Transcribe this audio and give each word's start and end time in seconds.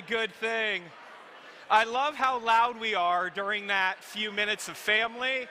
Good 0.00 0.32
thing. 0.32 0.82
I 1.70 1.84
love 1.84 2.16
how 2.16 2.40
loud 2.40 2.80
we 2.80 2.96
are 2.96 3.30
during 3.30 3.68
that 3.68 4.02
few 4.02 4.32
minutes 4.32 4.66
of 4.68 4.76
family. 4.76 5.46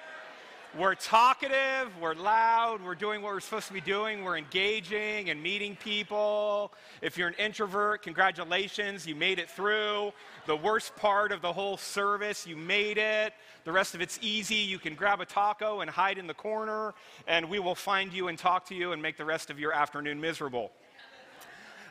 We're 0.78 0.96
talkative, 0.96 1.98
we're 2.02 2.14
loud, 2.14 2.84
we're 2.84 2.96
doing 2.96 3.22
what 3.22 3.32
we're 3.32 3.40
supposed 3.40 3.68
to 3.68 3.74
be 3.74 3.80
doing, 3.80 4.22
we're 4.22 4.38
engaging 4.38 5.30
and 5.30 5.42
meeting 5.42 5.78
people. 5.78 6.74
If 7.02 7.18
you're 7.18 7.30
an 7.30 7.36
introvert, 7.36 8.02
congratulations, 8.02 9.08
you 9.08 9.16
made 9.16 9.40
it 9.40 9.50
through. 9.50 10.12
The 10.46 10.58
worst 10.58 10.94
part 10.98 11.32
of 11.32 11.42
the 11.42 11.54
whole 11.54 11.78
service, 11.78 12.46
you 12.46 12.58
made 12.58 12.98
it. 12.98 13.34
The 13.64 13.72
rest 13.72 13.96
of 13.96 14.02
it's 14.02 14.20
easy. 14.22 14.56
You 14.56 14.78
can 14.78 14.94
grab 14.94 15.22
a 15.22 15.26
taco 15.26 15.80
and 15.80 15.90
hide 15.90 16.18
in 16.18 16.28
the 16.28 16.34
corner, 16.34 16.94
and 17.28 17.50
we 17.50 17.60
will 17.60 17.76
find 17.76 18.12
you 18.12 18.28
and 18.28 18.38
talk 18.38 18.66
to 18.66 18.76
you 18.76 18.92
and 18.92 19.02
make 19.02 19.16
the 19.16 19.26
rest 19.26 19.50
of 19.50 19.58
your 19.58 19.72
afternoon 19.72 20.20
miserable. 20.20 20.72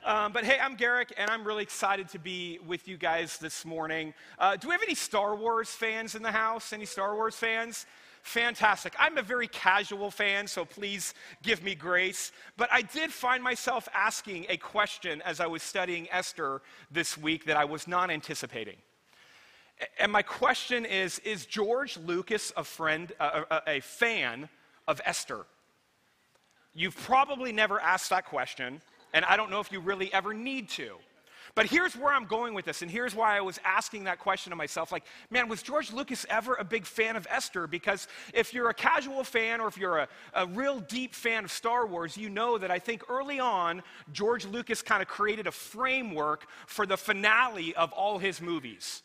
Um, 0.04 0.32
but 0.32 0.42
hey, 0.42 0.58
I'm 0.60 0.74
Garrick, 0.74 1.14
and 1.16 1.30
I'm 1.30 1.44
really 1.44 1.62
excited 1.62 2.08
to 2.08 2.18
be 2.18 2.58
with 2.66 2.88
you 2.88 2.96
guys 2.96 3.38
this 3.38 3.64
morning. 3.64 4.14
Uh, 4.36 4.56
do 4.56 4.66
we 4.66 4.72
have 4.72 4.82
any 4.82 4.96
Star 4.96 5.36
Wars 5.36 5.68
fans 5.68 6.16
in 6.16 6.24
the 6.24 6.32
house? 6.32 6.72
Any 6.72 6.86
Star 6.86 7.14
Wars 7.14 7.36
fans? 7.36 7.86
Fantastic. 8.22 8.94
I'm 8.98 9.16
a 9.16 9.22
very 9.22 9.46
casual 9.46 10.10
fan, 10.10 10.48
so 10.48 10.64
please 10.64 11.14
give 11.44 11.62
me 11.62 11.76
grace. 11.76 12.32
But 12.56 12.68
I 12.72 12.82
did 12.82 13.12
find 13.12 13.44
myself 13.44 13.88
asking 13.94 14.46
a 14.48 14.56
question 14.56 15.22
as 15.22 15.38
I 15.38 15.46
was 15.46 15.62
studying 15.62 16.08
Esther 16.10 16.62
this 16.90 17.16
week 17.16 17.44
that 17.44 17.56
I 17.56 17.64
was 17.64 17.86
not 17.86 18.10
anticipating. 18.10 18.78
And 20.00 20.10
my 20.10 20.22
question 20.22 20.84
is 20.84 21.20
Is 21.20 21.46
George 21.46 21.96
Lucas 21.96 22.52
a 22.56 22.64
friend, 22.64 23.12
a, 23.20 23.44
a, 23.48 23.62
a 23.68 23.80
fan 23.80 24.48
of 24.88 25.00
Esther? 25.04 25.46
You've 26.74 26.96
probably 26.96 27.52
never 27.52 27.78
asked 27.78 28.10
that 28.10 28.24
question, 28.24 28.80
and 29.12 29.24
I 29.24 29.36
don't 29.36 29.50
know 29.50 29.60
if 29.60 29.72
you 29.72 29.80
really 29.80 30.12
ever 30.12 30.32
need 30.34 30.68
to. 30.70 30.96
But 31.54 31.66
here's 31.66 31.94
where 31.94 32.14
I'm 32.14 32.24
going 32.24 32.54
with 32.54 32.64
this, 32.64 32.80
and 32.80 32.90
here's 32.90 33.14
why 33.14 33.36
I 33.36 33.42
was 33.42 33.60
asking 33.62 34.04
that 34.04 34.18
question 34.18 34.50
to 34.50 34.56
myself 34.56 34.90
like, 34.90 35.04
man, 35.30 35.48
was 35.48 35.62
George 35.62 35.92
Lucas 35.92 36.24
ever 36.30 36.54
a 36.54 36.64
big 36.64 36.86
fan 36.86 37.14
of 37.14 37.26
Esther? 37.28 37.66
Because 37.66 38.08
if 38.32 38.54
you're 38.54 38.70
a 38.70 38.74
casual 38.74 39.22
fan 39.22 39.60
or 39.60 39.68
if 39.68 39.76
you're 39.76 39.98
a, 39.98 40.08
a 40.32 40.46
real 40.46 40.80
deep 40.80 41.14
fan 41.14 41.44
of 41.44 41.50
Star 41.50 41.86
Wars, 41.86 42.16
you 42.16 42.30
know 42.30 42.56
that 42.56 42.70
I 42.70 42.78
think 42.78 43.10
early 43.10 43.38
on, 43.38 43.82
George 44.12 44.46
Lucas 44.46 44.80
kind 44.80 45.02
of 45.02 45.08
created 45.08 45.46
a 45.46 45.52
framework 45.52 46.46
for 46.66 46.86
the 46.86 46.96
finale 46.96 47.74
of 47.74 47.92
all 47.92 48.18
his 48.18 48.40
movies. 48.40 49.02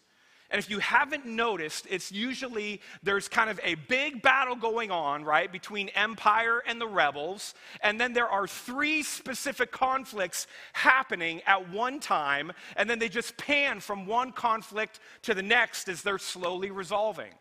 And 0.49 0.59
if 0.59 0.69
you 0.69 0.79
haven't 0.79 1.25
noticed, 1.25 1.87
it's 1.89 2.11
usually 2.11 2.79
there's 3.03 3.27
kind 3.27 3.49
of 3.49 3.59
a 3.63 3.75
big 3.75 4.21
battle 4.21 4.55
going 4.55 4.91
on, 4.91 5.25
right, 5.25 5.51
between 5.51 5.89
Empire 5.89 6.63
and 6.65 6.79
the 6.79 6.87
rebels. 6.87 7.53
And 7.81 7.99
then 7.99 8.13
there 8.13 8.29
are 8.29 8.47
three 8.47 9.03
specific 9.03 9.71
conflicts 9.71 10.47
happening 10.71 11.41
at 11.45 11.69
one 11.69 11.99
time. 11.99 12.53
And 12.77 12.89
then 12.89 12.97
they 12.97 13.09
just 13.09 13.35
pan 13.35 13.81
from 13.81 14.05
one 14.05 14.31
conflict 14.31 15.01
to 15.23 15.33
the 15.33 15.43
next 15.43 15.89
as 15.89 16.01
they're 16.01 16.17
slowly 16.17 16.71
resolving. 16.71 17.31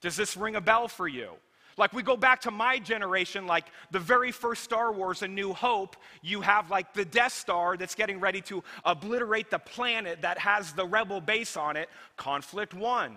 Does 0.00 0.16
this 0.16 0.36
ring 0.36 0.56
a 0.56 0.60
bell 0.60 0.88
for 0.88 1.06
you? 1.06 1.30
Like 1.76 1.92
we 1.92 2.02
go 2.02 2.16
back 2.16 2.40
to 2.42 2.50
my 2.50 2.78
generation, 2.78 3.46
like 3.46 3.66
the 3.90 3.98
very 3.98 4.30
first 4.30 4.62
Star 4.62 4.92
Wars, 4.92 5.22
A 5.22 5.28
New 5.28 5.52
Hope, 5.52 5.96
you 6.22 6.40
have 6.40 6.70
like 6.70 6.94
the 6.94 7.04
Death 7.04 7.32
Star 7.32 7.76
that's 7.76 7.94
getting 7.94 8.20
ready 8.20 8.40
to 8.42 8.62
obliterate 8.84 9.50
the 9.50 9.58
planet 9.58 10.22
that 10.22 10.38
has 10.38 10.72
the 10.72 10.86
rebel 10.86 11.20
base 11.20 11.56
on 11.56 11.76
it. 11.76 11.88
Conflict 12.16 12.74
one. 12.74 13.16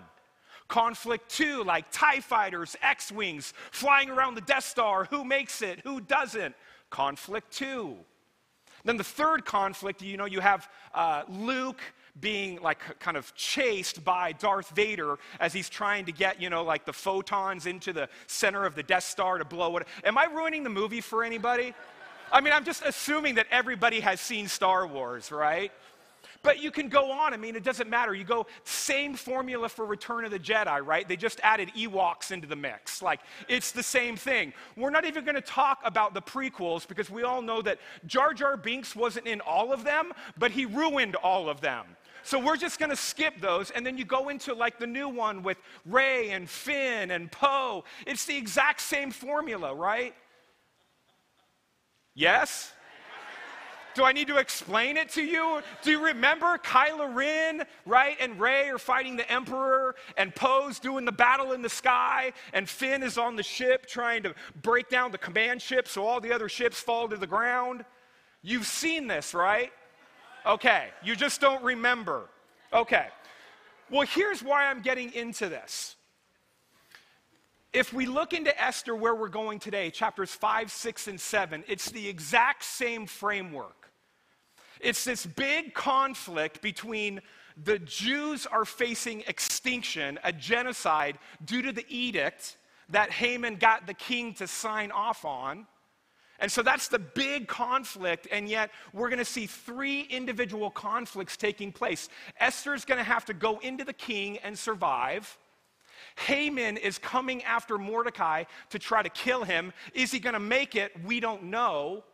Conflict 0.66 1.30
two, 1.30 1.64
like 1.64 1.90
TIE 1.90 2.20
fighters, 2.20 2.76
X 2.82 3.10
Wings, 3.10 3.54
flying 3.70 4.10
around 4.10 4.34
the 4.34 4.42
Death 4.42 4.64
Star. 4.64 5.04
Who 5.06 5.24
makes 5.24 5.62
it? 5.62 5.80
Who 5.80 6.00
doesn't? 6.00 6.54
Conflict 6.90 7.50
two. 7.52 7.96
Then 8.84 8.96
the 8.96 9.04
third 9.04 9.44
conflict, 9.44 10.02
you 10.02 10.16
know, 10.16 10.24
you 10.24 10.40
have 10.40 10.68
uh, 10.94 11.22
Luke 11.28 11.80
being 12.20 12.60
like 12.60 12.98
kind 12.98 13.16
of 13.16 13.34
chased 13.34 14.04
by 14.04 14.32
Darth 14.32 14.70
Vader 14.70 15.18
as 15.40 15.52
he's 15.52 15.68
trying 15.68 16.04
to 16.06 16.12
get, 16.12 16.40
you 16.40 16.50
know, 16.50 16.64
like 16.64 16.84
the 16.84 16.92
photons 16.92 17.66
into 17.66 17.92
the 17.92 18.08
center 18.26 18.64
of 18.64 18.74
the 18.74 18.82
Death 18.82 19.04
Star 19.04 19.38
to 19.38 19.44
blow 19.44 19.76
it. 19.76 19.86
Am 20.04 20.18
I 20.18 20.24
ruining 20.24 20.64
the 20.64 20.70
movie 20.70 21.00
for 21.00 21.24
anybody? 21.24 21.74
I 22.30 22.40
mean, 22.40 22.52
I'm 22.52 22.64
just 22.64 22.82
assuming 22.84 23.36
that 23.36 23.46
everybody 23.50 24.00
has 24.00 24.20
seen 24.20 24.48
Star 24.48 24.86
Wars, 24.86 25.32
right? 25.32 25.72
But 26.42 26.62
you 26.62 26.70
can 26.70 26.88
go 26.88 27.10
on. 27.10 27.34
I 27.34 27.36
mean, 27.36 27.56
it 27.56 27.64
doesn't 27.64 27.90
matter. 27.90 28.14
You 28.14 28.24
go, 28.24 28.46
same 28.64 29.14
formula 29.14 29.68
for 29.68 29.84
Return 29.84 30.24
of 30.24 30.30
the 30.30 30.38
Jedi, 30.38 30.84
right? 30.84 31.08
They 31.08 31.16
just 31.16 31.40
added 31.42 31.70
Ewoks 31.76 32.30
into 32.30 32.46
the 32.46 32.54
mix. 32.54 33.02
Like, 33.02 33.20
it's 33.48 33.72
the 33.72 33.82
same 33.82 34.16
thing. 34.16 34.52
We're 34.76 34.90
not 34.90 35.04
even 35.04 35.24
going 35.24 35.34
to 35.34 35.40
talk 35.40 35.80
about 35.84 36.14
the 36.14 36.22
prequels 36.22 36.86
because 36.86 37.10
we 37.10 37.24
all 37.24 37.42
know 37.42 37.60
that 37.62 37.78
Jar 38.06 38.34
Jar 38.34 38.56
Binks 38.56 38.94
wasn't 38.94 39.26
in 39.26 39.40
all 39.40 39.72
of 39.72 39.82
them, 39.84 40.12
but 40.38 40.52
he 40.52 40.64
ruined 40.64 41.16
all 41.16 41.48
of 41.48 41.60
them. 41.60 41.84
So 42.28 42.38
we're 42.38 42.58
just 42.58 42.78
going 42.78 42.90
to 42.90 42.96
skip 42.96 43.40
those. 43.40 43.70
And 43.70 43.86
then 43.86 43.96
you 43.96 44.04
go 44.04 44.28
into 44.28 44.52
like 44.52 44.78
the 44.78 44.86
new 44.86 45.08
one 45.08 45.42
with 45.42 45.56
Rey 45.86 46.28
and 46.28 46.46
Finn 46.46 47.10
and 47.10 47.32
Poe. 47.32 47.84
It's 48.06 48.26
the 48.26 48.36
exact 48.36 48.82
same 48.82 49.10
formula, 49.10 49.74
right? 49.74 50.14
Yes? 52.14 52.70
Do 53.94 54.04
I 54.04 54.12
need 54.12 54.28
to 54.28 54.36
explain 54.36 54.98
it 54.98 55.08
to 55.12 55.22
you? 55.22 55.62
Do 55.80 55.90
you 55.90 56.04
remember 56.04 56.58
Kylo 56.58 57.14
Ren, 57.14 57.64
right? 57.86 58.18
And 58.20 58.38
Rey 58.38 58.68
are 58.68 58.78
fighting 58.78 59.16
the 59.16 59.32
Emperor, 59.32 59.94
and 60.18 60.34
Poe's 60.34 60.78
doing 60.78 61.06
the 61.06 61.12
battle 61.12 61.52
in 61.52 61.62
the 61.62 61.70
sky, 61.70 62.34
and 62.52 62.68
Finn 62.68 63.02
is 63.02 63.16
on 63.16 63.36
the 63.36 63.42
ship 63.42 63.86
trying 63.86 64.22
to 64.24 64.34
break 64.60 64.90
down 64.90 65.12
the 65.12 65.18
command 65.18 65.62
ship 65.62 65.88
so 65.88 66.06
all 66.06 66.20
the 66.20 66.34
other 66.34 66.50
ships 66.50 66.78
fall 66.78 67.08
to 67.08 67.16
the 67.16 67.26
ground? 67.26 67.86
You've 68.42 68.66
seen 68.66 69.06
this, 69.06 69.32
right? 69.32 69.72
Okay, 70.46 70.88
you 71.02 71.16
just 71.16 71.40
don't 71.40 71.62
remember. 71.62 72.28
Okay. 72.72 73.06
Well, 73.90 74.06
here's 74.06 74.42
why 74.42 74.66
I'm 74.66 74.82
getting 74.82 75.12
into 75.14 75.48
this. 75.48 75.96
If 77.72 77.92
we 77.92 78.06
look 78.06 78.32
into 78.32 78.58
Esther, 78.62 78.94
where 78.94 79.14
we're 79.14 79.28
going 79.28 79.58
today, 79.58 79.90
chapters 79.90 80.32
5, 80.32 80.70
6, 80.70 81.08
and 81.08 81.20
7, 81.20 81.64
it's 81.68 81.90
the 81.90 82.08
exact 82.08 82.64
same 82.64 83.06
framework. 83.06 83.90
It's 84.80 85.04
this 85.04 85.26
big 85.26 85.74
conflict 85.74 86.62
between 86.62 87.20
the 87.64 87.78
Jews 87.80 88.46
are 88.46 88.64
facing 88.64 89.22
extinction, 89.26 90.18
a 90.24 90.32
genocide, 90.32 91.18
due 91.44 91.62
to 91.62 91.72
the 91.72 91.84
edict 91.88 92.56
that 92.88 93.10
Haman 93.10 93.56
got 93.56 93.86
the 93.86 93.94
king 93.94 94.32
to 94.34 94.46
sign 94.46 94.90
off 94.90 95.24
on 95.24 95.66
and 96.38 96.50
so 96.50 96.62
that's 96.62 96.88
the 96.88 96.98
big 96.98 97.48
conflict, 97.48 98.28
and 98.30 98.48
yet 98.48 98.70
we're 98.92 99.08
going 99.08 99.18
to 99.18 99.24
see 99.24 99.46
three 99.46 100.02
individual 100.02 100.70
conflicts 100.70 101.36
taking 101.36 101.72
place. 101.72 102.08
Esther's 102.38 102.84
going 102.84 102.98
to 102.98 103.04
have 103.04 103.24
to 103.24 103.34
go 103.34 103.58
into 103.58 103.84
the 103.84 103.92
king 103.92 104.38
and 104.38 104.56
survive. 104.58 105.36
Haman 106.16 106.76
is 106.76 106.98
coming 106.98 107.42
after 107.44 107.78
Mordecai 107.78 108.44
to 108.70 108.78
try 108.78 109.02
to 109.02 109.08
kill 109.08 109.44
him. 109.44 109.72
Is 109.94 110.10
he 110.10 110.18
going 110.18 110.34
to 110.34 110.40
make 110.40 110.74
it? 110.74 110.92
We 111.04 111.20
don't 111.20 111.44
know. 111.44 112.04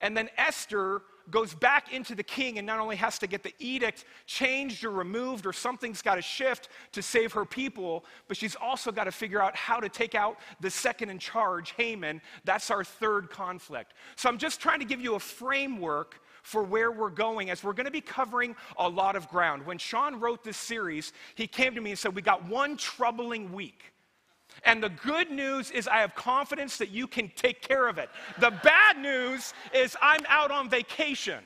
And 0.00 0.16
then 0.16 0.28
Esther 0.36 1.02
goes 1.30 1.54
back 1.54 1.92
into 1.92 2.14
the 2.14 2.22
king 2.22 2.58
and 2.58 2.66
not 2.66 2.80
only 2.80 2.96
has 2.96 3.18
to 3.18 3.26
get 3.26 3.42
the 3.42 3.54
edict 3.58 4.04
changed 4.26 4.84
or 4.84 4.90
removed 4.90 5.46
or 5.46 5.52
something's 5.52 6.02
got 6.02 6.16
to 6.16 6.22
shift 6.22 6.68
to 6.92 7.02
save 7.02 7.32
her 7.32 7.44
people, 7.44 8.04
but 8.28 8.36
she's 8.36 8.56
also 8.56 8.90
got 8.90 9.04
to 9.04 9.12
figure 9.12 9.42
out 9.42 9.56
how 9.56 9.78
to 9.80 9.88
take 9.88 10.14
out 10.14 10.38
the 10.60 10.70
second 10.70 11.10
in 11.10 11.18
charge, 11.18 11.72
Haman. 11.72 12.20
That's 12.44 12.70
our 12.70 12.84
third 12.84 13.30
conflict. 13.30 13.94
So 14.16 14.28
I'm 14.28 14.38
just 14.38 14.60
trying 14.60 14.80
to 14.80 14.86
give 14.86 15.00
you 15.00 15.14
a 15.14 15.20
framework 15.20 16.20
for 16.42 16.64
where 16.64 16.90
we're 16.90 17.10
going 17.10 17.50
as 17.50 17.62
we're 17.62 17.72
going 17.72 17.86
to 17.86 17.92
be 17.92 18.00
covering 18.00 18.56
a 18.76 18.88
lot 18.88 19.16
of 19.16 19.28
ground. 19.28 19.64
When 19.64 19.78
Sean 19.78 20.18
wrote 20.18 20.42
this 20.42 20.56
series, 20.56 21.12
he 21.34 21.46
came 21.46 21.74
to 21.74 21.80
me 21.80 21.90
and 21.90 21.98
said, 21.98 22.14
We 22.14 22.22
got 22.22 22.46
one 22.48 22.76
troubling 22.76 23.52
week. 23.52 23.91
And 24.64 24.82
the 24.82 24.90
good 24.90 25.30
news 25.30 25.70
is, 25.70 25.88
I 25.88 25.98
have 25.98 26.14
confidence 26.14 26.76
that 26.78 26.90
you 26.90 27.06
can 27.06 27.30
take 27.36 27.62
care 27.62 27.88
of 27.88 27.98
it. 27.98 28.08
The 28.38 28.50
bad 28.62 28.98
news 28.98 29.54
is, 29.74 29.96
I'm 30.00 30.24
out 30.28 30.50
on 30.50 30.68
vacation. 30.68 31.42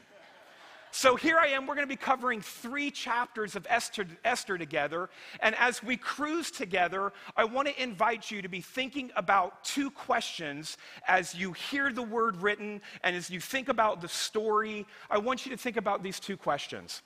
So 0.96 1.14
here 1.14 1.36
I 1.38 1.48
am. 1.48 1.66
We're 1.66 1.74
going 1.74 1.86
to 1.86 1.92
be 1.92 1.96
covering 1.96 2.40
three 2.40 2.90
chapters 2.90 3.54
of 3.54 3.66
Esther, 3.68 4.06
Esther, 4.24 4.56
together. 4.56 5.10
And 5.40 5.54
as 5.56 5.82
we 5.82 5.98
cruise 5.98 6.50
together, 6.50 7.12
I 7.36 7.44
want 7.44 7.68
to 7.68 7.82
invite 7.82 8.30
you 8.30 8.40
to 8.40 8.48
be 8.48 8.62
thinking 8.62 9.10
about 9.14 9.62
two 9.62 9.90
questions 9.90 10.78
as 11.06 11.34
you 11.34 11.52
hear 11.52 11.92
the 11.92 12.02
word 12.02 12.36
written 12.40 12.80
and 13.02 13.14
as 13.14 13.28
you 13.28 13.40
think 13.40 13.68
about 13.68 14.00
the 14.00 14.08
story. 14.08 14.86
I 15.10 15.18
want 15.18 15.44
you 15.44 15.52
to 15.52 15.58
think 15.58 15.76
about 15.76 16.02
these 16.02 16.18
two 16.18 16.38
questions. 16.38 17.02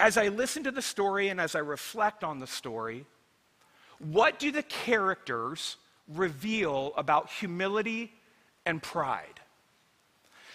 As 0.00 0.16
I 0.16 0.28
listen 0.28 0.64
to 0.64 0.70
the 0.70 0.80
story 0.80 1.28
and 1.28 1.38
as 1.38 1.54
I 1.54 1.58
reflect 1.58 2.24
on 2.24 2.38
the 2.38 2.46
story, 2.46 3.04
what 4.02 4.38
do 4.38 4.50
the 4.50 4.62
characters 4.62 5.76
reveal 6.08 6.92
about 6.96 7.30
humility 7.30 8.12
and 8.66 8.82
pride? 8.82 9.40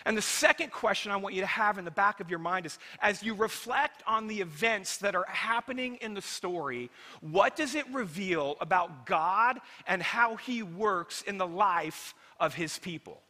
And 0.05 0.17
the 0.17 0.21
second 0.21 0.71
question 0.71 1.11
I 1.11 1.17
want 1.17 1.35
you 1.35 1.41
to 1.41 1.47
have 1.47 1.77
in 1.77 1.83
the 1.83 1.91
back 1.91 2.21
of 2.21 2.29
your 2.29 2.39
mind 2.39 2.65
is 2.65 2.79
as 3.01 3.21
you 3.23 3.33
reflect 3.33 4.03
on 4.07 4.27
the 4.27 4.39
events 4.39 4.99
that 4.99 5.15
are 5.15 5.25
happening 5.27 5.97
in 5.97 6.13
the 6.13 6.21
story, 6.21 6.89
what 7.19 7.57
does 7.57 7.75
it 7.75 7.85
reveal 7.91 8.55
about 8.61 9.05
God 9.05 9.59
and 9.85 10.01
how 10.01 10.37
He 10.37 10.63
works 10.63 11.23
in 11.23 11.37
the 11.37 11.47
life 11.47 12.15
of 12.39 12.53
His 12.53 12.79
people? 12.79 13.21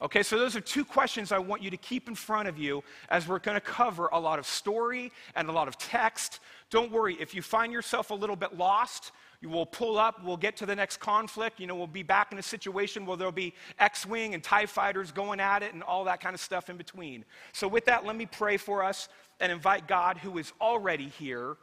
Okay, 0.00 0.22
so 0.22 0.38
those 0.38 0.54
are 0.54 0.60
two 0.60 0.84
questions 0.84 1.32
I 1.32 1.38
want 1.38 1.60
you 1.60 1.70
to 1.70 1.76
keep 1.76 2.06
in 2.06 2.14
front 2.14 2.48
of 2.48 2.56
you 2.56 2.84
as 3.08 3.26
we're 3.26 3.40
going 3.40 3.56
to 3.56 3.60
cover 3.60 4.08
a 4.12 4.20
lot 4.20 4.38
of 4.38 4.46
story 4.46 5.10
and 5.34 5.48
a 5.48 5.52
lot 5.52 5.66
of 5.66 5.76
text. 5.76 6.38
Don't 6.70 6.92
worry, 6.92 7.16
if 7.18 7.34
you 7.34 7.42
find 7.42 7.72
yourself 7.72 8.10
a 8.10 8.14
little 8.14 8.36
bit 8.36 8.56
lost, 8.56 9.10
you 9.40 9.48
will 9.48 9.66
pull 9.66 9.98
up, 9.98 10.24
we'll 10.24 10.36
get 10.36 10.56
to 10.58 10.66
the 10.66 10.74
next 10.74 10.98
conflict. 10.98 11.58
You 11.58 11.66
know, 11.66 11.74
we'll 11.74 11.88
be 11.88 12.04
back 12.04 12.30
in 12.30 12.38
a 12.38 12.42
situation 12.42 13.06
where 13.06 13.16
there'll 13.16 13.32
be 13.32 13.54
X 13.80 14.06
Wing 14.06 14.34
and 14.34 14.42
TIE 14.42 14.66
fighters 14.66 15.10
going 15.10 15.40
at 15.40 15.64
it 15.64 15.74
and 15.74 15.82
all 15.82 16.04
that 16.04 16.20
kind 16.20 16.34
of 16.34 16.40
stuff 16.40 16.70
in 16.70 16.76
between. 16.76 17.24
So, 17.52 17.66
with 17.66 17.84
that, 17.86 18.04
let 18.04 18.16
me 18.16 18.26
pray 18.26 18.56
for 18.56 18.84
us 18.84 19.08
and 19.40 19.50
invite 19.50 19.86
God, 19.86 20.18
who 20.18 20.38
is 20.38 20.52
already 20.60 21.08
here, 21.08 21.56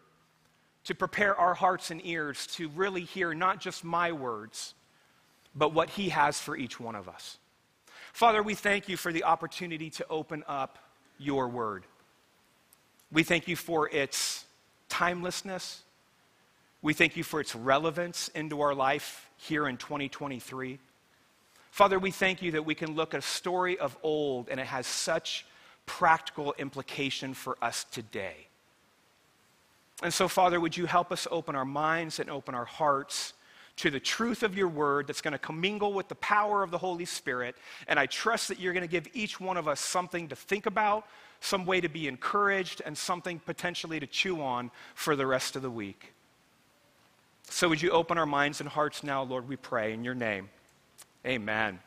to 0.85 0.95
prepare 0.95 1.35
our 1.35 1.53
hearts 1.53 1.91
and 1.91 2.05
ears 2.05 2.47
to 2.47 2.69
really 2.69 3.01
hear 3.01 3.33
not 3.33 3.59
just 3.59 3.83
my 3.83 4.11
words, 4.11 4.73
but 5.53 5.73
what 5.73 5.89
He 5.89 6.09
has 6.09 6.39
for 6.39 6.55
each 6.55 6.79
one 6.79 6.95
of 6.95 7.09
us. 7.09 7.39
Father, 8.15 8.41
we 8.41 8.55
thank 8.55 8.87
you 8.87 8.95
for 8.95 9.11
the 9.11 9.25
opportunity 9.25 9.89
to 9.89 10.07
open 10.09 10.45
up 10.47 10.79
your 11.17 11.49
word. 11.49 11.83
We 13.11 13.23
thank 13.23 13.49
you 13.49 13.57
for 13.57 13.89
its 13.89 14.45
timelessness. 14.87 15.81
We 16.81 16.93
thank 16.93 17.17
you 17.17 17.25
for 17.25 17.41
its 17.41 17.53
relevance 17.53 18.29
into 18.29 18.61
our 18.61 18.73
life 18.73 19.29
here 19.35 19.67
in 19.67 19.75
2023. 19.75 20.79
Father, 21.71 21.99
we 21.99 22.09
thank 22.09 22.41
you 22.41 22.51
that 22.51 22.65
we 22.65 22.73
can 22.73 22.95
look 22.95 23.13
at 23.13 23.17
a 23.17 23.21
story 23.21 23.77
of 23.77 23.97
old 24.01 24.47
and 24.47 24.61
it 24.61 24.67
has 24.67 24.87
such 24.87 25.45
practical 25.85 26.55
implication 26.57 27.33
for 27.33 27.57
us 27.61 27.83
today. 27.83 28.47
And 30.01 30.13
so, 30.13 30.29
Father, 30.29 30.61
would 30.61 30.77
you 30.77 30.85
help 30.85 31.11
us 31.11 31.27
open 31.31 31.53
our 31.53 31.65
minds 31.65 32.21
and 32.21 32.29
open 32.29 32.55
our 32.55 32.63
hearts 32.63 33.33
to 33.77 33.89
the 33.89 33.99
truth 33.99 34.43
of 34.43 34.57
your 34.57 34.69
word 34.69 35.07
that's 35.07 35.21
going 35.21 35.33
to 35.33 35.37
commingle 35.37 35.93
with 35.93 36.07
the 36.07 36.15
power 36.15 36.63
of 36.63 36.71
the 36.71 36.77
Holy 36.77 37.05
Spirit. 37.05 37.55
And 37.87 37.99
I 37.99 38.05
trust 38.05 38.47
that 38.47 38.59
you're 38.59 38.73
going 38.73 38.81
to 38.81 38.91
give 38.91 39.07
each 39.13 39.39
one 39.39 39.57
of 39.57 39.67
us 39.67 39.81
something 39.81 40.29
to 40.29 40.35
think 40.35 40.65
about, 40.65 41.05
some 41.41 41.65
way 41.65 41.81
to 41.81 41.89
be 41.89 42.07
encouraged, 42.07 42.81
and 42.85 42.97
something 42.97 43.39
potentially 43.39 43.99
to 43.99 44.07
chew 44.07 44.41
on 44.41 44.71
for 44.93 45.15
the 45.15 45.27
rest 45.27 45.55
of 45.55 45.61
the 45.61 45.69
week. 45.69 46.13
So, 47.49 47.69
would 47.69 47.81
you 47.81 47.91
open 47.91 48.17
our 48.17 48.25
minds 48.25 48.59
and 48.59 48.67
hearts 48.67 49.03
now, 49.03 49.21
Lord, 49.23 49.47
we 49.47 49.55
pray 49.55 49.93
in 49.93 50.03
your 50.03 50.15
name. 50.15 50.49
Amen. 51.25 51.79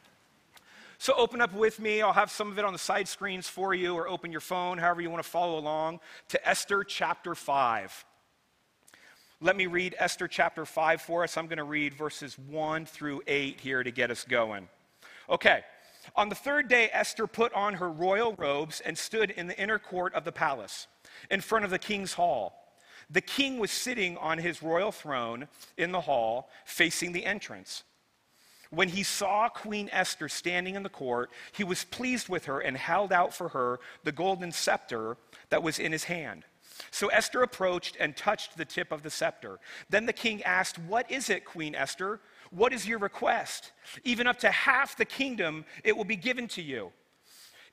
So, 0.99 1.15
open 1.17 1.41
up 1.41 1.53
with 1.53 1.81
me. 1.81 2.01
I'll 2.01 2.13
have 2.13 2.31
some 2.31 2.53
of 2.53 2.59
it 2.59 2.65
on 2.65 2.73
the 2.73 2.79
side 2.79 3.09
screens 3.09 3.49
for 3.49 3.75
you, 3.75 3.95
or 3.95 4.07
open 4.07 4.31
your 4.31 4.41
phone, 4.41 4.79
however 4.79 5.01
you 5.01 5.11
want 5.11 5.23
to 5.23 5.29
follow 5.29 5.59
along, 5.59 6.01
to 6.29 6.49
Esther 6.49 6.85
chapter 6.85 7.35
5. 7.35 8.05
Let 9.41 9.57
me 9.57 9.67
read 9.67 9.95
Esther 10.01 10.27
chapter 10.27 10.67
5 10.67 11.01
for 11.01 11.23
us. 11.23 11.37
I'm 11.37 11.47
going 11.47 11.59
to 11.59 11.65
read 11.65 11.95
verses 11.95 12.37
1 12.37 12.87
through 12.87 13.23
8 13.29 13.61
here 13.61 13.85
to 13.85 13.91
get 13.93 14.11
us 14.11 14.25
going. 14.25 14.69
Okay. 15.31 15.61
On 16.17 16.29
the 16.29 16.35
third 16.35 16.67
day, 16.67 16.91
Esther 16.93 17.29
put 17.29 17.53
on 17.53 17.75
her 17.75 17.89
royal 17.89 18.35
robes 18.37 18.81
and 18.81 18.99
stood 18.99 19.31
in 19.31 19.47
the 19.47 19.57
inner 19.57 19.79
court 19.79 20.13
of 20.15 20.25
the 20.25 20.33
palace, 20.33 20.89
in 21.31 21.41
front 21.41 21.65
of 21.65 21.71
the 21.71 21.79
king's 21.79 22.15
hall. 22.15 22.75
The 23.11 23.21
king 23.21 23.61
was 23.61 23.71
sitting 23.71 24.17
on 24.17 24.39
his 24.39 24.61
royal 24.61 24.91
throne 24.91 25.47
in 25.77 25.93
the 25.93 26.01
hall, 26.01 26.51
facing 26.65 27.13
the 27.13 27.25
entrance. 27.25 27.85
When 28.71 28.89
he 28.89 29.05
saw 29.05 29.49
Queen 29.49 29.89
Esther 29.93 30.29
standing 30.29 30.75
in 30.75 30.83
the 30.83 30.89
court, 30.89 31.31
he 31.53 31.63
was 31.63 31.85
pleased 31.85 32.29
with 32.29 32.47
her 32.47 32.59
and 32.59 32.77
held 32.77 33.13
out 33.13 33.33
for 33.33 33.51
her 33.51 33.79
the 34.03 34.11
golden 34.11 34.51
scepter 34.51 35.17
that 35.51 35.63
was 35.63 35.79
in 35.79 35.93
his 35.93 36.05
hand. 36.05 36.45
So 36.91 37.09
Esther 37.09 37.43
approached 37.43 37.97
and 37.99 38.17
touched 38.17 38.57
the 38.57 38.65
tip 38.65 38.93
of 38.93 39.03
the 39.03 39.11
scepter. 39.11 39.59
Then 39.91 40.07
the 40.07 40.13
king 40.13 40.43
asked, 40.43 40.79
What 40.79 41.11
is 41.11 41.31
it, 41.31 41.45
Queen 41.45 41.75
Esther? 41.75 42.21
What 42.51 42.73
is 42.73 42.87
your 42.87 42.99
request? 42.99 43.73
Even 44.05 44.27
up 44.27 44.39
to 44.41 44.51
half 44.51 44.97
the 44.97 45.05
kingdom, 45.05 45.65
it 45.85 45.97
will 45.97 46.05
be 46.05 46.17
given 46.17 46.49
to 46.49 46.63
you. 46.63 46.93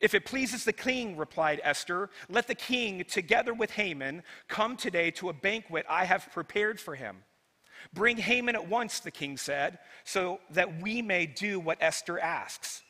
If 0.01 0.13
it 0.13 0.25
pleases 0.25 0.65
the 0.65 0.73
king, 0.73 1.15
replied 1.15 1.61
Esther, 1.63 2.09
let 2.29 2.47
the 2.47 2.55
king, 2.55 3.05
together 3.05 3.53
with 3.53 3.71
Haman, 3.71 4.23
come 4.47 4.75
today 4.75 5.11
to 5.11 5.29
a 5.29 5.33
banquet 5.33 5.85
I 5.89 6.05
have 6.05 6.31
prepared 6.33 6.79
for 6.79 6.95
him. 6.95 7.23
Bring 7.93 8.17
Haman 8.17 8.55
at 8.55 8.67
once, 8.67 8.99
the 8.99 9.11
king 9.11 9.37
said, 9.37 9.79
so 10.03 10.39
that 10.51 10.81
we 10.81 11.01
may 11.01 11.25
do 11.25 11.59
what 11.59 11.77
Esther 11.79 12.19
asks. 12.19 12.81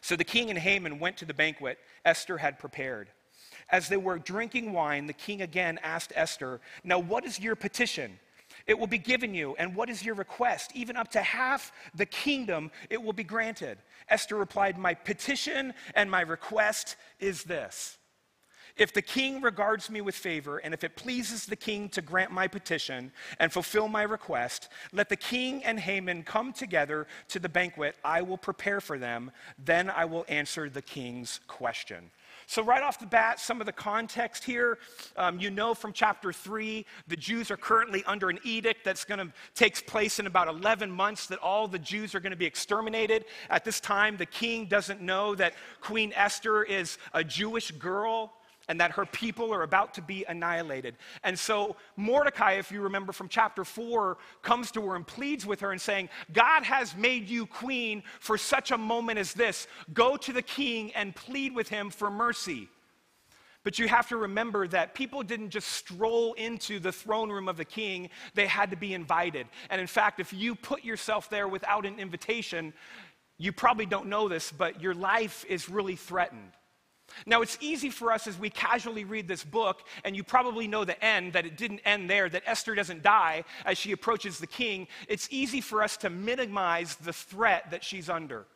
So 0.00 0.16
the 0.16 0.24
king 0.24 0.50
and 0.50 0.58
Haman 0.58 0.98
went 0.98 1.18
to 1.18 1.24
the 1.24 1.34
banquet 1.34 1.78
Esther 2.04 2.38
had 2.38 2.58
prepared. 2.58 3.10
As 3.70 3.88
they 3.88 3.96
were 3.96 4.18
drinking 4.18 4.72
wine, 4.72 5.06
the 5.06 5.12
king 5.12 5.42
again 5.42 5.78
asked 5.82 6.12
Esther, 6.14 6.60
Now 6.84 6.98
what 6.98 7.24
is 7.24 7.38
your 7.38 7.54
petition? 7.56 8.18
It 8.66 8.78
will 8.78 8.86
be 8.86 8.98
given 8.98 9.34
you. 9.34 9.54
And 9.58 9.74
what 9.74 9.88
is 9.88 10.04
your 10.04 10.14
request? 10.14 10.72
Even 10.74 10.96
up 10.96 11.10
to 11.12 11.20
half 11.20 11.72
the 11.94 12.06
kingdom, 12.06 12.70
it 12.90 13.02
will 13.02 13.12
be 13.12 13.24
granted. 13.24 13.78
Esther 14.08 14.36
replied, 14.36 14.78
My 14.78 14.94
petition 14.94 15.74
and 15.94 16.10
my 16.10 16.22
request 16.22 16.96
is 17.20 17.44
this. 17.44 17.97
If 18.78 18.92
the 18.92 19.02
king 19.02 19.42
regards 19.42 19.90
me 19.90 20.00
with 20.00 20.14
favor, 20.14 20.58
and 20.58 20.72
if 20.72 20.84
it 20.84 20.94
pleases 20.94 21.46
the 21.46 21.56
king 21.56 21.88
to 21.90 22.00
grant 22.00 22.30
my 22.30 22.46
petition 22.46 23.10
and 23.40 23.52
fulfill 23.52 23.88
my 23.88 24.04
request, 24.04 24.68
let 24.92 25.08
the 25.08 25.16
king 25.16 25.64
and 25.64 25.80
Haman 25.80 26.22
come 26.22 26.52
together 26.52 27.08
to 27.28 27.40
the 27.40 27.48
banquet 27.48 27.96
I 28.04 28.22
will 28.22 28.38
prepare 28.38 28.80
for 28.80 28.96
them. 28.96 29.32
Then 29.58 29.90
I 29.90 30.04
will 30.04 30.24
answer 30.28 30.70
the 30.70 30.80
king's 30.82 31.40
question. 31.48 32.10
So, 32.46 32.62
right 32.62 32.82
off 32.82 32.98
the 32.98 33.06
bat, 33.06 33.40
some 33.40 33.60
of 33.60 33.66
the 33.66 33.72
context 33.72 34.44
here, 34.44 34.78
um, 35.16 35.38
you 35.38 35.50
know 35.50 35.74
from 35.74 35.92
chapter 35.92 36.32
3, 36.32 36.86
the 37.06 37.16
Jews 37.16 37.50
are 37.50 37.56
currently 37.56 38.04
under 38.04 38.30
an 38.30 38.38
edict 38.42 38.84
that's 38.84 39.04
going 39.04 39.18
to 39.18 39.32
take 39.54 39.86
place 39.86 40.18
in 40.18 40.26
about 40.26 40.48
11 40.48 40.90
months 40.90 41.26
that 41.26 41.40
all 41.40 41.68
the 41.68 41.78
Jews 41.78 42.14
are 42.14 42.20
going 42.20 42.30
to 42.30 42.36
be 42.36 42.46
exterminated. 42.46 43.24
At 43.50 43.64
this 43.64 43.80
time, 43.80 44.16
the 44.16 44.24
king 44.24 44.66
doesn't 44.66 45.02
know 45.02 45.34
that 45.34 45.54
Queen 45.80 46.12
Esther 46.14 46.62
is 46.62 46.96
a 47.12 47.24
Jewish 47.24 47.70
girl 47.72 48.32
and 48.68 48.80
that 48.80 48.92
her 48.92 49.06
people 49.06 49.52
are 49.52 49.62
about 49.62 49.94
to 49.94 50.02
be 50.02 50.24
annihilated. 50.28 50.96
And 51.24 51.38
so 51.38 51.76
Mordecai, 51.96 52.52
if 52.52 52.70
you 52.70 52.82
remember 52.82 53.12
from 53.12 53.28
chapter 53.28 53.64
4, 53.64 54.18
comes 54.42 54.70
to 54.72 54.82
her 54.82 54.96
and 54.96 55.06
pleads 55.06 55.46
with 55.46 55.60
her 55.60 55.72
and 55.72 55.80
saying, 55.80 56.10
God 56.32 56.62
has 56.64 56.94
made 56.94 57.28
you 57.28 57.46
queen 57.46 58.02
for 58.20 58.36
such 58.36 58.70
a 58.70 58.78
moment 58.78 59.18
as 59.18 59.32
this. 59.32 59.66
Go 59.92 60.16
to 60.18 60.32
the 60.32 60.42
king 60.42 60.92
and 60.92 61.16
plead 61.16 61.54
with 61.54 61.68
him 61.68 61.90
for 61.90 62.10
mercy. 62.10 62.68
But 63.64 63.78
you 63.78 63.88
have 63.88 64.08
to 64.08 64.16
remember 64.16 64.68
that 64.68 64.94
people 64.94 65.22
didn't 65.22 65.50
just 65.50 65.68
stroll 65.68 66.34
into 66.34 66.78
the 66.78 66.92
throne 66.92 67.30
room 67.30 67.48
of 67.48 67.56
the 67.56 67.64
king, 67.64 68.08
they 68.34 68.46
had 68.46 68.70
to 68.70 68.76
be 68.76 68.94
invited. 68.94 69.46
And 69.68 69.80
in 69.80 69.86
fact, 69.86 70.20
if 70.20 70.32
you 70.32 70.54
put 70.54 70.84
yourself 70.84 71.28
there 71.28 71.48
without 71.48 71.84
an 71.84 71.98
invitation, 71.98 72.72
you 73.36 73.52
probably 73.52 73.86
don't 73.86 74.06
know 74.06 74.28
this, 74.28 74.52
but 74.52 74.80
your 74.80 74.94
life 74.94 75.44
is 75.48 75.68
really 75.68 75.96
threatened. 75.96 76.52
Now, 77.26 77.42
it's 77.42 77.58
easy 77.60 77.90
for 77.90 78.12
us 78.12 78.26
as 78.26 78.38
we 78.38 78.50
casually 78.50 79.04
read 79.04 79.28
this 79.28 79.44
book, 79.44 79.82
and 80.04 80.14
you 80.14 80.22
probably 80.22 80.68
know 80.68 80.84
the 80.84 81.02
end, 81.04 81.32
that 81.32 81.46
it 81.46 81.56
didn't 81.56 81.80
end 81.80 82.08
there, 82.08 82.28
that 82.28 82.42
Esther 82.46 82.74
doesn't 82.74 83.02
die 83.02 83.44
as 83.64 83.78
she 83.78 83.92
approaches 83.92 84.38
the 84.38 84.46
king. 84.46 84.86
It's 85.08 85.28
easy 85.30 85.60
for 85.60 85.82
us 85.82 85.96
to 85.98 86.10
minimize 86.10 86.96
the 86.96 87.12
threat 87.12 87.70
that 87.70 87.82
she's 87.82 88.08
under. 88.08 88.46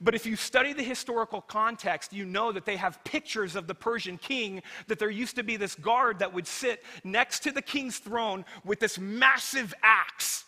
But 0.00 0.16
if 0.16 0.26
you 0.26 0.34
study 0.34 0.72
the 0.72 0.82
historical 0.82 1.40
context, 1.40 2.12
you 2.12 2.24
know 2.24 2.50
that 2.50 2.64
they 2.64 2.76
have 2.76 3.02
pictures 3.04 3.54
of 3.54 3.68
the 3.68 3.74
Persian 3.74 4.18
king, 4.18 4.62
that 4.88 4.98
there 4.98 5.10
used 5.10 5.36
to 5.36 5.44
be 5.44 5.56
this 5.56 5.76
guard 5.76 6.18
that 6.18 6.34
would 6.34 6.46
sit 6.46 6.84
next 7.04 7.44
to 7.44 7.52
the 7.52 7.62
king's 7.62 7.98
throne 7.98 8.44
with 8.64 8.80
this 8.80 8.98
massive 8.98 9.72
axe. 9.82 10.44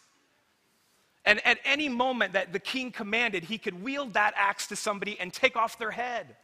And 1.24 1.44
at 1.46 1.58
any 1.64 1.88
moment 1.88 2.32
that 2.32 2.52
the 2.52 2.58
king 2.58 2.90
commanded, 2.90 3.44
he 3.44 3.58
could 3.58 3.80
wield 3.80 4.14
that 4.14 4.34
axe 4.36 4.66
to 4.68 4.76
somebody 4.76 5.18
and 5.20 5.32
take 5.32 5.56
off 5.56 5.78
their 5.78 5.92
head. 5.92 6.36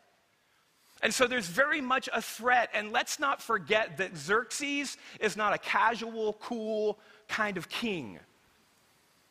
And 1.02 1.12
so 1.12 1.26
there's 1.26 1.46
very 1.46 1.80
much 1.80 2.08
a 2.12 2.20
threat. 2.20 2.70
And 2.74 2.92
let's 2.92 3.18
not 3.18 3.40
forget 3.42 3.96
that 3.98 4.16
Xerxes 4.16 4.96
is 5.18 5.36
not 5.36 5.54
a 5.54 5.58
casual, 5.58 6.34
cool 6.34 6.98
kind 7.28 7.56
of 7.56 7.68
king. 7.68 8.18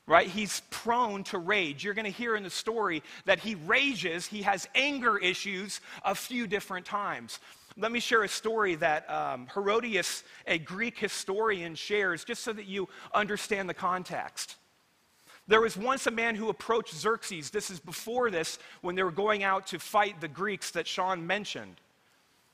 Right? 0.08 0.28
He's 0.28 0.64
prone 0.72 1.24
to 1.26 1.38
rage. 1.38 1.84
You're 1.84 1.94
going 1.94 2.06
to 2.06 2.12
hear 2.12 2.36
in 2.36 2.42
the 2.42 2.50
story 2.50 3.04
that 3.26 3.40
he 3.40 3.54
rages, 3.54 4.26
he 4.26 4.42
has 4.42 4.68
anger 4.74 5.20
issues 5.20 5.82
a 6.04 6.16
few 6.16 6.48
different 6.48 6.88
times. 6.88 7.40
Let 7.78 7.92
me 7.92 8.00
share 8.00 8.24
a 8.24 8.28
story 8.28 8.76
that 8.76 9.10
um, 9.10 9.48
Herodotus, 9.54 10.24
a 10.48 10.58
Greek 10.58 10.98
historian, 10.98 11.76
shares 11.76 12.24
just 12.24 12.44
so 12.44 12.52
that 12.54 12.66
you 12.66 12.90
understand 13.14 13.70
the 13.70 13.76
context. 13.76 14.56
There 15.50 15.62
was 15.62 15.76
once 15.76 16.06
a 16.06 16.12
man 16.12 16.36
who 16.36 16.50
approached 16.50 16.94
Xerxes. 16.94 17.50
This 17.50 17.72
is 17.72 17.80
before 17.80 18.30
this, 18.30 18.60
when 18.82 18.94
they 18.94 19.02
were 19.02 19.12
going 19.12 19.44
out 19.44 19.66
to 19.68 19.80
fight 19.80 20.22
the 20.22 20.28
Greeks 20.28 20.70
that 20.72 20.86
Sean 20.86 21.26
mentioned. 21.26 21.82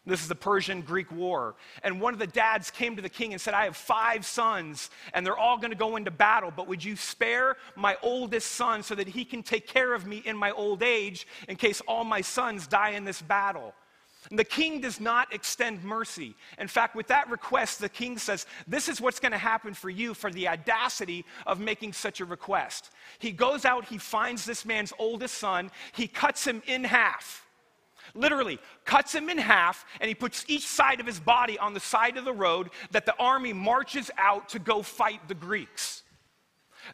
This 0.05 0.21
is 0.21 0.29
the 0.29 0.35
Persian 0.35 0.79
Greek 0.79 1.11
War. 1.11 1.55
And 1.83 1.99
one 1.99 2.13
of 2.13 2.19
the 2.19 2.27
dads 2.27 2.71
came 2.71 2.95
to 2.95 3.01
the 3.01 3.09
king 3.09 3.33
and 3.33 3.41
said, 3.41 3.53
I 3.53 3.65
have 3.65 3.75
five 3.75 4.25
sons, 4.25 4.91
and 5.13 5.25
they're 5.25 5.37
all 5.37 5.57
going 5.57 5.71
to 5.71 5.77
go 5.77 5.97
into 5.97 6.09
battle, 6.09 6.53
but 6.55 6.69
would 6.69 6.81
you 6.81 6.95
spare 6.95 7.57
my 7.75 7.97
oldest 8.01 8.51
son 8.51 8.81
so 8.81 8.95
that 8.95 9.09
he 9.09 9.25
can 9.25 9.43
take 9.43 9.67
care 9.67 9.93
of 9.93 10.07
me 10.07 10.21
in 10.23 10.37
my 10.37 10.51
old 10.51 10.81
age 10.81 11.27
in 11.49 11.57
case 11.57 11.81
all 11.89 12.05
my 12.05 12.21
sons 12.21 12.65
die 12.65 12.91
in 12.91 13.03
this 13.03 13.21
battle? 13.21 13.73
The 14.31 14.43
king 14.43 14.81
does 14.81 14.99
not 14.99 15.33
extend 15.33 15.83
mercy. 15.83 16.35
In 16.57 16.67
fact, 16.67 16.95
with 16.95 17.07
that 17.07 17.29
request, 17.29 17.79
the 17.79 17.89
king 17.89 18.17
says, 18.17 18.45
This 18.67 18.89
is 18.89 18.99
what's 18.99 19.19
going 19.19 19.31
to 19.31 19.37
happen 19.37 19.73
for 19.73 19.89
you 19.89 20.13
for 20.13 20.31
the 20.31 20.47
audacity 20.47 21.25
of 21.45 21.59
making 21.59 21.93
such 21.93 22.19
a 22.21 22.25
request. 22.25 22.91
He 23.19 23.31
goes 23.31 23.65
out, 23.65 23.85
he 23.85 23.97
finds 23.97 24.45
this 24.45 24.65
man's 24.65 24.93
oldest 24.97 25.37
son, 25.37 25.71
he 25.93 26.07
cuts 26.07 26.45
him 26.45 26.61
in 26.67 26.83
half. 26.83 27.45
Literally, 28.13 28.59
cuts 28.85 29.13
him 29.13 29.29
in 29.29 29.37
half, 29.37 29.85
and 29.99 30.07
he 30.07 30.15
puts 30.15 30.45
each 30.47 30.65
side 30.65 30.99
of 30.99 31.05
his 31.05 31.19
body 31.19 31.57
on 31.57 31.73
the 31.73 31.79
side 31.79 32.17
of 32.17 32.25
the 32.25 32.33
road 32.33 32.69
that 32.91 33.05
the 33.05 33.15
army 33.17 33.51
marches 33.51 34.11
out 34.17 34.49
to 34.49 34.59
go 34.59 34.81
fight 34.81 35.27
the 35.27 35.33
Greeks. 35.33 36.03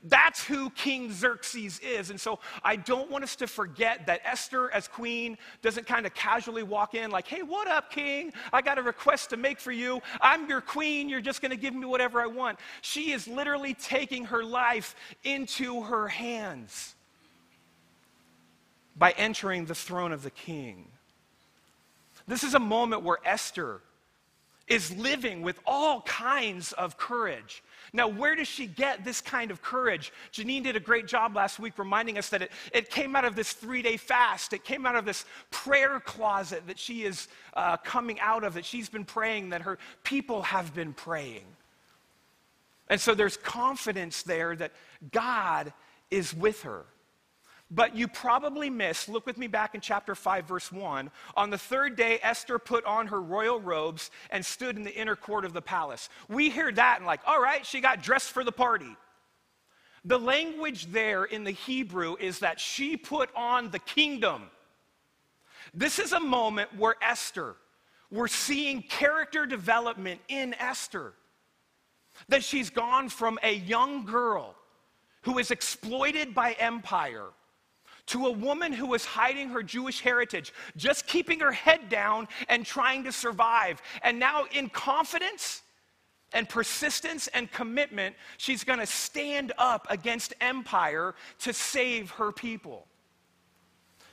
That's 0.03 0.43
who 0.43 0.69
King 0.71 1.11
Xerxes 1.11 1.79
is. 1.79 2.09
And 2.09 2.19
so 2.19 2.39
I 2.63 2.75
don't 2.75 3.09
want 3.09 3.23
us 3.23 3.35
to 3.37 3.47
forget 3.47 4.05
that 4.07 4.21
Esther, 4.23 4.71
as 4.71 4.87
queen, 4.87 5.37
doesn't 5.61 5.87
kind 5.87 6.05
of 6.05 6.13
casually 6.13 6.63
walk 6.63 6.95
in 6.95 7.11
like, 7.11 7.27
hey, 7.27 7.41
what 7.41 7.67
up, 7.67 7.91
king? 7.91 8.31
I 8.53 8.61
got 8.61 8.77
a 8.77 8.81
request 8.81 9.29
to 9.31 9.37
make 9.37 9.59
for 9.59 9.71
you. 9.71 10.01
I'm 10.21 10.47
your 10.49 10.61
queen. 10.61 11.09
You're 11.09 11.21
just 11.21 11.41
going 11.41 11.51
to 11.51 11.57
give 11.57 11.73
me 11.73 11.85
whatever 11.85 12.21
I 12.21 12.27
want. 12.27 12.59
She 12.81 13.11
is 13.11 13.27
literally 13.27 13.73
taking 13.73 14.25
her 14.25 14.43
life 14.43 14.95
into 15.23 15.81
her 15.83 16.07
hands 16.07 16.95
by 18.95 19.11
entering 19.11 19.65
the 19.65 19.75
throne 19.75 20.11
of 20.11 20.23
the 20.23 20.31
king. 20.31 20.87
This 22.27 22.43
is 22.43 22.53
a 22.53 22.59
moment 22.59 23.03
where 23.03 23.17
Esther 23.25 23.81
is 24.67 24.95
living 24.95 25.41
with 25.41 25.59
all 25.65 26.01
kinds 26.01 26.71
of 26.73 26.97
courage. 26.97 27.63
Now, 27.93 28.07
where 28.07 28.35
does 28.35 28.47
she 28.47 28.67
get 28.67 29.03
this 29.03 29.19
kind 29.19 29.51
of 29.51 29.61
courage? 29.61 30.13
Janine 30.31 30.63
did 30.63 30.77
a 30.77 30.79
great 30.79 31.07
job 31.07 31.35
last 31.35 31.59
week 31.59 31.77
reminding 31.77 32.17
us 32.17 32.29
that 32.29 32.41
it, 32.41 32.51
it 32.73 32.89
came 32.89 33.15
out 33.17 33.25
of 33.25 33.35
this 33.35 33.51
three 33.51 33.81
day 33.81 33.97
fast. 33.97 34.53
It 34.53 34.63
came 34.63 34.85
out 34.85 34.95
of 34.95 35.03
this 35.03 35.25
prayer 35.49 35.99
closet 35.99 36.63
that 36.67 36.79
she 36.79 37.03
is 37.03 37.27
uh, 37.53 37.75
coming 37.77 38.17
out 38.21 38.45
of, 38.45 38.53
that 38.53 38.63
she's 38.63 38.87
been 38.87 39.03
praying, 39.03 39.49
that 39.49 39.61
her 39.63 39.77
people 40.03 40.41
have 40.41 40.73
been 40.73 40.93
praying. 40.93 41.43
And 42.87 42.99
so 42.99 43.13
there's 43.13 43.37
confidence 43.37 44.23
there 44.23 44.55
that 44.55 44.71
God 45.11 45.73
is 46.09 46.33
with 46.33 46.61
her. 46.63 46.85
But 47.73 47.95
you 47.95 48.09
probably 48.09 48.69
missed, 48.69 49.07
look 49.07 49.25
with 49.25 49.37
me 49.37 49.47
back 49.47 49.75
in 49.75 49.79
chapter 49.79 50.13
5, 50.13 50.45
verse 50.45 50.71
1. 50.73 51.09
On 51.37 51.49
the 51.49 51.57
third 51.57 51.95
day, 51.95 52.19
Esther 52.21 52.59
put 52.59 52.83
on 52.83 53.07
her 53.07 53.21
royal 53.21 53.61
robes 53.61 54.11
and 54.29 54.45
stood 54.45 54.75
in 54.75 54.83
the 54.83 54.93
inner 54.93 55.15
court 55.15 55.45
of 55.45 55.53
the 55.53 55.61
palace. 55.61 56.09
We 56.27 56.49
hear 56.49 56.69
that 56.73 56.97
and, 56.97 57.05
like, 57.05 57.21
all 57.25 57.41
right, 57.41 57.65
she 57.65 57.79
got 57.79 58.03
dressed 58.03 58.31
for 58.31 58.43
the 58.43 58.51
party. 58.51 58.93
The 60.03 60.19
language 60.19 60.87
there 60.87 61.23
in 61.23 61.45
the 61.45 61.51
Hebrew 61.51 62.17
is 62.19 62.39
that 62.39 62.59
she 62.59 62.97
put 62.97 63.29
on 63.37 63.71
the 63.71 63.79
kingdom. 63.79 64.49
This 65.73 65.97
is 65.97 66.11
a 66.11 66.19
moment 66.19 66.77
where 66.77 66.95
Esther, 67.01 67.55
we're 68.11 68.27
seeing 68.27 68.81
character 68.81 69.45
development 69.45 70.19
in 70.27 70.55
Esther. 70.55 71.13
That 72.27 72.43
she's 72.43 72.69
gone 72.69 73.07
from 73.07 73.39
a 73.41 73.53
young 73.53 74.03
girl 74.03 74.55
who 75.21 75.37
is 75.37 75.51
exploited 75.51 76.33
by 76.33 76.51
empire 76.53 77.27
to 78.07 78.27
a 78.27 78.31
woman 78.31 78.73
who 78.73 78.87
was 78.87 79.05
hiding 79.05 79.49
her 79.49 79.63
Jewish 79.63 80.01
heritage, 80.01 80.53
just 80.75 81.07
keeping 81.07 81.39
her 81.39 81.51
head 81.51 81.89
down 81.89 82.27
and 82.49 82.65
trying 82.65 83.03
to 83.03 83.11
survive. 83.11 83.81
And 84.03 84.19
now, 84.19 84.45
in 84.51 84.69
confidence 84.69 85.61
and 86.33 86.47
persistence 86.47 87.27
and 87.27 87.51
commitment, 87.51 88.15
she's 88.37 88.63
going 88.63 88.79
to 88.79 88.85
stand 88.85 89.51
up 89.57 89.87
against 89.89 90.33
empire 90.41 91.15
to 91.39 91.53
save 91.53 92.11
her 92.11 92.31
people. 92.31 92.87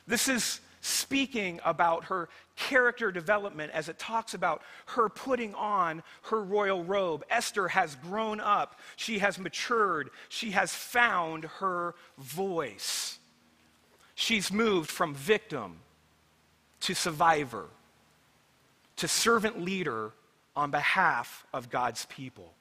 This 0.07 0.29
is 0.29 0.61
speaking 0.81 1.61
about 1.65 2.05
her 2.05 2.29
character 2.57 3.13
development 3.13 3.73
as 3.73 3.89
it 3.89 3.99
talks 3.99 4.35
about 4.35 4.63
her 4.87 5.09
putting 5.09 5.55
on 5.55 6.03
her 6.23 6.43
royal 6.43 6.83
robe. 6.83 7.25
Esther 7.31 7.69
has 7.69 7.95
grown 7.97 8.41
up, 8.41 8.81
she 8.97 9.19
has 9.19 9.39
matured, 9.39 10.11
she 10.29 10.51
has 10.53 10.73
found 10.73 11.45
her 11.45 11.95
voice. 12.19 13.18
She's 14.21 14.53
moved 14.53 14.91
from 14.91 15.15
victim 15.15 15.77
to 16.81 16.93
survivor 16.93 17.67
to 18.97 19.07
servant 19.07 19.63
leader 19.63 20.11
on 20.57 20.73
behalf 20.73 21.47
of 21.55 21.71
God's 21.71 22.05
people. 22.07 22.53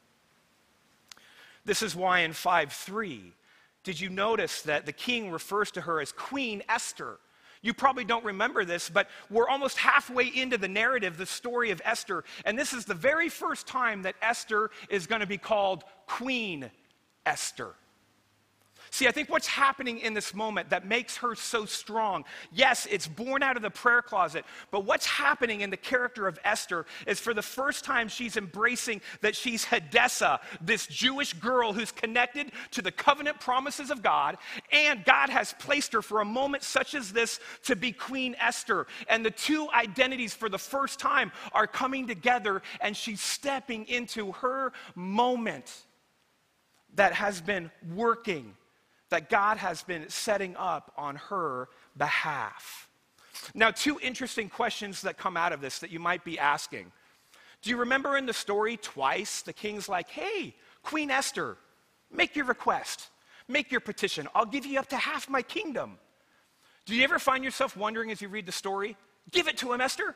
This 1.66 1.82
is 1.82 1.96
why 1.96 2.20
in 2.20 2.34
5 2.34 2.72
3, 2.72 3.34
did 3.84 4.00
you 4.00 4.10
notice 4.10 4.62
that 4.62 4.86
the 4.86 4.92
king 4.92 5.32
refers 5.32 5.72
to 5.72 5.82
her 5.82 6.00
as 6.00 6.12
Queen 6.12 6.62
Esther? 6.70 7.18
You 7.64 7.74
probably 7.74 8.06
don't 8.06 8.24
remember 8.24 8.64
this, 8.64 8.88
but 8.88 9.10
we're 9.32 9.50
almost 9.50 9.80
halfway 9.80 10.28
into 10.28 10.60
the 10.60 10.68
narrative, 10.68 11.18
the 11.18 11.26
story 11.26 11.72
of 11.72 11.82
Esther. 11.84 12.24
And 12.46 12.58
this 12.58 12.72
is 12.72 12.86
the 12.86 12.94
very 12.94 13.30
first 13.30 13.66
time 13.66 14.04
that 14.04 14.14
Esther 14.22 14.70
is 14.92 15.08
going 15.08 15.22
to 15.22 15.28
be 15.28 15.40
called 15.40 15.84
Queen 16.06 16.70
Esther. 17.26 17.74
See, 18.91 19.08
I 19.08 19.12
think 19.12 19.29
what's 19.29 19.48
happening 19.48 20.00
in 20.00 20.13
this 20.13 20.34
moment 20.34 20.70
that 20.70 20.86
makes 20.86 21.17
her 21.17 21.36
so 21.36 21.65
strong, 21.65 22.24
yes, 22.51 22.88
it's 22.89 23.08
born 23.08 23.44
out 23.44 23.56
of 23.56 23.62
the 23.62 23.70
prayer 23.70 24.01
closet, 24.01 24.46
but 24.72 24.86
what's 24.86 25.06
happening 25.06 25.62
in 25.62 25.70
the 25.70 25.77
character 25.77 26.27
of 26.27 26.39
Esther 26.44 26.86
is 27.06 27.20
for 27.20 27.34
the 27.34 27.41
first 27.41 27.84
time 27.84 28.08
she's 28.08 28.38
embracing 28.38 29.01
that 29.22 29.36
she's 29.36 29.65
Hadassah, 29.65 30.39
this 30.62 30.88
Jewish 30.88 31.34
girl 31.34 31.74
who's 31.74 31.91
connected 31.91 32.51
to 32.72 32.82
the 32.82 32.91
covenant 32.91 33.39
promises 33.39 33.91
of 33.91 34.01
God, 34.01 34.38
and 34.72 35.03
God 35.06 35.29
has 35.29 35.53
placed 35.60 35.94
her 35.94 36.01
for 36.01 36.22
a 36.22 36.25
moment 36.25 36.63
such 36.63 36.96
as 36.96 37.12
this 37.12 37.39
to 37.63 37.75
be 37.75 37.91
Queen 37.91 38.36
Esther. 38.39 38.88
And 39.10 39.25
the 39.25 39.32
two 39.32 39.67
identities 39.74 40.34
for 40.34 40.50
the 40.50 40.58
first 40.58 41.00
time 41.00 41.32
are 41.51 41.67
coming 41.67 42.08
together, 42.08 42.62
and 42.82 42.96
she's 42.96 43.22
stepping 43.22 43.86
into 43.88 44.32
her 44.34 44.72
moment 44.96 45.86
that 46.96 47.13
has 47.13 47.41
been 47.41 47.70
working 47.96 48.56
that 49.10 49.30
God 49.30 49.58
has 49.58 49.84
been 49.84 50.10
setting 50.10 50.56
up 50.58 50.92
on 50.98 51.16
her 51.16 51.70
behalf. 51.98 52.90
Now, 53.54 53.72
two 53.72 54.00
interesting 54.02 54.50
questions 54.50 55.02
that 55.02 55.18
come 55.18 55.38
out 55.38 55.54
of 55.54 55.62
this 55.62 55.80
that 55.80 55.92
you 55.92 56.00
might 56.00 56.24
be 56.24 56.40
asking. 56.40 56.92
Do 57.62 57.70
you 57.70 57.78
remember 57.78 58.18
in 58.18 58.26
the 58.26 58.34
story 58.34 58.78
twice 58.78 59.42
the 59.42 59.54
king's 59.54 59.88
like, 59.90 60.10
hey, 60.10 60.56
Queen 60.84 61.12
Esther, 61.12 61.58
make 62.12 62.36
your 62.36 62.46
request, 62.46 63.10
make 63.48 63.72
your 63.72 63.82
petition. 63.82 64.28
I'll 64.36 64.46
give 64.46 64.66
you 64.66 64.80
up 64.80 64.88
to 64.90 64.98
half 64.98 65.30
my 65.30 65.42
kingdom. 65.42 65.98
Do 66.86 66.96
you 66.96 67.04
ever 67.04 67.20
find 67.20 67.44
yourself 67.44 67.76
wondering 67.76 68.12
as 68.12 68.22
you 68.22 68.30
read 68.30 68.46
the 68.46 68.52
story, 68.52 68.96
give 69.32 69.48
it 69.48 69.58
to 69.58 69.74
him, 69.74 69.82
Esther? 69.82 70.16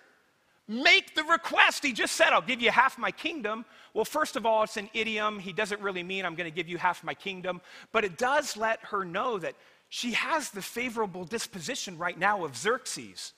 Make 0.67 1.15
the 1.15 1.23
request. 1.23 1.83
He 1.83 1.91
just 1.91 2.15
said, 2.15 2.29
I'll 2.29 2.41
give 2.41 2.61
you 2.61 2.71
half 2.71 2.97
my 2.97 3.11
kingdom. 3.11 3.65
Well, 3.93 4.05
first 4.05 4.35
of 4.35 4.45
all, 4.45 4.63
it's 4.63 4.77
an 4.77 4.89
idiom. 4.93 5.39
He 5.39 5.51
doesn't 5.51 5.81
really 5.81 6.03
mean 6.03 6.25
I'm 6.25 6.35
going 6.35 6.49
to 6.49 6.55
give 6.55 6.69
you 6.69 6.77
half 6.77 7.03
my 7.03 7.13
kingdom, 7.13 7.61
but 7.91 8.05
it 8.05 8.17
does 8.17 8.55
let 8.55 8.79
her 8.85 9.03
know 9.03 9.37
that 9.39 9.55
she 9.89 10.13
has 10.13 10.51
the 10.51 10.61
favorable 10.61 11.25
disposition 11.25 11.97
right 11.97 12.17
now 12.17 12.45
of 12.45 12.55
Xerxes, 12.55 13.33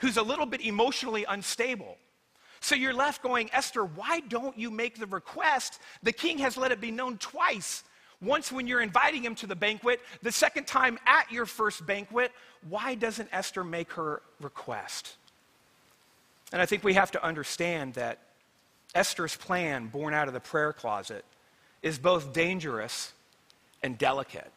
who's 0.00 0.18
a 0.18 0.22
little 0.22 0.44
bit 0.44 0.60
emotionally 0.60 1.24
unstable. 1.26 1.96
So 2.60 2.74
you're 2.74 2.92
left 2.92 3.22
going, 3.22 3.48
Esther, 3.52 3.84
why 3.84 4.20
don't 4.20 4.58
you 4.58 4.70
make 4.70 4.98
the 4.98 5.06
request? 5.06 5.80
The 6.02 6.12
king 6.12 6.38
has 6.38 6.56
let 6.56 6.72
it 6.72 6.80
be 6.80 6.90
known 6.90 7.16
twice. 7.18 7.84
Once 8.20 8.50
when 8.50 8.66
you're 8.66 8.80
inviting 8.80 9.22
him 9.22 9.34
to 9.36 9.46
the 9.46 9.56
banquet, 9.56 10.00
the 10.22 10.32
second 10.32 10.66
time 10.66 10.98
at 11.06 11.30
your 11.30 11.46
first 11.46 11.86
banquet. 11.86 12.32
Why 12.68 12.94
doesn't 12.94 13.28
Esther 13.32 13.62
make 13.62 13.92
her 13.92 14.22
request? 14.40 15.16
And 16.52 16.62
I 16.62 16.66
think 16.66 16.84
we 16.84 16.94
have 16.94 17.10
to 17.12 17.24
understand 17.24 17.94
that 17.94 18.18
Esther's 18.94 19.36
plan, 19.36 19.88
born 19.88 20.14
out 20.14 20.28
of 20.28 20.34
the 20.34 20.40
prayer 20.40 20.72
closet, 20.72 21.24
is 21.82 21.98
both 21.98 22.32
dangerous 22.32 23.12
and 23.82 23.98
delicate. 23.98 24.50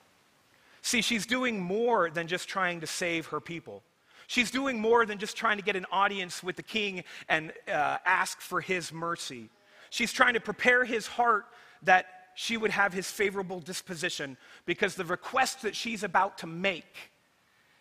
See, 0.82 1.02
she's 1.02 1.26
doing 1.26 1.60
more 1.60 2.10
than 2.10 2.28
just 2.28 2.48
trying 2.48 2.80
to 2.82 2.88
save 2.88 3.28
her 3.28 3.40
people. 3.40 3.84
She's 4.28 4.52
doing 4.52 4.80
more 4.80 5.06
than 5.06 5.18
just 5.18 5.36
trying 5.36 5.58
to 5.58 5.64
get 5.64 5.76
an 5.76 5.86
audience 5.92 6.44
with 6.44 6.56
the 6.56 6.64
king 6.64 7.04
and 7.28 7.52
uh, 7.68 7.98
ask 8.06 8.40
for 8.40 8.62
his 8.62 8.94
mercy. 8.94 9.50
She's 9.90 10.14
trying 10.14 10.36
to 10.36 10.40
prepare 10.40 10.86
his 10.86 11.08
heart 11.08 11.46
that 11.84 12.06
she 12.36 12.56
would 12.56 12.72
have 12.72 12.94
his 12.94 13.10
favorable 13.10 13.60
disposition 13.60 14.38
because 14.66 14.96
the 14.96 15.04
request 15.04 15.64
that 15.64 15.76
she's 15.76 16.04
about 16.04 16.38
to 16.38 16.48
make 16.48 17.12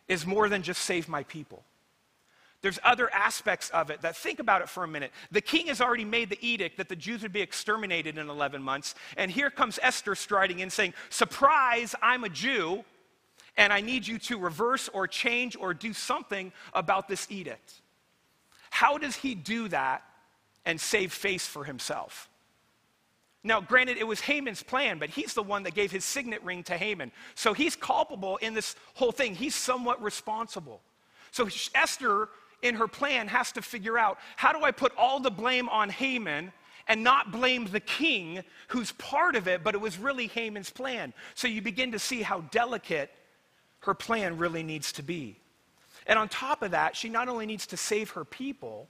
is 0.09 0.27
more 0.27 0.49
than 0.49 0.62
just 0.62 0.83
save 0.83 1.09
my 1.09 1.23
people. 1.25 1.62
There's 2.61 2.79
other 2.83 3.12
aspects 3.15 3.71
of 3.71 3.91
it 3.91 4.03
that 4.03 4.17
think 4.17 4.41
about 4.41 4.62
it 4.62 4.69
for 4.69 4.83
a 4.83 4.88
minute. 4.88 5.12
The 5.31 5.41
king 5.41 5.69
has 5.69 5.81
already 5.81 6.05
made 6.05 6.29
the 6.29 6.45
edict 6.45 6.77
that 6.79 6.88
the 6.88 6.97
Jews 6.97 7.23
would 7.23 7.33
be 7.33 7.41
exterminated 7.41 8.19
in 8.19 8.29
11 8.29 8.62
months. 8.62 8.97
And 9.17 9.31
here 9.31 9.49
comes 9.49 9.79
Esther 9.81 10.17
striding 10.17 10.59
in 10.59 10.71
saying, 10.71 10.95
Surprise, 11.09 11.95
I'm 12.03 12.25
a 12.25 12.29
Jew, 12.29 12.85
and 13.57 13.73
I 13.73 13.81
need 13.81 14.07
you 14.07 14.19
to 14.21 14.38
reverse 14.38 14.88
or 14.88 15.07
change 15.07 15.57
or 15.57 15.73
do 15.73 15.93
something 15.93 16.53
about 16.75 17.07
this 17.07 17.27
edict. 17.31 17.75
How 18.71 18.99
does 18.99 19.15
he 19.15 19.35
do 19.35 19.69
that 19.69 20.03
and 20.65 20.81
save 20.81 21.12
face 21.12 21.47
for 21.47 21.65
himself? 21.65 22.29
Now, 23.45 23.61
granted, 23.61 23.99
it 23.99 24.07
was 24.07 24.21
Haman's 24.21 24.65
plan, 24.65 24.99
but 24.99 25.11
he's 25.11 25.33
the 25.33 25.43
one 25.43 25.62
that 25.62 25.75
gave 25.75 25.93
his 25.93 26.05
signet 26.05 26.43
ring 26.43 26.65
to 26.65 26.77
Haman. 26.77 27.12
So 27.37 27.55
he's 27.55 27.77
culpable 27.77 28.37
in 28.38 28.53
this 28.53 28.75
whole 28.95 29.12
thing. 29.12 29.37
He's 29.37 29.55
somewhat 29.55 30.03
responsible. 30.03 30.81
So 31.31 31.49
Esther 31.75 32.29
in 32.62 32.75
her 32.75 32.88
plan, 32.88 33.29
has 33.29 33.53
to 33.53 33.62
figure 33.62 33.99
out 33.99 34.19
how 34.37 34.53
do 34.53 34.65
I 34.65 34.71
put 34.71 34.93
all 34.97 35.21
the 35.21 35.31
blame 35.31 35.69
on 35.69 35.91
Haman 35.91 36.53
and 36.88 37.05
not 37.05 37.31
blame 37.31 37.67
the 37.67 37.81
king 37.81 38.43
who's 38.69 38.93
part 38.93 39.37
of 39.37 39.47
it, 39.47 39.62
but 39.62 39.75
it 39.75 39.81
was 39.81 39.99
really 39.99 40.27
Haman's 40.27 40.71
plan. 40.71 41.12
So 41.35 41.47
you 41.47 41.62
begin 41.62 41.93
to 41.93 41.99
see 41.99 42.23
how 42.23 42.41
delicate 42.50 43.11
her 43.81 43.95
plan 43.95 44.38
really 44.38 44.62
needs 44.62 44.93
to 44.93 45.03
be. 45.03 45.38
And 46.07 46.19
on 46.19 46.29
top 46.29 46.62
of 46.62 46.71
that, 46.71 46.97
she 46.97 47.09
not 47.09 47.29
only 47.29 47.47
needs 47.47 47.67
to 47.69 47.77
save 47.77 48.11
her 48.11 48.25
people, 48.25 48.88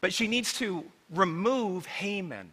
but 0.00 0.12
she 0.12 0.28
needs 0.28 0.52
to 0.54 0.84
remove 1.10 1.84
Haman. 1.86 2.52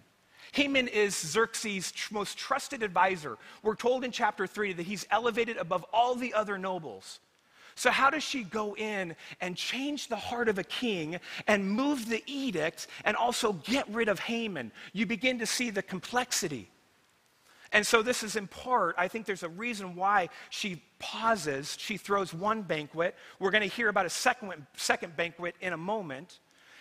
Haman 0.51 0.88
is 0.88 1.15
Xerxes' 1.15 1.94
most 2.12 2.38
trusted 2.38 2.82
advisor. 2.82 3.38
We're 3.62 3.75
told 3.75 4.04
in 4.04 4.12
chapter 4.12 4.48
3 4.48 4.74
that 4.74 4.86
he's 4.86 5.06
elevated 5.12 5.58
above 5.58 5.86
all 5.94 6.15
the 6.15 6.34
other 6.34 6.58
nobles. 6.58 7.20
So, 7.75 7.91
how 7.91 8.10
does 8.10 8.24
she 8.24 8.44
go 8.44 8.74
in 8.75 9.15
and 9.41 9.58
change 9.58 10.08
the 10.08 10.15
heart 10.15 10.48
of 10.48 10.58
a 10.58 10.63
king 10.63 11.20
and 11.46 11.70
move 11.70 12.08
the 12.08 12.24
edict 12.25 12.88
and 13.03 13.17
also 13.17 13.51
get 13.51 13.88
rid 13.89 14.08
of 14.08 14.17
Haman? 14.20 14.72
You 14.94 15.05
begin 15.05 15.39
to 15.39 15.46
see 15.46 15.70
the 15.72 15.82
complexity. 15.82 16.70
And 17.74 17.86
so, 17.86 18.01
this 18.01 18.24
is 18.24 18.38
in 18.38 18.48
part, 18.48 18.96
I 18.98 19.10
think 19.10 19.25
there's 19.25 19.44
a 19.44 19.50
reason 19.50 19.94
why 19.96 20.29
she 20.50 20.82
pauses. 21.00 21.75
She 21.77 21.98
throws 21.98 22.34
one 22.34 22.62
banquet. 22.62 23.13
We're 23.39 23.51
going 23.51 23.70
to 23.70 23.75
hear 23.75 23.89
about 23.89 24.05
a 24.05 24.10
second, 24.10 24.53
second 24.77 25.17
banquet 25.17 25.55
in 25.60 25.74
a 25.74 25.77
moment. 25.77 26.39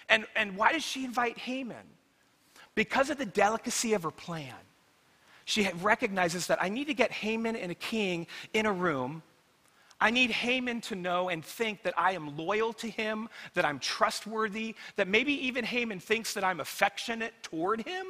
And, 0.09 0.27
and 0.37 0.57
why 0.57 0.73
does 0.73 0.85
she 0.85 1.05
invite 1.05 1.39
Haman? 1.39 1.87
Because 2.77 3.11
of 3.11 3.19
the 3.19 3.27
delicacy 3.27 3.95
of 3.95 4.05
her 4.05 4.13
plan. 4.13 4.55
She 5.45 5.69
recognizes 5.83 6.47
that 6.47 6.63
I 6.63 6.69
need 6.69 6.87
to 6.87 6.95
get 6.95 7.11
Haman 7.11 7.57
and 7.57 7.73
a 7.73 7.75
king 7.75 8.29
in 8.53 8.65
a 8.65 8.73
room 8.73 9.23
I 10.01 10.11
need 10.11 10.31
Haman 10.31 10.81
to 10.83 10.95
know 10.95 11.29
and 11.29 11.45
think 11.45 11.83
that 11.83 11.95
I 11.97 12.13
am 12.13 12.37
loyal 12.37 12.73
to 12.75 12.89
him, 12.89 13.29
that 13.55 13.65
I'm 13.65 13.79
trustworthy, 13.79 14.75
that 14.97 15.09
maybe 15.09 15.47
even 15.47 15.65
Haman 15.65 16.01
thinks 16.01 16.35
that 16.35 16.45
I'm 16.45 16.61
affectionate 16.61 17.33
toward 17.43 17.83
him. 17.87 18.07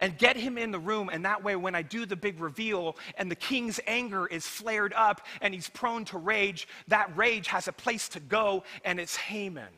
And 0.00 0.18
get 0.18 0.36
him 0.36 0.58
in 0.58 0.72
the 0.72 0.78
room, 0.78 1.08
and 1.10 1.24
that 1.24 1.44
way, 1.44 1.54
when 1.54 1.76
I 1.76 1.82
do 1.82 2.04
the 2.04 2.16
big 2.16 2.40
reveal 2.40 2.96
and 3.16 3.30
the 3.30 3.36
king's 3.36 3.78
anger 3.86 4.26
is 4.26 4.44
flared 4.44 4.92
up 4.94 5.20
and 5.40 5.54
he's 5.54 5.68
prone 5.68 6.04
to 6.06 6.18
rage, 6.18 6.66
that 6.88 7.16
rage 7.16 7.46
has 7.46 7.68
a 7.68 7.72
place 7.72 8.08
to 8.10 8.20
go, 8.20 8.64
and 8.84 8.98
it's 8.98 9.14
Haman. 9.14 9.72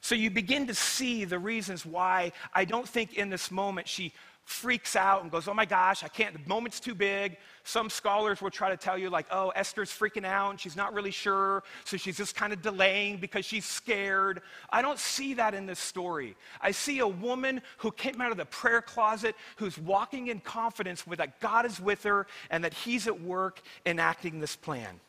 So 0.00 0.14
you 0.14 0.30
begin 0.30 0.66
to 0.68 0.74
see 0.74 1.24
the 1.24 1.38
reasons 1.38 1.84
why 1.84 2.32
I 2.54 2.64
don't 2.64 2.88
think 2.88 3.14
in 3.14 3.28
this 3.28 3.50
moment 3.50 3.86
she 3.86 4.14
freaks 4.46 4.94
out 4.94 5.22
and 5.22 5.30
goes, 5.30 5.48
Oh 5.48 5.54
my 5.54 5.64
gosh, 5.64 6.04
I 6.04 6.08
can't, 6.08 6.32
the 6.32 6.48
moment's 6.48 6.78
too 6.80 6.94
big. 6.94 7.36
Some 7.64 7.90
scholars 7.90 8.40
will 8.40 8.50
try 8.50 8.70
to 8.70 8.76
tell 8.76 8.96
you, 8.96 9.10
like, 9.10 9.26
oh, 9.32 9.50
Esther's 9.50 9.90
freaking 9.90 10.24
out 10.24 10.50
and 10.50 10.60
she's 10.60 10.76
not 10.76 10.94
really 10.94 11.10
sure, 11.10 11.64
so 11.84 11.96
she's 11.96 12.16
just 12.16 12.36
kind 12.36 12.52
of 12.52 12.62
delaying 12.62 13.18
because 13.18 13.44
she's 13.44 13.66
scared. 13.66 14.40
I 14.70 14.82
don't 14.82 15.00
see 15.00 15.34
that 15.34 15.52
in 15.52 15.66
this 15.66 15.80
story. 15.80 16.36
I 16.60 16.70
see 16.70 17.00
a 17.00 17.08
woman 17.08 17.60
who 17.78 17.90
came 17.90 18.20
out 18.20 18.30
of 18.30 18.38
the 18.38 18.46
prayer 18.46 18.80
closet 18.80 19.34
who's 19.56 19.76
walking 19.76 20.28
in 20.28 20.38
confidence 20.38 21.06
with 21.06 21.18
that 21.18 21.40
God 21.40 21.66
is 21.66 21.80
with 21.80 22.04
her 22.04 22.28
and 22.48 22.62
that 22.62 22.72
He's 22.72 23.08
at 23.08 23.20
work 23.20 23.60
enacting 23.84 24.38
this 24.38 24.54
plan. 24.54 25.00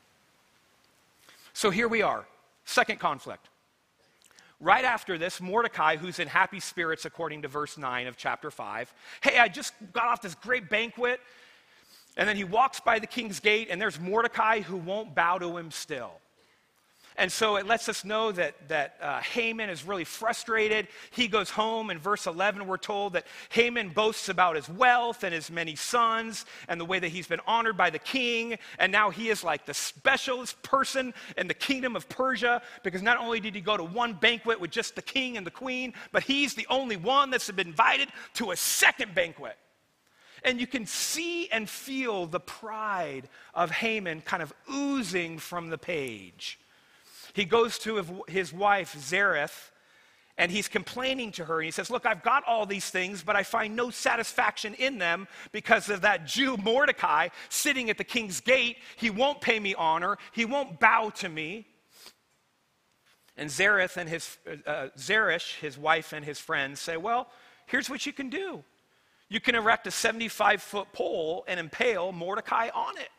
So 1.53 1.69
here 1.69 1.87
we 1.87 2.01
are, 2.01 2.25
second 2.65 2.99
conflict. 2.99 3.47
Right 4.59 4.85
after 4.85 5.17
this, 5.17 5.39
Mordecai, 5.39 5.97
who's 5.97 6.17
in 6.19 6.27
happy 6.27 6.59
spirits 6.59 7.05
according 7.05 7.43
to 7.43 7.47
verse 7.47 7.77
9 7.77 8.07
of 8.07 8.17
chapter 8.17 8.49
5, 8.49 8.91
hey, 9.21 9.37
I 9.37 9.47
just 9.47 9.73
got 9.93 10.07
off 10.07 10.21
this 10.21 10.33
great 10.35 10.69
banquet. 10.69 11.19
And 12.15 12.27
then 12.27 12.35
he 12.35 12.43
walks 12.43 12.79
by 12.79 12.97
the 12.97 13.05
king's 13.05 13.39
gate, 13.39 13.67
and 13.69 13.79
there's 13.79 13.99
Mordecai 13.99 14.61
who 14.61 14.77
won't 14.77 15.13
bow 15.13 15.37
to 15.37 15.55
him 15.57 15.69
still. 15.69 16.13
And 17.19 17.31
so 17.31 17.55
it 17.55 17.65
lets 17.65 17.89
us 17.89 18.05
know 18.05 18.31
that, 18.31 18.55
that 18.67 18.95
uh, 19.01 19.19
Haman 19.21 19.71
is 19.71 19.83
really 19.83 20.03
frustrated. 20.03 20.87
He 21.09 21.27
goes 21.27 21.49
home. 21.49 21.89
In 21.89 21.97
verse 21.97 22.27
11, 22.27 22.67
we're 22.67 22.77
told 22.77 23.13
that 23.13 23.25
Haman 23.49 23.89
boasts 23.89 24.29
about 24.29 24.55
his 24.55 24.69
wealth 24.69 25.23
and 25.23 25.33
his 25.33 25.49
many 25.49 25.75
sons 25.75 26.45
and 26.67 26.79
the 26.79 26.85
way 26.85 26.99
that 26.99 27.07
he's 27.07 27.27
been 27.27 27.41
honored 27.47 27.75
by 27.75 27.89
the 27.89 27.97
king. 27.97 28.59
And 28.77 28.91
now 28.91 29.09
he 29.09 29.29
is 29.29 29.43
like 29.43 29.65
the 29.65 29.73
specialist 29.73 30.61
person 30.61 31.11
in 31.37 31.47
the 31.47 31.55
kingdom 31.55 31.95
of 31.95 32.07
Persia 32.07 32.61
because 32.83 33.01
not 33.01 33.17
only 33.17 33.39
did 33.39 33.55
he 33.55 33.61
go 33.61 33.77
to 33.77 33.83
one 33.83 34.13
banquet 34.13 34.61
with 34.61 34.69
just 34.69 34.95
the 34.95 35.01
king 35.01 35.37
and 35.37 35.45
the 35.45 35.51
queen, 35.51 35.95
but 36.11 36.21
he's 36.21 36.53
the 36.53 36.67
only 36.69 36.97
one 36.97 37.31
that's 37.31 37.49
been 37.49 37.67
invited 37.67 38.09
to 38.35 38.51
a 38.51 38.55
second 38.55 39.15
banquet. 39.15 39.57
And 40.43 40.61
you 40.61 40.67
can 40.67 40.85
see 40.85 41.49
and 41.49 41.67
feel 41.67 42.27
the 42.27 42.39
pride 42.39 43.27
of 43.55 43.71
Haman 43.71 44.21
kind 44.21 44.43
of 44.43 44.53
oozing 44.71 45.39
from 45.39 45.69
the 45.69 45.79
page. 45.79 46.59
He 47.37 47.45
goes 47.45 47.77
to 47.79 48.23
his 48.27 48.51
wife, 48.51 48.95
Zareth, 48.97 49.69
and 50.39 50.51
he's 50.51 50.67
complaining 50.67 51.31
to 51.33 51.45
her. 51.45 51.59
And 51.59 51.65
he 51.65 51.71
says, 51.71 51.91
Look, 51.91 52.07
I've 52.07 52.23
got 52.23 52.43
all 52.47 52.65
these 52.65 52.89
things, 52.89 53.21
but 53.21 53.35
I 53.35 53.43
find 53.43 53.75
no 53.75 53.91
satisfaction 53.91 54.73
in 54.73 54.97
them 54.97 55.27
because 55.51 55.87
of 55.91 56.01
that 56.01 56.25
Jew 56.25 56.57
Mordecai 56.57 57.29
sitting 57.49 57.91
at 57.91 57.99
the 57.99 58.03
king's 58.03 58.39
gate. 58.39 58.77
He 58.95 59.11
won't 59.11 59.39
pay 59.39 59.59
me 59.59 59.75
honor, 59.75 60.17
he 60.31 60.45
won't 60.45 60.79
bow 60.79 61.11
to 61.17 61.29
me. 61.29 61.67
And 63.37 63.51
Zareth 63.51 63.97
and 63.97 64.09
his, 64.09 64.35
uh, 64.65 64.87
Zeresh, 64.97 65.59
his 65.59 65.77
wife 65.77 66.13
and 66.13 66.25
his 66.25 66.39
friends, 66.39 66.79
say, 66.79 66.97
Well, 66.97 67.27
here's 67.67 67.87
what 67.87 68.03
you 68.07 68.13
can 68.13 68.31
do. 68.31 68.63
You 69.29 69.39
can 69.39 69.53
erect 69.53 69.85
a 69.85 69.91
75 69.91 70.59
foot 70.59 70.87
pole 70.91 71.45
and 71.47 71.59
impale 71.59 72.11
Mordecai 72.11 72.69
on 72.73 72.97
it. 72.97 73.09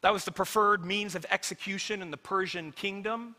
That 0.00 0.12
was 0.12 0.24
the 0.24 0.32
preferred 0.32 0.84
means 0.84 1.14
of 1.14 1.26
execution 1.30 2.02
in 2.02 2.10
the 2.10 2.16
Persian 2.16 2.72
kingdom. 2.72 3.34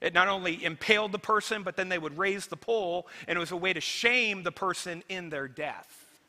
It 0.00 0.14
not 0.14 0.28
only 0.28 0.64
impaled 0.64 1.12
the 1.12 1.18
person, 1.18 1.62
but 1.62 1.76
then 1.76 1.88
they 1.88 1.98
would 1.98 2.18
raise 2.18 2.46
the 2.46 2.56
pole, 2.56 3.06
and 3.28 3.36
it 3.36 3.40
was 3.40 3.52
a 3.52 3.56
way 3.56 3.72
to 3.72 3.80
shame 3.80 4.42
the 4.42 4.50
person 4.50 5.04
in 5.08 5.30
their 5.30 5.46
death. 5.46 6.20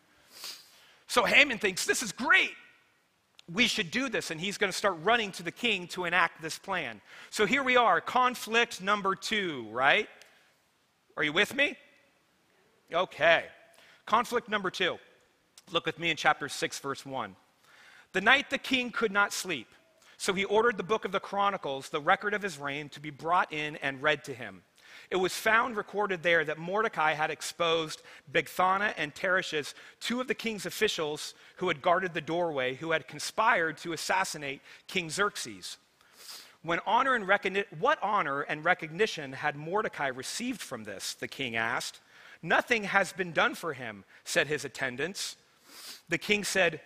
So 1.07 1.23
Haman 1.23 1.57
thinks, 1.57 1.85
This 1.85 2.03
is 2.03 2.11
great. 2.11 2.51
We 3.51 3.67
should 3.67 3.91
do 3.91 4.09
this. 4.09 4.31
And 4.31 4.39
he's 4.39 4.57
going 4.57 4.71
to 4.71 4.77
start 4.77 4.97
running 5.03 5.31
to 5.33 5.43
the 5.43 5.51
king 5.51 5.87
to 5.89 6.05
enact 6.05 6.41
this 6.41 6.57
plan. 6.57 7.01
So 7.29 7.45
here 7.45 7.63
we 7.63 7.75
are, 7.75 7.99
conflict 7.99 8.81
number 8.81 9.15
two, 9.15 9.67
right? 9.71 10.07
Are 11.17 11.23
you 11.23 11.33
with 11.33 11.53
me? 11.53 11.75
Okay. 12.93 13.45
Conflict 14.05 14.49
number 14.49 14.69
two. 14.69 14.97
Look 15.71 15.85
with 15.85 15.99
me 15.99 16.09
in 16.09 16.17
chapter 16.17 16.49
6, 16.49 16.79
verse 16.79 17.05
1. 17.05 17.35
The 18.13 18.21
night 18.21 18.51
the 18.51 18.59
king 18.59 18.91
could 18.91 19.11
not 19.11 19.33
sleep, 19.33 19.67
so 20.17 20.33
he 20.33 20.45
ordered 20.45 20.77
the 20.77 20.83
book 20.83 21.03
of 21.03 21.11
the 21.11 21.19
Chronicles, 21.19 21.89
the 21.89 21.99
record 21.99 22.35
of 22.35 22.43
his 22.43 22.59
reign, 22.59 22.89
to 22.89 22.99
be 22.99 23.09
brought 23.09 23.51
in 23.51 23.75
and 23.77 24.01
read 24.03 24.23
to 24.25 24.33
him. 24.33 24.61
It 25.09 25.15
was 25.15 25.33
found 25.33 25.75
recorded 25.75 26.21
there 26.21 26.45
that 26.45 26.59
Mordecai 26.59 27.13
had 27.13 27.31
exposed 27.31 28.03
Bigthana 28.31 28.93
and 28.97 29.15
Teresh, 29.15 29.73
two 29.99 30.21
of 30.21 30.27
the 30.27 30.35
king's 30.35 30.67
officials 30.67 31.33
who 31.55 31.67
had 31.67 31.81
guarded 31.81 32.13
the 32.13 32.21
doorway, 32.21 32.75
who 32.75 32.91
had 32.91 33.07
conspired 33.07 33.77
to 33.77 33.93
assassinate 33.93 34.61
King 34.87 35.09
Xerxes. 35.09 35.77
When 36.61 36.79
honor 36.85 37.15
and 37.15 37.25
recogni- 37.25 37.65
what 37.79 37.97
honor 38.03 38.41
and 38.41 38.63
recognition 38.63 39.33
had 39.33 39.55
Mordecai 39.55 40.07
received 40.07 40.61
from 40.61 40.83
this? 40.83 41.15
The 41.15 41.27
king 41.27 41.55
asked. 41.55 41.99
Nothing 42.43 42.83
has 42.83 43.11
been 43.11 43.31
done 43.31 43.55
for 43.55 43.73
him, 43.73 44.05
said 44.23 44.47
his 44.47 44.63
attendants. 44.63 45.35
The 46.09 46.17
king 46.17 46.43
said, 46.43 46.81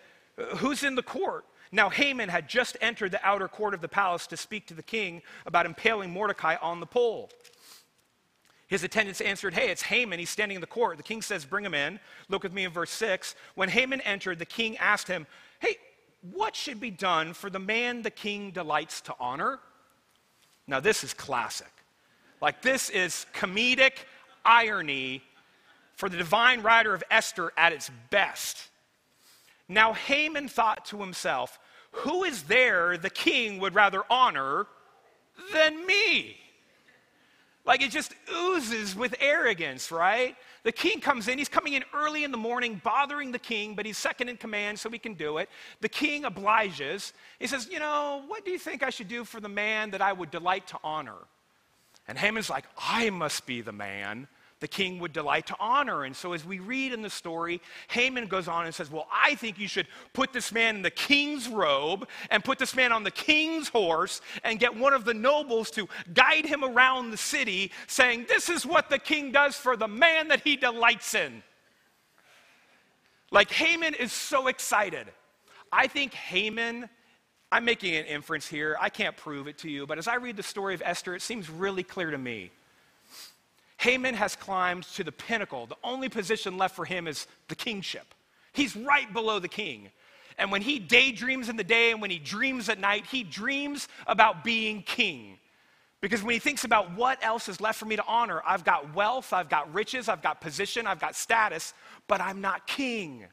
Who's 0.57 0.83
in 0.83 0.95
the 0.95 1.03
court? 1.03 1.45
Now, 1.71 1.89
Haman 1.89 2.29
had 2.29 2.47
just 2.47 2.77
entered 2.79 3.11
the 3.11 3.25
outer 3.25 3.47
court 3.47 3.73
of 3.73 3.81
the 3.81 3.87
palace 3.87 4.27
to 4.27 4.37
speak 4.37 4.67
to 4.67 4.73
the 4.73 4.83
king 4.83 5.21
about 5.45 5.65
impaling 5.65 6.11
Mordecai 6.11 6.55
on 6.61 6.79
the 6.79 6.85
pole. 6.85 7.29
His 8.67 8.83
attendants 8.83 9.21
answered, 9.21 9.53
Hey, 9.53 9.69
it's 9.69 9.81
Haman. 9.81 10.19
He's 10.19 10.29
standing 10.29 10.55
in 10.55 10.61
the 10.61 10.67
court. 10.67 10.97
The 10.97 11.03
king 11.03 11.21
says, 11.21 11.45
Bring 11.45 11.65
him 11.65 11.73
in. 11.73 11.99
Look 12.29 12.43
with 12.43 12.53
me 12.53 12.65
in 12.65 12.71
verse 12.71 12.91
6. 12.91 13.35
When 13.55 13.69
Haman 13.69 14.01
entered, 14.01 14.39
the 14.39 14.45
king 14.45 14.77
asked 14.77 15.07
him, 15.07 15.25
Hey, 15.59 15.77
what 16.21 16.55
should 16.55 16.79
be 16.79 16.91
done 16.91 17.33
for 17.33 17.49
the 17.49 17.59
man 17.59 18.01
the 18.01 18.11
king 18.11 18.51
delights 18.51 19.01
to 19.01 19.15
honor? 19.19 19.59
Now, 20.67 20.79
this 20.81 21.03
is 21.03 21.13
classic. 21.13 21.71
Like, 22.41 22.61
this 22.61 22.89
is 22.89 23.25
comedic 23.33 23.93
irony 24.43 25.23
for 25.95 26.09
the 26.09 26.17
divine 26.17 26.61
writer 26.61 26.93
of 26.93 27.03
Esther 27.09 27.51
at 27.57 27.71
its 27.71 27.89
best. 28.09 28.69
Now 29.67 29.93
Haman 29.93 30.47
thought 30.47 30.85
to 30.85 30.99
himself, 30.99 31.59
Who 31.91 32.23
is 32.23 32.43
there 32.43 32.97
the 32.97 33.09
king 33.09 33.59
would 33.59 33.75
rather 33.75 34.03
honor 34.09 34.67
than 35.53 35.85
me? 35.85 36.37
Like 37.65 37.81
it 37.81 37.91
just 37.91 38.13
oozes 38.33 38.95
with 38.95 39.13
arrogance, 39.19 39.91
right? 39.91 40.37
The 40.63 40.71
king 40.71 41.01
comes 41.01 41.27
in, 41.27 41.37
he's 41.37 41.49
coming 41.49 41.73
in 41.73 41.83
early 41.93 42.23
in 42.23 42.31
the 42.31 42.37
morning, 42.37 42.81
bothering 42.81 43.33
the 43.33 43.39
king, 43.39 43.75
but 43.75 43.85
he's 43.85 43.97
second 43.97 44.29
in 44.29 44.37
command, 44.37 44.79
so 44.79 44.89
he 44.89 44.97
can 44.97 45.15
do 45.15 45.37
it. 45.37 45.49
The 45.81 45.89
king 45.89 46.23
obliges. 46.23 47.11
He 47.39 47.47
says, 47.47 47.67
You 47.69 47.79
know, 47.79 48.23
what 48.27 48.45
do 48.45 48.51
you 48.51 48.59
think 48.59 48.83
I 48.83 48.89
should 48.89 49.09
do 49.09 49.25
for 49.25 49.41
the 49.41 49.49
man 49.49 49.91
that 49.91 50.01
I 50.01 50.13
would 50.13 50.31
delight 50.31 50.67
to 50.67 50.77
honor? 50.81 51.17
And 52.07 52.17
Haman's 52.17 52.49
like, 52.49 52.63
I 52.77 53.09
must 53.09 53.45
be 53.45 53.59
the 53.59 53.73
man 53.73 54.29
the 54.59 54.67
king 54.67 54.99
would 54.99 55.13
delight 55.13 55.45
to 55.47 55.55
honor. 55.59 56.03
And 56.03 56.15
so, 56.15 56.33
as 56.33 56.43
we 56.43 56.59
read 56.59 56.91
in 56.91 57.01
the 57.01 57.09
story, 57.09 57.61
Haman 57.89 58.27
goes 58.27 58.47
on 58.47 58.65
and 58.65 58.73
says, 58.73 58.89
Well, 58.89 59.07
I 59.13 59.35
think 59.35 59.59
you 59.59 59.67
should 59.67 59.87
put 60.13 60.33
this 60.33 60.51
man 60.51 60.77
in 60.77 60.81
the 60.81 60.89
king's 60.89 61.47
robe 61.47 62.07
and 62.31 62.43
put 62.43 62.57
this 62.57 62.75
man 62.75 62.91
on 62.91 63.03
the 63.03 63.11
king's 63.11 63.69
horse 63.69 64.21
and 64.43 64.59
get 64.59 64.75
one 64.75 64.93
of 64.93 65.05
the 65.05 65.13
nobles 65.13 65.69
to 65.71 65.87
guide 66.13 66.45
him 66.45 66.63
around 66.63 67.11
the 67.11 67.17
city, 67.17 67.71
saying, 67.85 68.25
This 68.27 68.49
is 68.49 68.65
what 68.65 68.89
the 68.89 68.99
king 68.99 69.31
does 69.31 69.55
for 69.55 69.77
the 69.77 69.87
man 69.87 70.29
that 70.29 70.41
he 70.41 70.55
delights 70.55 71.13
in. 71.13 71.43
Like, 73.29 73.51
Haman 73.51 73.93
is 73.93 74.11
so 74.11 74.47
excited. 74.47 75.07
I 75.71 75.87
think 75.87 76.13
Haman, 76.13 76.89
I'm 77.51 77.65
making 77.65 77.95
an 77.95 78.05
inference 78.05 78.47
here. 78.47 78.75
I 78.79 78.89
can't 78.89 79.15
prove 79.15 79.47
it 79.47 79.59
to 79.59 79.69
you, 79.69 79.85
but 79.85 79.97
as 79.97 80.07
I 80.07 80.15
read 80.15 80.37
the 80.37 80.43
story 80.43 80.73
of 80.73 80.81
Esther, 80.83 81.13
it 81.13 81.21
seems 81.21 81.49
really 81.49 81.83
clear 81.83 82.09
to 82.09 82.17
me 82.17 82.51
Haman 83.77 84.15
has 84.15 84.35
climbed 84.35 84.83
to 84.95 85.03
the 85.03 85.11
pinnacle. 85.11 85.67
The 85.67 85.77
only 85.83 86.09
position 86.09 86.57
left 86.57 86.75
for 86.75 86.85
him 86.85 87.07
is 87.07 87.27
the 87.47 87.55
kingship. 87.55 88.13
He's 88.53 88.75
right 88.75 89.11
below 89.13 89.39
the 89.39 89.47
king. 89.47 89.89
And 90.39 90.51
when 90.51 90.61
he 90.61 90.79
daydreams 90.79 91.49
in 91.49 91.55
the 91.55 91.63
day 91.63 91.91
and 91.91 92.01
when 92.01 92.11
he 92.11 92.19
dreams 92.19 92.69
at 92.69 92.79
night, 92.79 93.05
he 93.05 93.23
dreams 93.23 93.87
about 94.05 94.43
being 94.43 94.83
king. 94.83 95.37
Because 95.99 96.21
when 96.21 96.33
he 96.33 96.39
thinks 96.39 96.63
about 96.63 96.95
what 96.95 97.23
else 97.23 97.49
is 97.49 97.59
left 97.59 97.79
for 97.79 97.85
me 97.85 97.95
to 97.95 98.05
honor, 98.05 98.41
I've 98.45 98.63
got 98.63 98.93
wealth, 98.93 99.33
I've 99.33 99.49
got 99.49 99.73
riches, 99.73 100.07
I've 100.09 100.21
got 100.21 100.41
position, 100.41 100.85
I've 100.85 100.99
got 100.99 101.15
status, 101.15 101.73
but 102.07 102.21
I'm 102.21 102.39
not 102.39 102.67
king. 102.67 103.25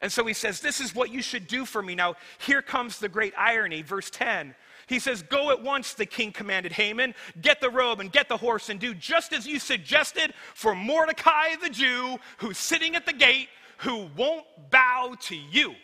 And 0.00 0.12
so 0.12 0.24
he 0.24 0.34
says, 0.34 0.60
This 0.60 0.80
is 0.80 0.94
what 0.94 1.10
you 1.10 1.22
should 1.22 1.46
do 1.46 1.64
for 1.64 1.82
me. 1.82 1.94
Now, 1.94 2.14
here 2.38 2.62
comes 2.62 2.98
the 2.98 3.08
great 3.08 3.34
irony. 3.36 3.82
Verse 3.82 4.10
10 4.10 4.54
he 4.86 5.00
says, 5.00 5.22
Go 5.22 5.50
at 5.50 5.62
once, 5.62 5.94
the 5.94 6.06
king 6.06 6.32
commanded 6.32 6.72
Haman, 6.72 7.14
get 7.40 7.60
the 7.60 7.70
robe 7.70 8.00
and 8.00 8.10
get 8.10 8.28
the 8.28 8.36
horse 8.36 8.68
and 8.68 8.78
do 8.78 8.94
just 8.94 9.32
as 9.32 9.46
you 9.46 9.58
suggested 9.58 10.32
for 10.54 10.74
Mordecai 10.74 11.56
the 11.60 11.70
Jew, 11.70 12.18
who's 12.38 12.58
sitting 12.58 12.94
at 12.94 13.04
the 13.04 13.12
gate, 13.12 13.48
who 13.78 14.08
won't 14.16 14.46
bow 14.70 15.16
to 15.22 15.36
you. 15.36 15.74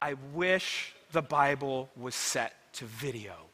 I 0.00 0.14
wish 0.32 0.94
the 1.12 1.22
Bible 1.22 1.90
was 1.96 2.14
set 2.14 2.54
to 2.74 2.84
video. 2.86 3.47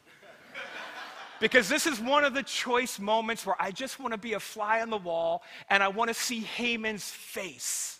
Because 1.39 1.67
this 1.67 1.85
is 1.85 1.99
one 1.99 2.23
of 2.23 2.33
the 2.33 2.43
choice 2.43 2.99
moments 2.99 3.45
where 3.45 3.55
I 3.59 3.71
just 3.71 3.99
want 3.99 4.13
to 4.13 4.17
be 4.17 4.33
a 4.33 4.39
fly 4.39 4.81
on 4.81 4.89
the 4.89 4.97
wall 4.97 5.43
and 5.69 5.83
I 5.83 5.89
want 5.89 6.07
to 6.09 6.13
see 6.13 6.39
Haman's 6.39 7.09
face. 7.09 7.99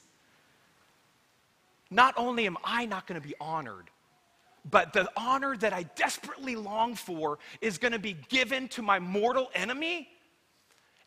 Not 1.92 2.14
only 2.18 2.46
am 2.46 2.58
I 2.64 2.86
not 2.86 3.08
going 3.08 3.22
to 3.22 3.28
be 3.28 3.36
honored, 3.40 3.90
but 4.70 4.94
the 4.94 5.10
honor 5.16 5.56
that 5.58 5.74
I 5.74 5.84
desperately 5.84 6.56
long 6.56 6.96
for 6.96 7.38
is 7.62 7.78
going 7.78 7.92
to 7.92 8.00
be 8.00 8.14
given 8.30 8.68
to 8.70 8.82
my 8.82 9.00
mortal 9.00 9.50
enemy. 9.54 10.10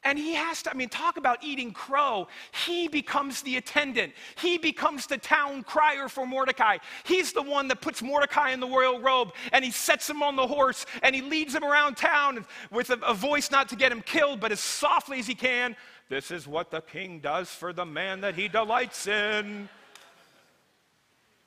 And 0.04 0.18
he 0.18 0.34
has 0.34 0.62
to, 0.62 0.70
I 0.70 0.74
mean, 0.74 0.88
talk 0.88 1.16
about 1.16 1.42
eating 1.42 1.72
crow. 1.72 2.28
He 2.66 2.86
becomes 2.86 3.42
the 3.42 3.56
attendant. 3.56 4.12
He 4.40 4.56
becomes 4.56 5.06
the 5.06 5.18
town 5.18 5.64
crier 5.64 6.08
for 6.08 6.24
Mordecai. 6.24 6.78
He's 7.04 7.32
the 7.32 7.42
one 7.42 7.66
that 7.68 7.80
puts 7.80 8.00
Mordecai 8.00 8.50
in 8.50 8.60
the 8.60 8.66
royal 8.66 9.00
robe 9.00 9.32
and 9.52 9.64
he 9.64 9.72
sets 9.72 10.08
him 10.08 10.22
on 10.22 10.36
the 10.36 10.46
horse 10.46 10.86
and 11.02 11.14
he 11.14 11.22
leads 11.22 11.54
him 11.54 11.64
around 11.64 11.96
town 11.96 12.46
with 12.70 12.90
a, 12.90 12.98
a 13.04 13.12
voice 13.12 13.50
not 13.50 13.68
to 13.70 13.76
get 13.76 13.90
him 13.90 14.00
killed, 14.02 14.38
but 14.40 14.52
as 14.52 14.60
softly 14.60 15.18
as 15.18 15.26
he 15.26 15.34
can. 15.34 15.74
This 16.08 16.30
is 16.30 16.46
what 16.46 16.70
the 16.70 16.80
king 16.80 17.18
does 17.18 17.48
for 17.50 17.72
the 17.72 17.84
man 17.84 18.20
that 18.20 18.34
he 18.34 18.48
delights 18.48 19.08
in. 19.08 19.68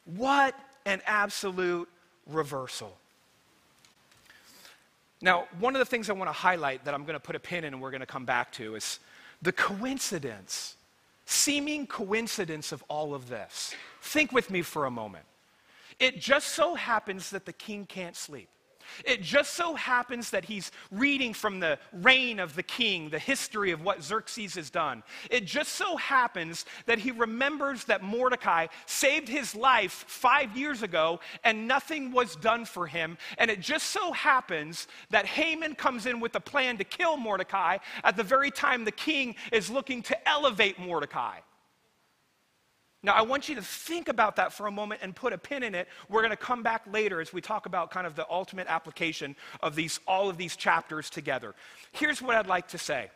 What 0.06 0.56
an 0.86 1.02
absolute 1.06 1.88
reversal. 2.28 2.98
Now, 5.21 5.47
one 5.60 5.75
of 5.75 5.79
the 5.79 5.86
things 5.86 6.10
I 6.10 6.13
want 6.13 6.29
to 6.29 6.34
highlight 6.34 6.86
that 6.86 6.93
I'm 6.93 7.03
going 7.03 7.13
to 7.13 7.19
put 7.19 7.36
a 7.36 7.39
pin 7.39 7.63
in 7.63 7.73
and 7.73 7.81
we're 7.81 7.91
going 7.91 8.01
to 8.01 8.07
come 8.07 8.25
back 8.25 8.51
to 8.53 8.75
is 8.75 8.99
the 9.41 9.51
coincidence, 9.51 10.75
seeming 11.25 11.86
coincidence 11.86 12.71
of 12.71 12.84
all 12.88 13.13
of 13.13 13.29
this. 13.29 13.75
Think 14.01 14.31
with 14.31 14.49
me 14.49 14.63
for 14.63 14.86
a 14.86 14.91
moment. 14.91 15.25
It 15.99 16.19
just 16.19 16.49
so 16.49 16.73
happens 16.73 17.29
that 17.29 17.45
the 17.45 17.53
king 17.53 17.86
can't 17.86 18.15
sleep. 18.15 18.49
It 19.06 19.21
just 19.21 19.54
so 19.54 19.75
happens 19.75 20.30
that 20.32 20.45
he's 20.45 20.71
reading 20.91 21.34
from 21.34 21.60
the 21.60 21.80
reign 21.93 22.39
of 22.39 22.56
the 22.56 22.63
king, 22.63 23.10
the 23.10 23.19
history 23.19 23.71
of 23.71 23.84
what 23.84 24.04
Xerxes 24.04 24.56
has 24.56 24.69
done. 24.69 25.04
It 25.30 25.45
just 25.45 25.73
so 25.73 25.97
happens 25.97 26.65
that 26.86 26.99
he 26.99 27.12
remembers 27.12 27.84
that 27.86 28.04
Mordecai 28.04 28.67
saved 28.86 29.27
his 29.27 29.56
life 29.56 30.06
five 30.08 30.56
years 30.58 30.84
ago 30.84 31.19
and 31.43 31.67
nothing 31.67 32.12
was 32.12 32.36
done 32.36 32.65
for 32.65 32.88
him. 32.88 33.17
And 33.38 33.51
it 33.51 33.60
just 33.60 33.88
so 33.88 34.12
happens 34.12 34.88
that 35.10 35.25
Haman 35.25 35.75
comes 35.75 36.06
in 36.06 36.19
with 36.19 36.36
a 36.36 36.39
plan 36.39 36.77
to 36.77 36.84
kill 36.84 37.17
Mordecai 37.17 37.77
at 38.04 38.17
the 38.17 38.23
very 38.23 38.51
time 38.51 38.86
the 38.86 38.91
king 38.91 39.36
is 39.51 39.69
looking 39.69 40.01
to 40.04 40.30
elevate 40.30 40.80
Mordecai. 40.80 41.39
Now, 43.04 43.14
I 43.14 43.24
want 43.24 43.50
you 43.50 43.56
to 43.56 43.64
think 43.64 44.10
about 44.10 44.36
that 44.36 44.54
for 44.54 44.68
a 44.68 44.72
moment 44.72 45.02
and 45.04 45.16
put 45.16 45.34
a 45.34 45.38
pin 45.38 45.64
in 45.64 45.74
it. 45.74 45.88
We're 46.08 46.22
going 46.22 46.32
to 46.32 46.38
come 46.38 46.62
back 46.62 46.84
later 46.92 47.20
as 47.20 47.34
we 47.34 47.42
talk 47.42 47.66
about 47.66 47.90
kind 47.90 48.06
of 48.06 48.16
the 48.16 48.28
ultimate 48.30 48.68
application 48.68 49.36
of 49.62 49.76
these, 49.76 50.00
all 50.08 50.30
of 50.30 50.38
these 50.38 50.56
chapters 50.56 51.10
together. 51.10 51.56
Here's 51.92 52.22
what 52.22 52.36
I'd 52.36 52.48
like 52.48 52.68
to 52.70 52.78
say 52.78 53.10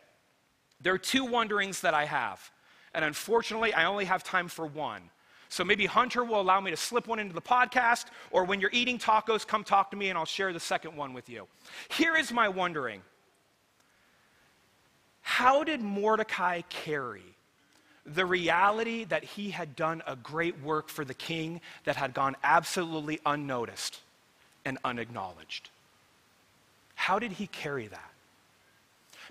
there 0.80 0.92
are 0.92 0.98
two 0.98 1.24
wonderings 1.24 1.80
that 1.82 1.94
I 1.94 2.04
have, 2.04 2.50
and 2.94 3.04
unfortunately, 3.04 3.72
I 3.72 3.84
only 3.84 4.06
have 4.06 4.24
time 4.24 4.48
for 4.48 4.66
one. 4.66 5.02
So 5.48 5.62
maybe 5.62 5.86
Hunter 5.86 6.24
will 6.24 6.40
allow 6.40 6.60
me 6.60 6.72
to 6.72 6.76
slip 6.76 7.06
one 7.06 7.20
into 7.20 7.32
the 7.32 7.40
podcast, 7.40 8.06
or 8.32 8.44
when 8.44 8.60
you're 8.60 8.70
eating 8.72 8.98
tacos, 8.98 9.46
come 9.46 9.62
talk 9.62 9.92
to 9.92 9.96
me 9.96 10.08
and 10.08 10.18
I'll 10.18 10.24
share 10.24 10.52
the 10.52 10.58
second 10.58 10.96
one 10.96 11.12
with 11.12 11.28
you. 11.28 11.46
Here 11.88 12.16
is 12.16 12.32
my 12.32 12.48
wondering 12.48 13.02
How 15.20 15.62
did 15.62 15.80
Mordecai 15.80 16.62
carry 16.62 17.35
the 18.06 18.24
reality 18.24 19.04
that 19.04 19.24
he 19.24 19.50
had 19.50 19.74
done 19.74 20.02
a 20.06 20.16
great 20.16 20.62
work 20.62 20.88
for 20.88 21.04
the 21.04 21.14
king 21.14 21.60
that 21.84 21.96
had 21.96 22.14
gone 22.14 22.36
absolutely 22.42 23.20
unnoticed 23.26 24.00
and 24.64 24.78
unacknowledged. 24.84 25.70
How 26.94 27.18
did 27.18 27.32
he 27.32 27.46
carry 27.46 27.88
that? 27.88 28.10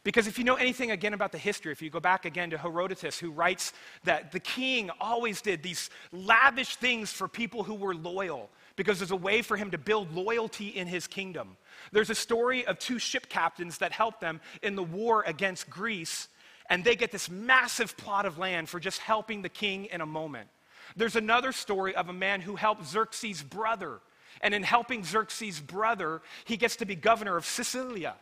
Because 0.03 0.27
if 0.27 0.37
you 0.37 0.43
know 0.43 0.55
anything 0.55 0.91
again 0.91 1.13
about 1.13 1.31
the 1.31 1.37
history, 1.37 1.71
if 1.71 1.81
you 1.81 1.89
go 1.89 1.99
back 1.99 2.25
again 2.25 2.51
to 2.51 2.57
Herodotus, 2.57 3.17
who 3.17 3.31
writes 3.31 3.73
that 4.03 4.31
the 4.31 4.39
king 4.39 4.91
always 5.01 5.41
did 5.41 5.63
these 5.63 5.89
lavish 6.11 6.75
things 6.75 7.11
for 7.11 7.27
people 7.27 7.63
who 7.63 7.73
were 7.73 7.95
loyal, 7.95 8.49
because 8.75 8.99
there's 8.99 9.11
a 9.11 9.15
way 9.15 9.41
for 9.41 9.57
him 9.57 9.71
to 9.71 9.77
build 9.77 10.13
loyalty 10.13 10.67
in 10.67 10.85
his 10.85 11.07
kingdom. 11.07 11.57
There's 11.91 12.11
a 12.11 12.15
story 12.15 12.67
of 12.67 12.77
two 12.77 12.99
ship 12.99 13.29
captains 13.29 13.79
that 13.79 13.91
helped 13.91 14.21
them 14.21 14.41
in 14.61 14.75
the 14.75 14.83
war 14.83 15.23
against 15.25 15.69
Greece 15.69 16.27
and 16.69 16.83
they 16.83 16.95
get 16.95 17.11
this 17.11 17.29
massive 17.29 17.95
plot 17.97 18.25
of 18.25 18.37
land 18.37 18.69
for 18.69 18.79
just 18.79 18.99
helping 18.99 19.41
the 19.41 19.49
king 19.49 19.85
in 19.85 20.01
a 20.01 20.05
moment. 20.05 20.49
There's 20.95 21.15
another 21.15 21.51
story 21.51 21.95
of 21.95 22.09
a 22.09 22.13
man 22.13 22.41
who 22.41 22.55
helped 22.55 22.85
Xerxes' 22.85 23.43
brother. 23.43 23.99
And 24.41 24.53
in 24.53 24.63
helping 24.63 25.03
Xerxes' 25.03 25.59
brother, 25.59 26.21
he 26.45 26.57
gets 26.57 26.77
to 26.77 26.85
be 26.85 26.95
governor 26.95 27.37
of 27.37 27.45
Sicilia. 27.45 28.15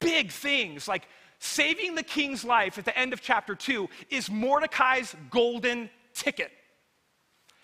Big 0.00 0.30
things 0.30 0.88
like 0.88 1.06
saving 1.38 1.94
the 1.94 2.02
king's 2.02 2.44
life 2.44 2.78
at 2.78 2.84
the 2.84 2.96
end 2.96 3.12
of 3.12 3.20
chapter 3.20 3.54
2 3.54 3.88
is 4.10 4.30
Mordecai's 4.30 5.14
golden 5.30 5.90
ticket. 6.14 6.50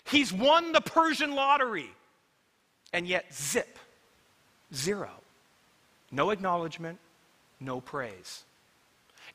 He's 0.05 0.33
won 0.33 0.71
the 0.73 0.81
Persian 0.81 1.35
lottery. 1.35 1.89
And 2.91 3.07
yet, 3.07 3.33
zip, 3.33 3.79
zero. 4.73 5.09
No 6.11 6.29
acknowledgement, 6.29 6.99
no 7.59 7.81
praise. 7.81 8.43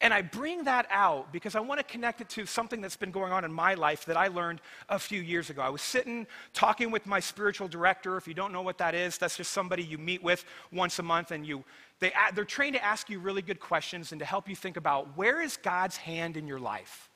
And 0.01 0.15
I 0.15 0.23
bring 0.23 0.65
that 0.65 0.87
out 0.91 1.33
because 1.33 1.57
I 1.57 1.61
want 1.61 1.81
to 1.81 1.85
connect 1.85 2.21
it 2.21 2.29
to 2.31 2.47
something 2.47 2.81
that's 2.81 2.97
been 2.97 3.11
going 3.11 3.33
on 3.33 3.45
in 3.45 3.53
my 3.53 3.75
life 3.75 4.05
that 4.05 4.17
I 4.17 4.29
learned 4.29 4.61
a 4.89 4.99
few 4.99 5.21
years 5.21 5.51
ago. 5.51 5.61
I 5.61 5.71
was 5.71 5.83
sitting 5.83 6.27
talking 6.55 6.93
with 6.93 7.05
my 7.05 7.19
spiritual 7.19 7.67
director. 7.67 8.17
If 8.17 8.29
you 8.29 8.35
don't 8.35 8.53
know 8.53 8.63
what 8.63 8.79
that 8.79 8.95
is, 8.95 9.19
that's 9.19 9.37
just 9.37 9.53
somebody 9.53 9.83
you 9.83 9.99
meet 9.99 10.23
with 10.23 10.45
once 10.71 11.01
a 11.01 11.03
month 11.03 11.33
and 11.33 11.45
you 11.45 11.65
they, 12.01 12.13
they're 12.35 12.45
trained 12.45 12.77
to 12.77 12.85
ask 12.85 13.11
you 13.11 13.19
really 13.19 13.43
good 13.43 13.59
questions 13.59 14.13
and 14.13 14.21
to 14.21 14.25
help 14.25 14.49
you 14.49 14.55
think 14.55 14.77
about 14.77 15.17
where 15.17 15.43
is 15.43 15.57
God's 15.57 15.97
hand 15.97 16.37
in 16.37 16.47
your 16.47 16.61
life? 16.61 17.09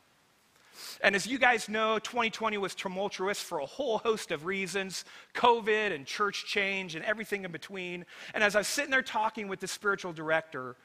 And 1.03 1.15
as 1.15 1.27
you 1.27 1.39
guys 1.39 1.69
know, 1.69 1.99
2020 1.99 2.59
was 2.59 2.75
tumultuous 2.75 3.41
for 3.41 3.61
a 3.61 3.67
whole 3.67 3.99
host 3.99 4.33
of 4.33 4.47
reasons 4.47 5.05
COVID 5.35 5.95
and 5.95 6.07
church 6.07 6.47
change 6.47 6.97
and 6.97 7.05
everything 7.05 7.45
in 7.45 7.53
between. 7.53 8.05
And 8.35 8.43
as 8.43 8.57
I 8.57 8.61
was 8.61 8.69
sitting 8.69 8.91
there 8.91 9.03
talking 9.03 9.49
with 9.49 9.61
the 9.61 9.69
spiritual 9.69 10.13
director, 10.13 10.77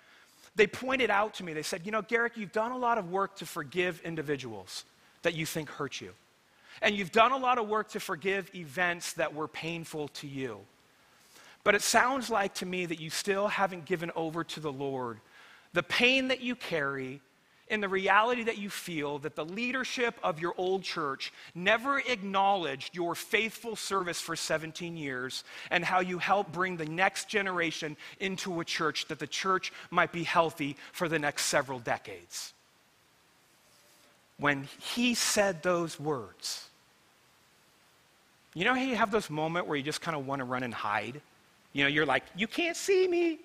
they 0.57 0.67
pointed 0.67 1.09
out 1.09 1.35
to 1.35 1.43
me, 1.43 1.53
they 1.53 1.63
said, 1.63 1.85
You 1.85 1.91
know, 1.91 2.01
Garrick, 2.01 2.35
you've 2.35 2.51
done 2.51 2.71
a 2.71 2.77
lot 2.77 2.97
of 2.97 3.09
work 3.11 3.37
to 3.37 3.45
forgive 3.45 4.01
individuals 4.03 4.83
that 5.21 5.33
you 5.33 5.45
think 5.45 5.69
hurt 5.69 6.01
you. 6.01 6.11
And 6.81 6.95
you've 6.95 7.11
done 7.11 7.31
a 7.31 7.37
lot 7.37 7.57
of 7.57 7.67
work 7.67 7.89
to 7.89 7.99
forgive 7.99 8.53
events 8.53 9.13
that 9.13 9.33
were 9.33 9.47
painful 9.47 10.09
to 10.09 10.27
you. 10.27 10.59
But 11.63 11.75
it 11.75 11.81
sounds 11.81 12.29
like 12.29 12.53
to 12.55 12.65
me 12.65 12.85
that 12.85 12.99
you 12.99 13.09
still 13.09 13.47
haven't 13.47 13.85
given 13.85 14.11
over 14.15 14.43
to 14.43 14.59
the 14.59 14.71
Lord 14.71 15.19
the 15.73 15.83
pain 15.83 16.29
that 16.29 16.41
you 16.41 16.55
carry 16.55 17.21
in 17.69 17.81
the 17.81 17.89
reality 17.89 18.43
that 18.43 18.57
you 18.57 18.69
feel 18.69 19.19
that 19.19 19.35
the 19.35 19.45
leadership 19.45 20.15
of 20.23 20.39
your 20.39 20.53
old 20.57 20.83
church 20.83 21.33
never 21.53 21.99
acknowledged 21.99 22.95
your 22.95 23.15
faithful 23.15 23.75
service 23.75 24.21
for 24.21 24.35
17 24.35 24.95
years 24.95 25.43
and 25.69 25.83
how 25.83 25.99
you 25.99 26.17
helped 26.17 26.51
bring 26.51 26.77
the 26.77 26.85
next 26.85 27.27
generation 27.27 27.97
into 28.19 28.59
a 28.61 28.65
church 28.65 29.07
that 29.07 29.19
the 29.19 29.27
church 29.27 29.73
might 29.91 30.11
be 30.11 30.23
healthy 30.23 30.77
for 30.93 31.09
the 31.09 31.19
next 31.19 31.45
several 31.45 31.79
decades. 31.79 32.53
When 34.39 34.67
he 34.79 35.13
said 35.13 35.63
those 35.63 35.99
words, 35.99 36.69
you 38.53 38.65
know 38.65 38.73
how 38.73 38.81
you 38.81 38.95
have 38.95 39.11
those 39.11 39.29
moment 39.29 39.67
where 39.67 39.77
you 39.77 39.83
just 39.83 40.01
kind 40.01 40.15
of 40.15 40.25
want 40.25 40.39
to 40.39 40.45
run 40.45 40.63
and 40.63 40.73
hide? 40.73 41.19
You 41.73 41.83
know, 41.83 41.89
you're 41.89 42.05
like, 42.05 42.23
you 42.35 42.47
can't 42.47 42.77
see 42.77 43.07
me. 43.07 43.39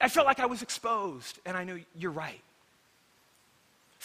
I 0.00 0.08
felt 0.08 0.26
like 0.26 0.40
I 0.40 0.46
was 0.46 0.62
exposed, 0.62 1.38
and 1.46 1.56
I 1.56 1.64
knew 1.64 1.80
you're 1.96 2.10
right 2.10 2.40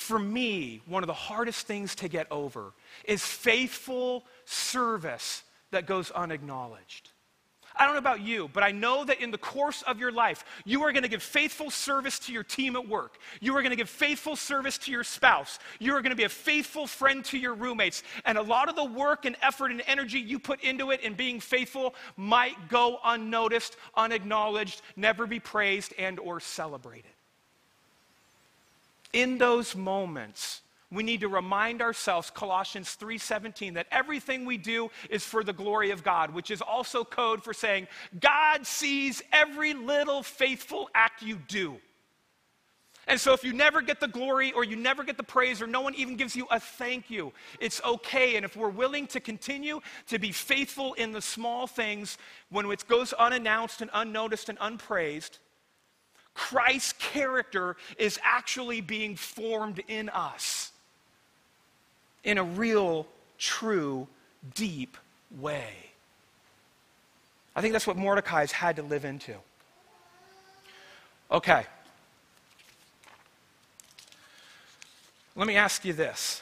for 0.01 0.19
me, 0.19 0.81
one 0.85 1.03
of 1.03 1.07
the 1.07 1.13
hardest 1.13 1.67
things 1.67 1.95
to 1.95 2.07
get 2.07 2.27
over 2.31 2.73
is 3.05 3.23
faithful 3.23 4.25
service 4.45 5.43
that 5.71 5.85
goes 5.85 6.11
unacknowledged. 6.11 7.11
I 7.75 7.85
don't 7.85 7.93
know 7.93 7.99
about 7.99 8.21
you, 8.21 8.49
but 8.51 8.63
I 8.63 8.71
know 8.71 9.05
that 9.05 9.21
in 9.21 9.31
the 9.31 9.37
course 9.37 9.81
of 9.83 9.97
your 9.99 10.11
life, 10.11 10.43
you 10.65 10.83
are 10.83 10.91
going 10.91 11.03
to 11.03 11.09
give 11.09 11.23
faithful 11.23 11.69
service 11.69 12.19
to 12.19 12.33
your 12.33 12.43
team 12.43 12.75
at 12.75 12.87
work. 12.87 13.17
You 13.39 13.55
are 13.55 13.61
going 13.61 13.69
to 13.71 13.77
give 13.77 13.89
faithful 13.89 14.35
service 14.35 14.77
to 14.79 14.91
your 14.91 15.05
spouse. 15.05 15.57
You 15.79 15.95
are 15.95 16.01
going 16.01 16.11
to 16.11 16.17
be 16.17 16.25
a 16.25 16.29
faithful 16.29 16.85
friend 16.85 17.23
to 17.25 17.37
your 17.37 17.53
roommates. 17.53 18.03
And 18.25 18.37
a 18.37 18.41
lot 18.41 18.67
of 18.67 18.75
the 18.75 18.83
work 18.83 19.25
and 19.25 19.37
effort 19.41 19.71
and 19.71 19.81
energy 19.87 20.19
you 20.19 20.37
put 20.37 20.61
into 20.61 20.91
it 20.91 21.01
in 21.01 21.13
being 21.13 21.39
faithful 21.39 21.95
might 22.17 22.67
go 22.67 22.99
unnoticed, 23.05 23.77
unacknowledged, 23.95 24.81
never 24.97 25.25
be 25.25 25.39
praised 25.39 25.93
and 25.97 26.19
or 26.19 26.39
celebrated. 26.39 27.11
In 29.13 29.37
those 29.37 29.75
moments, 29.75 30.61
we 30.91 31.03
need 31.03 31.21
to 31.21 31.29
remind 31.29 31.81
ourselves 31.81 32.29
Colossians 32.29 32.95
3:17 32.95 33.75
that 33.75 33.87
everything 33.91 34.45
we 34.45 34.57
do 34.57 34.91
is 35.09 35.23
for 35.23 35.43
the 35.43 35.53
glory 35.53 35.91
of 35.91 36.03
God, 36.03 36.31
which 36.31 36.51
is 36.51 36.61
also 36.61 37.05
code 37.05 37.43
for 37.43 37.53
saying 37.53 37.87
God 38.19 38.67
sees 38.67 39.21
every 39.31 39.73
little 39.73 40.21
faithful 40.21 40.89
act 40.93 41.21
you 41.21 41.37
do. 41.37 41.79
And 43.07 43.19
so 43.19 43.33
if 43.33 43.43
you 43.43 43.51
never 43.51 43.81
get 43.81 43.99
the 43.99 44.07
glory 44.07 44.51
or 44.51 44.63
you 44.63 44.75
never 44.75 45.03
get 45.03 45.17
the 45.17 45.23
praise 45.23 45.61
or 45.61 45.67
no 45.67 45.81
one 45.81 45.95
even 45.95 46.17
gives 46.17 46.35
you 46.35 46.45
a 46.51 46.59
thank 46.59 47.09
you, 47.09 47.33
it's 47.59 47.81
okay. 47.83 48.35
And 48.35 48.45
if 48.45 48.55
we're 48.55 48.69
willing 48.69 49.07
to 49.07 49.19
continue 49.19 49.81
to 50.07 50.19
be 50.19 50.31
faithful 50.31 50.93
in 50.93 51.11
the 51.11 51.21
small 51.21 51.67
things 51.67 52.17
when 52.49 52.69
it 52.69 52.87
goes 52.87 53.11
unannounced 53.13 53.81
and 53.81 53.89
unnoticed 53.93 54.49
and 54.49 54.57
unpraised, 54.61 55.39
Christ's 56.33 56.93
character 56.93 57.75
is 57.97 58.19
actually 58.23 58.81
being 58.81 59.15
formed 59.15 59.81
in 59.87 60.09
us 60.09 60.71
in 62.23 62.37
a 62.37 62.43
real, 62.43 63.07
true, 63.37 64.07
deep 64.55 64.97
way. 65.39 65.73
I 67.55 67.61
think 67.61 67.73
that's 67.73 67.87
what 67.87 67.97
Mordecai's 67.97 68.51
had 68.51 68.77
to 68.77 68.83
live 68.83 69.05
into. 69.05 69.35
Okay. 71.29 71.65
Let 75.35 75.47
me 75.47 75.55
ask 75.55 75.85
you 75.85 75.93
this 75.93 76.41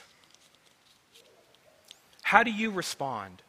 How 2.24 2.44
do 2.44 2.52
you 2.52 2.72
respond 2.72 3.42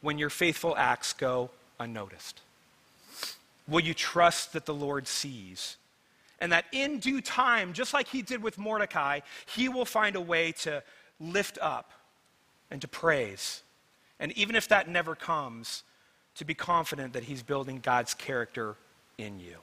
when 0.00 0.18
your 0.18 0.30
faithful 0.30 0.76
acts 0.76 1.12
go 1.12 1.50
unnoticed? 1.78 2.40
Will 3.68 3.80
you 3.80 3.94
trust 3.94 4.52
that 4.52 4.66
the 4.66 4.74
Lord 4.74 5.06
sees? 5.08 5.76
And 6.40 6.52
that 6.52 6.66
in 6.72 6.98
due 6.98 7.20
time, 7.20 7.72
just 7.72 7.94
like 7.94 8.08
he 8.08 8.22
did 8.22 8.42
with 8.42 8.58
Mordecai, 8.58 9.20
he 9.46 9.68
will 9.68 9.84
find 9.84 10.16
a 10.16 10.20
way 10.20 10.52
to 10.52 10.82
lift 11.20 11.58
up 11.60 11.92
and 12.70 12.80
to 12.82 12.88
praise. 12.88 13.62
And 14.20 14.32
even 14.32 14.56
if 14.56 14.68
that 14.68 14.88
never 14.88 15.14
comes, 15.14 15.82
to 16.36 16.44
be 16.44 16.54
confident 16.54 17.12
that 17.12 17.24
he's 17.24 17.42
building 17.42 17.80
God's 17.80 18.14
character 18.14 18.74
in 19.18 19.38
you. 19.38 19.56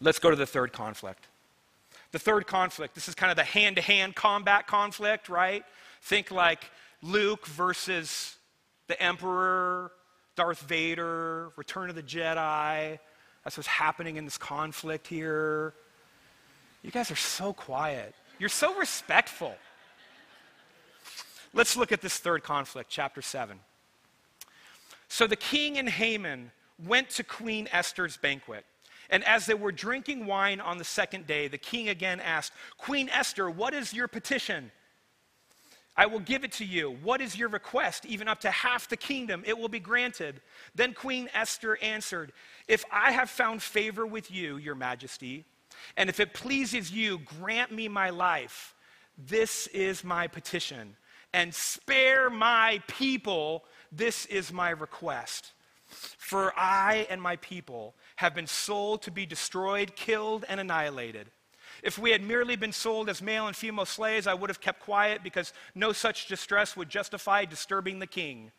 Let's 0.00 0.18
go 0.18 0.30
to 0.30 0.36
the 0.36 0.46
third 0.46 0.72
conflict. 0.72 1.26
The 2.12 2.18
third 2.18 2.46
conflict, 2.46 2.94
this 2.94 3.08
is 3.08 3.14
kind 3.14 3.30
of 3.30 3.36
the 3.36 3.44
hand 3.44 3.76
to 3.76 3.82
hand 3.82 4.14
combat 4.14 4.66
conflict, 4.66 5.28
right? 5.28 5.64
Think 6.02 6.30
like 6.30 6.64
Luke 7.02 7.46
versus 7.46 8.36
the 8.86 9.00
emperor 9.00 9.92
Darth 10.40 10.62
Vader, 10.62 11.50
Return 11.56 11.90
of 11.90 11.96
the 11.96 12.02
Jedi. 12.02 12.98
That's 13.44 13.58
what's 13.58 13.66
happening 13.66 14.16
in 14.16 14.24
this 14.24 14.38
conflict 14.38 15.06
here. 15.06 15.74
You 16.82 16.90
guys 16.90 17.10
are 17.10 17.16
so 17.16 17.52
quiet. 17.52 18.14
You're 18.38 18.48
so 18.48 18.74
respectful. 18.78 19.54
Let's 21.52 21.76
look 21.76 21.92
at 21.92 22.00
this 22.00 22.16
third 22.16 22.42
conflict, 22.42 22.88
chapter 22.88 23.20
7. 23.20 23.58
So 25.08 25.26
the 25.26 25.36
king 25.36 25.76
and 25.76 25.90
Haman 25.90 26.52
went 26.86 27.10
to 27.10 27.22
Queen 27.22 27.68
Esther's 27.70 28.16
banquet. 28.16 28.64
And 29.10 29.22
as 29.24 29.44
they 29.44 29.52
were 29.52 29.72
drinking 29.72 30.24
wine 30.24 30.58
on 30.58 30.78
the 30.78 30.84
second 30.84 31.26
day, 31.26 31.48
the 31.48 31.58
king 31.58 31.90
again 31.90 32.18
asked, 32.18 32.54
Queen 32.78 33.10
Esther, 33.10 33.50
what 33.50 33.74
is 33.74 33.92
your 33.92 34.08
petition? 34.08 34.72
I 35.96 36.06
will 36.06 36.20
give 36.20 36.44
it 36.44 36.52
to 36.52 36.64
you. 36.64 36.96
What 37.02 37.20
is 37.20 37.36
your 37.36 37.48
request? 37.48 38.06
Even 38.06 38.28
up 38.28 38.40
to 38.40 38.50
half 38.50 38.88
the 38.88 38.96
kingdom, 38.96 39.42
it 39.46 39.58
will 39.58 39.68
be 39.68 39.80
granted. 39.80 40.40
Then 40.74 40.94
Queen 40.94 41.28
Esther 41.34 41.78
answered, 41.82 42.32
If 42.68 42.84
I 42.90 43.12
have 43.12 43.28
found 43.28 43.62
favor 43.62 44.06
with 44.06 44.30
you, 44.30 44.56
your 44.56 44.74
majesty, 44.74 45.44
and 45.96 46.08
if 46.08 46.20
it 46.20 46.34
pleases 46.34 46.90
you, 46.90 47.18
grant 47.18 47.72
me 47.72 47.88
my 47.88 48.10
life. 48.10 48.74
This 49.18 49.66
is 49.68 50.04
my 50.04 50.26
petition. 50.26 50.96
And 51.32 51.54
spare 51.54 52.30
my 52.30 52.82
people. 52.86 53.64
This 53.92 54.26
is 54.26 54.52
my 54.52 54.70
request. 54.70 55.52
For 55.86 56.52
I 56.56 57.06
and 57.10 57.20
my 57.20 57.36
people 57.36 57.94
have 58.16 58.34
been 58.34 58.46
sold 58.46 59.02
to 59.02 59.10
be 59.10 59.26
destroyed, 59.26 59.96
killed, 59.96 60.44
and 60.48 60.60
annihilated. 60.60 61.30
If 61.82 61.98
we 61.98 62.10
had 62.10 62.22
merely 62.22 62.56
been 62.56 62.72
sold 62.72 63.08
as 63.08 63.22
male 63.22 63.46
and 63.46 63.56
female 63.56 63.86
slaves, 63.86 64.26
I 64.26 64.34
would 64.34 64.50
have 64.50 64.60
kept 64.60 64.80
quiet 64.80 65.22
because 65.22 65.52
no 65.74 65.92
such 65.92 66.26
distress 66.26 66.76
would 66.76 66.88
justify 66.88 67.44
disturbing 67.44 67.98
the 67.98 68.06
king. 68.06 68.52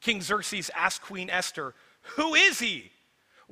King 0.00 0.20
Xerxes 0.20 0.70
asked 0.74 1.02
Queen 1.02 1.30
Esther, 1.30 1.74
Who 2.16 2.34
is 2.34 2.58
he? 2.58 2.90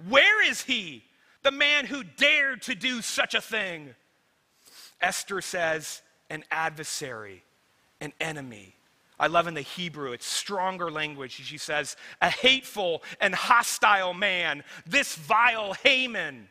Where 0.08 0.48
is 0.48 0.62
he? 0.62 1.04
The 1.42 1.50
man 1.50 1.86
who 1.86 2.02
dared 2.04 2.62
to 2.62 2.74
do 2.74 3.02
such 3.02 3.34
a 3.34 3.40
thing. 3.40 3.94
Esther 5.00 5.40
says, 5.40 6.02
An 6.28 6.44
adversary, 6.50 7.42
an 8.00 8.12
enemy. 8.20 8.74
I 9.18 9.26
love 9.26 9.46
in 9.46 9.54
the 9.54 9.60
Hebrew, 9.60 10.12
it's 10.12 10.26
stronger 10.26 10.90
language. 10.90 11.32
She 11.32 11.58
says, 11.58 11.96
A 12.22 12.30
hateful 12.30 13.02
and 13.20 13.34
hostile 13.34 14.14
man, 14.14 14.64
this 14.86 15.14
vile 15.14 15.74
Haman. 15.74 16.48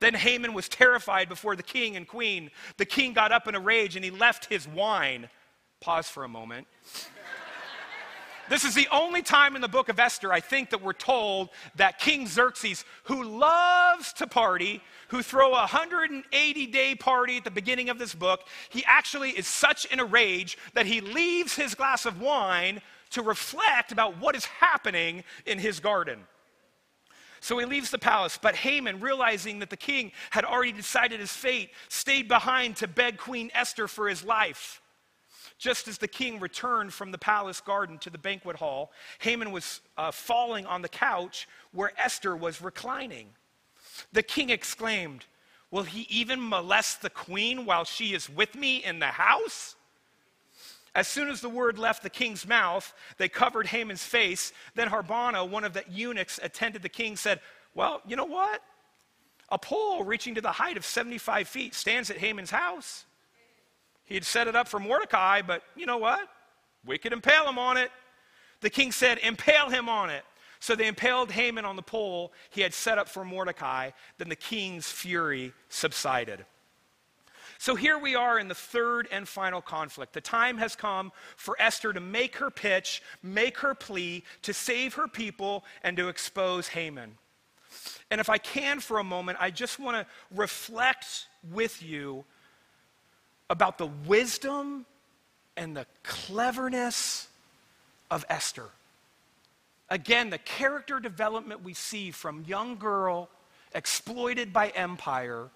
Then 0.00 0.14
Haman 0.14 0.54
was 0.54 0.68
terrified 0.68 1.28
before 1.28 1.56
the 1.56 1.62
king 1.62 1.96
and 1.96 2.06
queen. 2.06 2.50
The 2.76 2.84
king 2.84 3.12
got 3.12 3.32
up 3.32 3.48
in 3.48 3.54
a 3.54 3.60
rage 3.60 3.96
and 3.96 4.04
he 4.04 4.10
left 4.10 4.46
his 4.46 4.68
wine. 4.68 5.28
Pause 5.80 6.08
for 6.08 6.24
a 6.24 6.28
moment. 6.28 6.66
This 8.48 8.64
is 8.64 8.74
the 8.74 8.88
only 8.92 9.22
time 9.22 9.56
in 9.56 9.62
the 9.62 9.68
book 9.68 9.88
of 9.88 9.98
Esther, 9.98 10.30
I 10.30 10.40
think, 10.40 10.70
that 10.70 10.82
we're 10.82 10.92
told 10.92 11.48
that 11.76 11.98
King 11.98 12.26
Xerxes, 12.26 12.84
who 13.04 13.24
loves 13.24 14.12
to 14.14 14.26
party, 14.26 14.82
who 15.08 15.22
throw 15.22 15.48
a 15.48 15.60
180 15.60 16.66
day 16.66 16.94
party 16.94 17.38
at 17.38 17.44
the 17.44 17.50
beginning 17.50 17.88
of 17.88 17.98
this 17.98 18.14
book, 18.14 18.40
he 18.68 18.84
actually 18.86 19.30
is 19.30 19.46
such 19.46 19.86
in 19.86 19.98
a 19.98 20.04
rage 20.04 20.58
that 20.74 20.84
he 20.84 21.00
leaves 21.00 21.54
his 21.54 21.74
glass 21.74 22.04
of 22.04 22.20
wine 22.20 22.82
to 23.10 23.22
reflect 23.22 23.92
about 23.92 24.18
what 24.18 24.36
is 24.36 24.44
happening 24.44 25.24
in 25.46 25.58
his 25.58 25.80
garden. 25.80 26.20
So 27.44 27.58
he 27.58 27.66
leaves 27.66 27.90
the 27.90 27.98
palace, 27.98 28.38
but 28.40 28.56
Haman, 28.56 29.00
realizing 29.00 29.58
that 29.58 29.68
the 29.68 29.76
king 29.76 30.12
had 30.30 30.46
already 30.46 30.72
decided 30.72 31.20
his 31.20 31.30
fate, 31.30 31.72
stayed 31.90 32.26
behind 32.26 32.76
to 32.76 32.88
beg 32.88 33.18
Queen 33.18 33.50
Esther 33.52 33.86
for 33.86 34.08
his 34.08 34.24
life. 34.24 34.80
Just 35.58 35.86
as 35.86 35.98
the 35.98 36.08
king 36.08 36.40
returned 36.40 36.94
from 36.94 37.12
the 37.12 37.18
palace 37.18 37.60
garden 37.60 37.98
to 37.98 38.08
the 38.08 38.16
banquet 38.16 38.56
hall, 38.56 38.92
Haman 39.18 39.52
was 39.52 39.82
uh, 39.98 40.10
falling 40.10 40.64
on 40.64 40.80
the 40.80 40.88
couch 40.88 41.46
where 41.72 41.92
Esther 41.98 42.34
was 42.34 42.62
reclining. 42.62 43.26
The 44.14 44.22
king 44.22 44.48
exclaimed, 44.48 45.26
Will 45.70 45.82
he 45.82 46.06
even 46.08 46.48
molest 46.48 47.02
the 47.02 47.10
queen 47.10 47.66
while 47.66 47.84
she 47.84 48.14
is 48.14 48.30
with 48.30 48.54
me 48.54 48.82
in 48.82 49.00
the 49.00 49.08
house? 49.08 49.76
As 50.94 51.08
soon 51.08 51.28
as 51.28 51.40
the 51.40 51.48
word 51.48 51.78
left 51.78 52.02
the 52.02 52.10
king's 52.10 52.46
mouth, 52.46 52.94
they 53.18 53.28
covered 53.28 53.66
Haman's 53.66 54.04
face. 54.04 54.52
Then 54.74 54.88
Harbona, 54.88 55.48
one 55.48 55.64
of 55.64 55.72
the 55.72 55.84
eunuchs 55.90 56.38
attended 56.42 56.82
the 56.82 56.88
king, 56.88 57.16
said, 57.16 57.40
Well, 57.74 58.00
you 58.06 58.14
know 58.16 58.24
what? 58.24 58.62
A 59.50 59.58
pole 59.58 60.04
reaching 60.04 60.36
to 60.36 60.40
the 60.40 60.52
height 60.52 60.76
of 60.76 60.84
75 60.84 61.48
feet 61.48 61.74
stands 61.74 62.10
at 62.10 62.18
Haman's 62.18 62.50
house. 62.50 63.04
He 64.04 64.14
had 64.14 64.24
set 64.24 64.46
it 64.48 64.54
up 64.54 64.68
for 64.68 64.78
Mordecai, 64.78 65.42
but 65.42 65.62
you 65.74 65.86
know 65.86 65.98
what? 65.98 66.28
We 66.84 66.98
could 66.98 67.12
impale 67.12 67.48
him 67.48 67.58
on 67.58 67.76
it. 67.76 67.90
The 68.60 68.70
king 68.70 68.92
said, 68.92 69.18
Impale 69.18 69.70
him 69.70 69.88
on 69.88 70.10
it. 70.10 70.24
So 70.60 70.74
they 70.74 70.86
impaled 70.86 71.30
Haman 71.30 71.66
on 71.66 71.76
the 71.76 71.82
pole 71.82 72.32
he 72.50 72.62
had 72.62 72.72
set 72.72 72.96
up 72.96 73.08
for 73.08 73.24
Mordecai. 73.24 73.90
Then 74.16 74.28
the 74.28 74.36
king's 74.36 74.90
fury 74.90 75.52
subsided. 75.68 76.46
So 77.64 77.74
here 77.74 77.96
we 77.96 78.14
are 78.14 78.38
in 78.38 78.48
the 78.48 78.54
third 78.54 79.08
and 79.10 79.26
final 79.26 79.62
conflict. 79.62 80.12
The 80.12 80.20
time 80.20 80.58
has 80.58 80.76
come 80.76 81.10
for 81.38 81.56
Esther 81.58 81.94
to 81.94 82.00
make 82.00 82.36
her 82.36 82.50
pitch, 82.50 83.02
make 83.22 83.56
her 83.56 83.74
plea, 83.74 84.22
to 84.42 84.52
save 84.52 84.92
her 84.92 85.08
people, 85.08 85.64
and 85.82 85.96
to 85.96 86.08
expose 86.08 86.68
Haman. 86.68 87.16
And 88.10 88.20
if 88.20 88.28
I 88.28 88.36
can 88.36 88.80
for 88.80 88.98
a 88.98 89.02
moment, 89.02 89.38
I 89.40 89.50
just 89.50 89.78
want 89.78 89.96
to 89.96 90.06
reflect 90.36 91.28
with 91.54 91.82
you 91.82 92.26
about 93.48 93.78
the 93.78 93.86
wisdom 93.86 94.84
and 95.56 95.74
the 95.74 95.86
cleverness 96.02 97.28
of 98.10 98.26
Esther. 98.28 98.68
Again, 99.88 100.28
the 100.28 100.36
character 100.36 101.00
development 101.00 101.64
we 101.64 101.72
see 101.72 102.10
from 102.10 102.44
young 102.46 102.76
girl 102.76 103.30
exploited 103.74 104.52
by 104.52 104.68
empire 104.68 105.48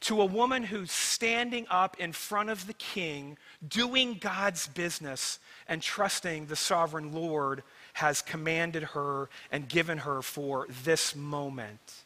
to 0.00 0.22
a 0.22 0.26
woman 0.26 0.62
who's 0.62 0.90
standing 0.90 1.66
up 1.70 1.98
in 2.00 2.12
front 2.12 2.48
of 2.48 2.66
the 2.66 2.72
king, 2.74 3.36
doing 3.66 4.14
God's 4.18 4.66
business 4.68 5.38
and 5.68 5.82
trusting 5.82 6.46
the 6.46 6.56
sovereign 6.56 7.12
Lord 7.12 7.62
has 7.94 8.22
commanded 8.22 8.82
her 8.82 9.28
and 9.52 9.68
given 9.68 9.98
her 9.98 10.22
for 10.22 10.66
this 10.84 11.14
moment. 11.14 12.04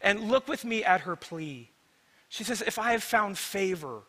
And 0.00 0.30
look 0.30 0.48
with 0.48 0.64
me 0.64 0.82
at 0.84 1.02
her 1.02 1.16
plea. 1.16 1.68
She 2.28 2.44
says, 2.44 2.62
If 2.62 2.78
I 2.78 2.92
have 2.92 3.02
found 3.02 3.36
favor, 3.36 4.00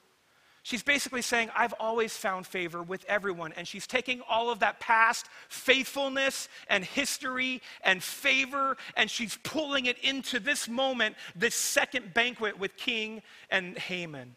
She's 0.64 0.84
basically 0.84 1.22
saying, 1.22 1.50
I've 1.56 1.74
always 1.80 2.16
found 2.16 2.46
favor 2.46 2.84
with 2.84 3.06
everyone. 3.06 3.54
And 3.56 3.68
she's 3.68 3.88
taking 3.88 4.22
all 4.30 4.50
of 4.50 4.60
that 4.60 4.80
past 4.80 5.28
faithfulness 5.48 6.50
and 6.70 6.84
history 6.84 7.62
and 7.84 8.04
favor, 8.04 8.78
and 8.96 9.10
she's 9.10 9.38
pulling 9.44 9.86
it 9.86 9.98
into 10.00 10.40
this 10.40 10.68
moment, 10.68 11.16
this 11.36 11.56
second 11.56 12.14
banquet 12.14 12.60
with 12.60 12.76
King 12.76 13.22
and 13.50 13.78
Haman. 13.78 14.36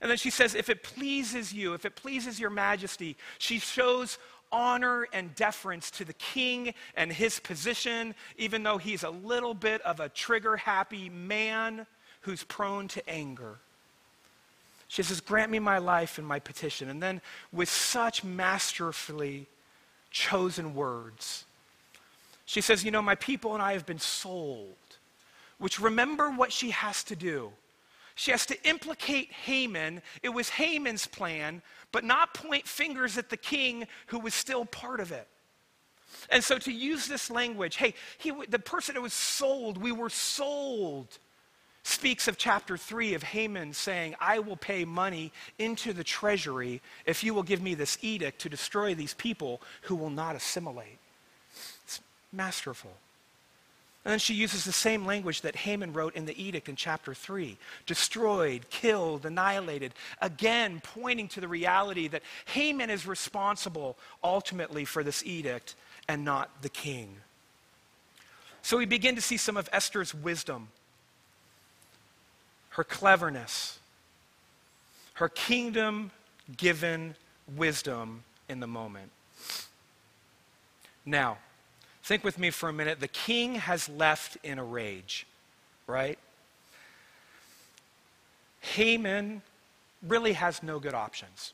And 0.00 0.10
then 0.10 0.18
she 0.18 0.30
says, 0.30 0.54
If 0.54 0.68
it 0.68 0.82
pleases 0.82 1.52
you, 1.52 1.74
if 1.74 1.84
it 1.84 1.96
pleases 1.96 2.38
your 2.38 2.50
majesty, 2.50 3.16
she 3.38 3.58
shows 3.58 4.18
honor 4.52 5.08
and 5.12 5.34
deference 5.34 5.90
to 5.90 6.04
the 6.04 6.12
king 6.12 6.74
and 6.96 7.12
his 7.12 7.40
position, 7.40 8.14
even 8.36 8.62
though 8.62 8.78
he's 8.78 9.02
a 9.02 9.10
little 9.10 9.54
bit 9.54 9.82
of 9.82 9.98
a 9.98 10.08
trigger 10.08 10.56
happy 10.56 11.08
man 11.08 11.86
who's 12.20 12.44
prone 12.44 12.86
to 12.88 13.08
anger. 13.08 13.58
She 14.94 15.02
says, 15.02 15.20
Grant 15.20 15.50
me 15.50 15.58
my 15.58 15.78
life 15.78 16.18
and 16.18 16.26
my 16.26 16.38
petition. 16.38 16.88
And 16.88 17.02
then, 17.02 17.20
with 17.52 17.68
such 17.68 18.22
masterfully 18.22 19.48
chosen 20.12 20.72
words, 20.72 21.46
she 22.44 22.60
says, 22.60 22.84
You 22.84 22.92
know, 22.92 23.02
my 23.02 23.16
people 23.16 23.54
and 23.54 23.62
I 23.62 23.72
have 23.72 23.86
been 23.86 23.98
sold. 23.98 24.76
Which 25.58 25.80
remember 25.80 26.30
what 26.30 26.52
she 26.52 26.70
has 26.70 27.02
to 27.04 27.16
do. 27.16 27.50
She 28.14 28.30
has 28.30 28.46
to 28.46 28.68
implicate 28.68 29.32
Haman. 29.32 30.00
It 30.22 30.28
was 30.28 30.48
Haman's 30.48 31.08
plan, 31.08 31.60
but 31.90 32.04
not 32.04 32.32
point 32.32 32.68
fingers 32.68 33.18
at 33.18 33.30
the 33.30 33.36
king 33.36 33.88
who 34.06 34.20
was 34.20 34.32
still 34.32 34.64
part 34.64 35.00
of 35.00 35.10
it. 35.10 35.26
And 36.30 36.44
so 36.44 36.56
to 36.58 36.70
use 36.70 37.08
this 37.08 37.32
language, 37.32 37.74
hey, 37.78 37.94
he, 38.18 38.32
the 38.48 38.60
person 38.60 38.94
who 38.94 39.02
was 39.02 39.12
sold, 39.12 39.76
we 39.76 39.90
were 39.90 40.08
sold 40.08 41.18
speaks 41.84 42.26
of 42.26 42.38
chapter 42.38 42.76
3 42.76 43.14
of 43.14 43.22
Haman 43.22 43.74
saying, 43.74 44.16
I 44.18 44.38
will 44.40 44.56
pay 44.56 44.84
money 44.84 45.30
into 45.58 45.92
the 45.92 46.02
treasury 46.02 46.80
if 47.04 47.22
you 47.22 47.34
will 47.34 47.42
give 47.42 47.62
me 47.62 47.74
this 47.74 47.98
edict 48.00 48.40
to 48.40 48.48
destroy 48.48 48.94
these 48.94 49.14
people 49.14 49.60
who 49.82 49.94
will 49.94 50.10
not 50.10 50.34
assimilate. 50.34 50.98
It's 51.84 52.00
masterful. 52.32 52.90
And 54.04 54.12
then 54.12 54.18
she 54.18 54.34
uses 54.34 54.64
the 54.64 54.72
same 54.72 55.06
language 55.06 55.42
that 55.42 55.56
Haman 55.56 55.92
wrote 55.92 56.14
in 56.16 56.24
the 56.24 56.42
edict 56.42 56.68
in 56.68 56.76
chapter 56.76 57.14
3 57.14 57.56
destroyed, 57.86 58.66
killed, 58.70 59.26
annihilated. 59.26 59.92
Again, 60.20 60.80
pointing 60.82 61.28
to 61.28 61.40
the 61.40 61.48
reality 61.48 62.08
that 62.08 62.22
Haman 62.46 62.88
is 62.88 63.06
responsible 63.06 63.96
ultimately 64.22 64.86
for 64.86 65.02
this 65.02 65.24
edict 65.24 65.74
and 66.08 66.24
not 66.24 66.50
the 66.62 66.68
king. 66.70 67.16
So 68.62 68.78
we 68.78 68.86
begin 68.86 69.14
to 69.16 69.22
see 69.22 69.36
some 69.36 69.58
of 69.58 69.68
Esther's 69.70 70.14
wisdom 70.14 70.68
her 72.74 72.84
cleverness, 72.84 73.78
her 75.14 75.28
kingdom 75.28 76.10
given 76.56 77.14
wisdom 77.56 78.24
in 78.48 78.58
the 78.58 78.66
moment. 78.66 79.10
Now, 81.06 81.38
think 82.02 82.24
with 82.24 82.36
me 82.36 82.50
for 82.50 82.68
a 82.68 82.72
minute. 82.72 82.98
The 82.98 83.08
king 83.08 83.54
has 83.54 83.88
left 83.88 84.38
in 84.42 84.58
a 84.58 84.64
rage, 84.64 85.24
right? 85.86 86.18
Haman 88.60 89.42
really 90.02 90.32
has 90.32 90.60
no 90.60 90.80
good 90.80 90.94
options. 90.94 91.52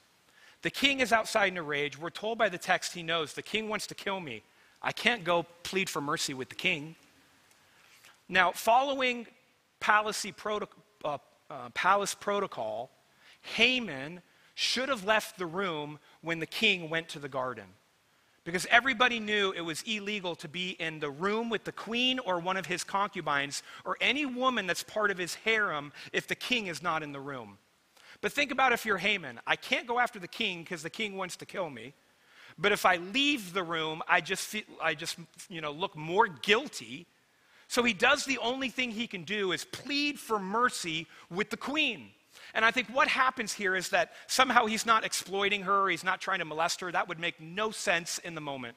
The 0.63 0.71
king 0.71 1.01
is 1.01 1.13
outside 1.13 1.53
in 1.53 1.59
a 1.59 1.63
rage. 1.63 1.99
We're 1.99 2.09
told 2.11 2.39
by 2.39 2.49
the 2.49 2.59
text 2.59 2.95
he 2.95 3.03
knows 3.03 3.35
the 3.35 3.43
king 3.43 3.69
wants 3.69 3.87
to 3.89 3.95
kill 3.95 4.21
me. 4.21 4.43
I 4.83 4.93
can't 4.93 5.23
go 5.23 5.45
plead 5.65 5.91
for 5.91 6.01
mercy 6.01 6.33
with 6.33 6.49
the 6.49 6.55
king. 6.55 6.95
Now, 8.27 8.53
following 8.53 9.27
policy 9.81 10.33
protocol, 10.33 10.83
uh, 11.05 11.19
uh, 11.51 11.69
palace 11.71 12.15
protocol, 12.15 12.91
Haman 13.57 14.23
should 14.55 14.89
have 14.89 15.05
left 15.05 15.39
the 15.39 15.47
room 15.47 15.99
when 16.21 16.39
the 16.39 16.47
king 16.47 16.91
went 16.91 17.09
to 17.11 17.19
the 17.19 17.29
garden. 17.29 17.65
Because 18.45 18.67
everybody 18.71 19.21
knew 19.21 19.53
it 19.53 19.61
was 19.61 19.83
illegal 19.83 20.35
to 20.37 20.49
be 20.49 20.71
in 20.71 20.99
the 20.99 21.11
room 21.11 21.51
with 21.51 21.65
the 21.65 21.73
queen 21.73 22.19
or 22.19 22.39
one 22.39 22.57
of 22.57 22.67
his 22.67 22.83
concubines 22.83 23.63
or 23.85 23.97
any 24.01 24.25
woman 24.25 24.67
that's 24.67 24.83
part 24.83 25.11
of 25.11 25.19
his 25.19 25.35
harem 25.35 25.93
if 26.13 26.27
the 26.27 26.35
king 26.35 26.67
is 26.67 26.83
not 26.83 27.03
in 27.03 27.13
the 27.13 27.21
room. 27.21 27.59
But 28.23 28.33
think 28.33 28.51
about 28.51 28.73
if 28.73 28.85
you're 28.85 28.99
Haman. 28.99 29.41
I 29.47 29.57
can't 29.57 29.87
go 29.87 29.99
after 29.99 30.19
the 30.19 30.29
king 30.29 30.61
because 30.63 30.83
the 30.83 30.91
king 30.91 31.17
wants 31.17 31.37
to 31.37 31.47
kill 31.47 31.71
me. 31.71 31.95
But 32.59 32.73
if 32.73 32.85
I 32.85 32.97
leave 32.97 33.53
the 33.53 33.63
room, 33.63 34.03
I 34.09 34.21
just, 34.21 34.47
feel, 34.47 34.63
I 34.83 34.95
just 34.95 35.17
you 35.49 35.61
know, 35.61 35.73
look 35.73 35.97
more 35.97 36.27
guilty 36.27 37.07
so 37.71 37.85
he 37.85 37.93
does 37.93 38.25
the 38.25 38.39
only 38.39 38.69
thing 38.69 38.91
he 38.91 39.07
can 39.07 39.23
do 39.23 39.53
is 39.53 39.65
plead 39.65 40.19
for 40.19 40.41
mercy 40.41 41.07
with 41.31 41.51
the 41.51 41.57
queen. 41.57 42.09
And 42.53 42.65
I 42.65 42.73
think 42.73 42.89
what 42.89 43.07
happens 43.07 43.53
here 43.53 43.77
is 43.77 43.91
that 43.91 44.11
somehow 44.27 44.67
he's 44.67 44.85
not 44.85 45.05
exploiting 45.05 45.63
her, 45.63 45.89
he's 45.89 46.03
not 46.03 46.21
trying 46.21 46.41
to 46.41 46.45
molest 46.45 46.81
her. 46.81 46.91
That 46.91 47.07
would 47.07 47.21
make 47.21 47.41
no 47.41 47.71
sense 47.71 48.19
in 48.19 48.35
the 48.35 48.41
moment. 48.41 48.77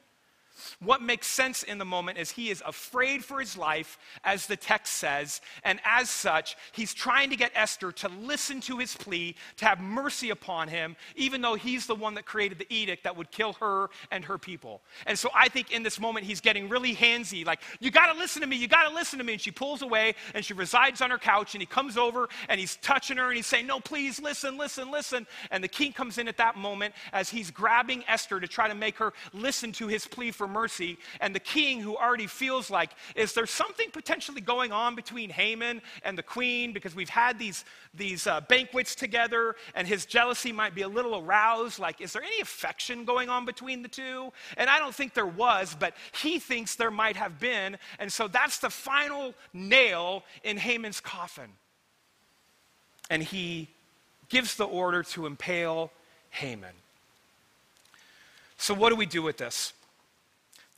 What 0.80 1.02
makes 1.02 1.28
sense 1.28 1.64
in 1.64 1.78
the 1.78 1.86
moment 1.86 2.18
is 2.18 2.32
he 2.32 2.50
is 2.50 2.62
afraid 2.66 3.24
for 3.24 3.40
his 3.40 3.58
life, 3.58 3.98
as 4.24 4.46
the 4.46 4.56
text 4.56 4.94
says, 4.94 5.42
and 5.64 5.80
as 5.86 6.10
such, 6.10 6.56
he's 6.72 6.94
trying 6.94 7.30
to 7.30 7.36
get 7.36 7.52
Esther 7.56 7.92
to 7.92 8.10
listen 8.10 8.62
to 8.62 8.78
his 8.78 8.96
plea, 8.96 9.36
to 9.58 9.66
have 9.66 9.80
mercy 9.80 10.30
upon 10.30 10.68
him, 10.68 10.96
even 11.16 11.42
though 11.42 11.56
he's 11.56 11.86
the 11.86 11.96
one 11.96 12.14
that 12.16 12.26
created 12.26 12.58
the 12.60 12.68
edict 12.70 13.04
that 13.04 13.16
would 13.16 13.32
kill 13.32 13.54
her 13.54 13.90
and 14.12 14.26
her 14.26 14.38
people. 14.38 14.82
And 15.06 15.18
so 15.18 15.30
I 15.34 15.50
think 15.50 15.72
in 15.72 15.84
this 15.84 16.00
moment, 16.00 16.26
he's 16.26 16.42
getting 16.42 16.70
really 16.70 16.96
handsy, 16.96 17.46
like, 17.46 17.62
You 17.80 17.92
gotta 17.92 18.18
listen 18.18 18.42
to 18.42 18.48
me, 18.48 18.56
you 18.56 18.68
gotta 18.68 18.94
listen 18.94 19.20
to 19.20 19.26
me. 19.26 19.34
And 19.34 19.42
she 19.42 19.52
pulls 19.52 19.82
away 19.82 20.16
and 20.34 20.44
she 20.44 20.54
resides 20.54 21.02
on 21.02 21.10
her 21.10 21.18
couch, 21.18 21.56
and 21.56 21.62
he 21.62 21.66
comes 21.66 21.98
over 21.98 22.30
and 22.50 22.60
he's 22.60 22.78
touching 22.78 23.18
her 23.18 23.28
and 23.28 23.36
he's 23.36 23.48
saying, 23.48 23.68
No, 23.68 23.80
please 23.80 24.22
listen, 24.22 24.58
listen, 24.58 24.92
listen. 24.92 25.28
And 25.52 25.64
the 25.64 25.68
king 25.68 25.94
comes 25.94 26.18
in 26.18 26.28
at 26.28 26.38
that 26.38 26.58
moment 26.58 26.94
as 27.12 27.30
he's 27.30 27.52
grabbing 27.52 28.04
Esther 28.08 28.40
to 28.40 28.48
try 28.48 28.68
to 28.68 28.76
make 28.76 28.98
her 28.98 29.14
listen 29.34 29.72
to 29.74 29.88
his 29.88 30.06
plea 30.08 30.32
for 30.32 30.43
mercy. 30.48 30.98
And 31.22 31.34
the 31.34 31.40
king, 31.40 31.80
who 31.80 31.96
already 31.96 32.28
feels 32.28 32.70
like, 32.70 32.92
is 33.16 33.34
there 33.34 33.46
something 33.46 33.90
potentially 33.92 34.42
going 34.42 34.72
on 34.72 34.96
between 34.96 35.30
Haman 35.30 35.82
and 36.04 36.18
the 36.18 36.24
queen? 36.24 36.74
Because 36.74 36.96
we've 36.96 37.10
had 37.10 37.40
these, 37.40 37.66
these 37.94 38.28
uh, 38.28 38.42
banquets 38.42 38.96
together, 38.96 39.56
and 39.76 39.88
his 39.88 40.06
jealousy 40.06 40.52
might 40.52 40.76
be 40.76 40.82
a 40.82 40.88
little 40.88 41.20
aroused. 41.20 41.80
Like, 41.80 42.02
is 42.02 42.14
there 42.14 42.24
any 42.24 42.42
affection 42.42 43.06
going 43.06 43.30
on 43.30 43.46
between 43.46 43.82
the 43.82 43.90
two? 43.90 44.32
And 44.58 44.70
I 44.70 44.80
don't 44.80 44.96
think 44.96 45.14
there 45.14 45.26
was, 45.26 45.76
but 45.80 45.96
he 46.22 46.40
thinks 46.40 46.76
there 46.76 46.92
might 46.92 47.16
have 47.16 47.40
been. 47.40 47.78
And 48.00 48.12
so 48.12 48.28
that's 48.28 48.60
the 48.60 48.70
final 48.70 49.34
nail 49.54 50.24
in 50.44 50.58
Haman's 50.58 51.00
coffin. 51.00 51.50
And 53.10 53.22
he 53.22 53.70
gives 54.30 54.56
the 54.56 54.66
order 54.66 55.04
to 55.04 55.26
impale 55.26 55.92
Haman. 56.32 56.74
So, 58.58 58.74
what 58.74 58.90
do 58.90 58.96
we 58.96 59.06
do 59.06 59.22
with 59.22 59.38
this? 59.38 59.74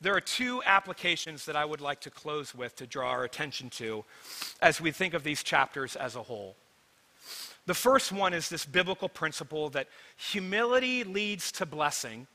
There 0.00 0.14
are 0.14 0.20
two 0.20 0.62
applications 0.64 1.46
that 1.46 1.56
I 1.56 1.64
would 1.64 1.80
like 1.80 2.00
to 2.02 2.10
close 2.10 2.54
with 2.54 2.76
to 2.76 2.86
draw 2.86 3.10
our 3.10 3.24
attention 3.24 3.70
to 3.70 4.04
as 4.60 4.80
we 4.80 4.90
think 4.90 5.14
of 5.14 5.22
these 5.22 5.42
chapters 5.42 5.96
as 5.96 6.16
a 6.16 6.22
whole. 6.22 6.56
The 7.64 7.74
first 7.74 8.12
one 8.12 8.34
is 8.34 8.48
this 8.48 8.64
biblical 8.64 9.08
principle 9.08 9.70
that 9.70 9.88
humility 10.16 11.02
leads 11.02 11.50
to 11.52 11.66
blessing, 11.66 12.26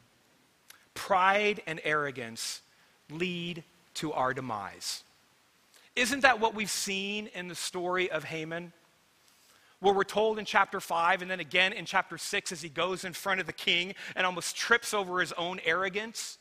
pride 0.94 1.62
and 1.68 1.80
arrogance 1.84 2.62
lead 3.10 3.64
to 3.96 4.12
our 4.12 4.34
demise. 4.34 5.04
Isn't 5.96 6.22
that 6.22 6.40
what 6.40 6.56
we've 6.56 6.70
seen 6.70 7.28
in 7.28 7.48
the 7.48 7.56
story 7.56 8.10
of 8.10 8.24
Haman? 8.24 8.74
Where 9.80 9.94
we're 9.94 10.04
told 10.04 10.40
in 10.40 10.46
chapter 10.46 10.80
5 10.80 11.22
and 11.22 11.30
then 11.30 11.40
again 11.40 11.74
in 11.74 11.86
chapter 11.86 12.18
6 12.18 12.52
as 12.52 12.62
he 12.62 12.70
goes 12.70 13.04
in 13.04 13.14
front 13.14 13.40
of 13.40 13.46
the 13.46 13.54
king 13.54 13.94
and 14.16 14.26
almost 14.26 14.56
trips 14.56 14.94
over 14.94 15.20
his 15.20 15.32
own 15.34 15.60
arrogance 15.64 16.38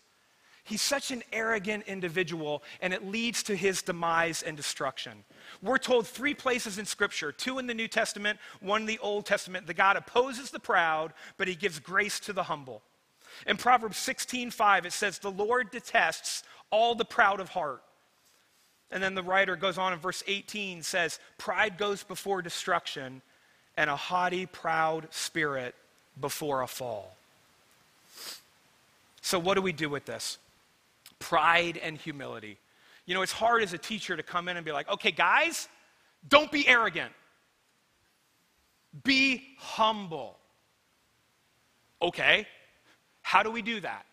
He's 0.70 0.80
such 0.80 1.10
an 1.10 1.24
arrogant 1.32 1.88
individual, 1.88 2.62
and 2.80 2.94
it 2.94 3.04
leads 3.04 3.42
to 3.42 3.56
his 3.56 3.82
demise 3.82 4.40
and 4.40 4.56
destruction. 4.56 5.24
We're 5.62 5.78
told 5.78 6.06
three 6.06 6.32
places 6.32 6.78
in 6.78 6.86
Scripture 6.86 7.32
two 7.32 7.58
in 7.58 7.66
the 7.66 7.74
New 7.74 7.88
Testament, 7.88 8.38
one 8.60 8.82
in 8.82 8.86
the 8.86 9.00
Old 9.00 9.26
Testament 9.26 9.66
that 9.66 9.74
God 9.74 9.96
opposes 9.96 10.52
the 10.52 10.60
proud, 10.60 11.12
but 11.38 11.48
he 11.48 11.56
gives 11.56 11.80
grace 11.80 12.20
to 12.20 12.32
the 12.32 12.44
humble. 12.44 12.82
In 13.48 13.56
Proverbs 13.56 13.96
16 13.96 14.52
5, 14.52 14.86
it 14.86 14.92
says, 14.92 15.18
The 15.18 15.32
Lord 15.32 15.72
detests 15.72 16.44
all 16.70 16.94
the 16.94 17.04
proud 17.04 17.40
of 17.40 17.48
heart. 17.48 17.82
And 18.92 19.02
then 19.02 19.16
the 19.16 19.24
writer 19.24 19.56
goes 19.56 19.76
on 19.76 19.92
in 19.92 19.98
verse 19.98 20.22
18 20.28 20.84
says, 20.84 21.18
Pride 21.36 21.78
goes 21.78 22.04
before 22.04 22.42
destruction, 22.42 23.22
and 23.76 23.90
a 23.90 23.96
haughty, 23.96 24.46
proud 24.46 25.08
spirit 25.10 25.74
before 26.20 26.62
a 26.62 26.68
fall. 26.68 27.16
So, 29.20 29.40
what 29.40 29.54
do 29.54 29.62
we 29.62 29.72
do 29.72 29.88
with 29.88 30.04
this? 30.04 30.38
Pride 31.20 31.78
and 31.82 31.96
humility. 31.96 32.58
You 33.06 33.14
know, 33.14 33.22
it's 33.22 33.32
hard 33.32 33.62
as 33.62 33.72
a 33.72 33.78
teacher 33.78 34.16
to 34.16 34.22
come 34.22 34.48
in 34.48 34.56
and 34.56 34.66
be 34.66 34.72
like, 34.72 34.90
okay, 34.90 35.10
guys, 35.10 35.68
don't 36.28 36.50
be 36.50 36.66
arrogant, 36.66 37.12
be 39.04 39.42
humble. 39.58 40.36
Okay, 42.02 42.46
how 43.22 43.42
do 43.42 43.50
we 43.50 43.62
do 43.62 43.80
that? 43.80 44.06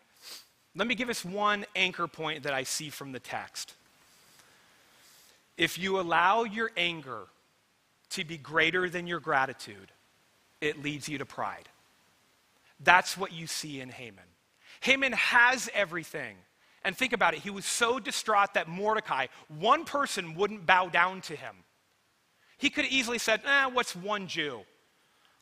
Let 0.74 0.86
me 0.86 0.94
give 0.94 1.08
us 1.08 1.24
one 1.24 1.64
anchor 1.74 2.06
point 2.06 2.44
that 2.44 2.54
I 2.54 2.62
see 2.62 2.90
from 2.90 3.12
the 3.12 3.18
text. 3.18 3.74
If 5.56 5.76
you 5.76 5.98
allow 5.98 6.44
your 6.44 6.70
anger 6.76 7.22
to 8.10 8.24
be 8.24 8.36
greater 8.36 8.88
than 8.88 9.06
your 9.06 9.18
gratitude, 9.18 9.90
it 10.60 10.82
leads 10.82 11.08
you 11.08 11.18
to 11.18 11.26
pride. 11.26 11.68
That's 12.80 13.18
what 13.18 13.32
you 13.32 13.46
see 13.46 13.80
in 13.80 13.88
Haman. 13.88 14.24
Haman 14.80 15.12
has 15.12 15.68
everything. 15.74 16.36
And 16.84 16.96
think 16.96 17.12
about 17.12 17.34
it, 17.34 17.40
he 17.40 17.50
was 17.50 17.64
so 17.64 17.98
distraught 17.98 18.54
that 18.54 18.68
Mordecai, 18.68 19.26
one 19.58 19.84
person, 19.84 20.34
wouldn't 20.34 20.66
bow 20.66 20.88
down 20.88 21.20
to 21.22 21.36
him. 21.36 21.56
He 22.56 22.70
could 22.70 22.84
have 22.84 22.92
easily 22.92 23.18
said, 23.18 23.40
eh, 23.44 23.66
what's 23.66 23.94
one 23.94 24.26
Jew? 24.26 24.60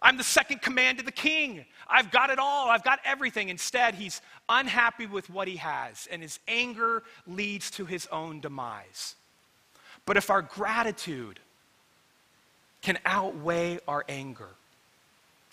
I'm 0.01 0.17
the 0.17 0.25
second 0.25 0.61
command 0.61 0.99
of 0.99 1.07
the 1.07 1.13
king. 1.13 1.65
I've 1.89 2.11
got 2.11 2.31
it 2.31 2.39
all. 2.39 2.69
I've 2.69 2.85
got 2.85 3.01
everything. 3.05 3.49
Instead, 3.49 3.95
he's 3.95 4.21
unhappy 4.49 5.07
with 5.07 5.31
what 5.31 5.49
he 5.49 5.57
has, 5.57 6.07
and 6.11 6.21
his 6.21 6.39
anger 6.47 7.03
leads 7.27 7.71
to 7.73 7.87
his 7.87 8.07
own 8.13 8.41
demise. 8.41 9.15
But 10.05 10.17
if 10.17 10.31
our 10.31 10.43
gratitude 10.43 11.41
can 12.83 12.99
outweigh 13.07 13.81
our 13.89 14.05
anger, 14.09 14.51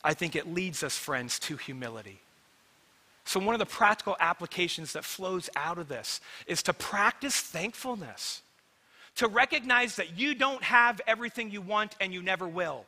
I 0.03 0.13
think 0.13 0.35
it 0.35 0.53
leads 0.53 0.83
us, 0.83 0.97
friends, 0.97 1.39
to 1.39 1.55
humility. 1.55 2.19
So, 3.25 3.39
one 3.39 3.55
of 3.55 3.59
the 3.59 3.65
practical 3.65 4.17
applications 4.19 4.93
that 4.93 5.05
flows 5.05 5.49
out 5.55 5.77
of 5.77 5.87
this 5.87 6.19
is 6.45 6.63
to 6.63 6.73
practice 6.73 7.39
thankfulness, 7.39 8.41
to 9.15 9.27
recognize 9.27 9.95
that 9.95 10.17
you 10.17 10.35
don't 10.35 10.63
have 10.63 10.99
everything 11.07 11.49
you 11.49 11.61
want 11.61 11.95
and 12.01 12.13
you 12.13 12.21
never 12.21 12.47
will. 12.47 12.85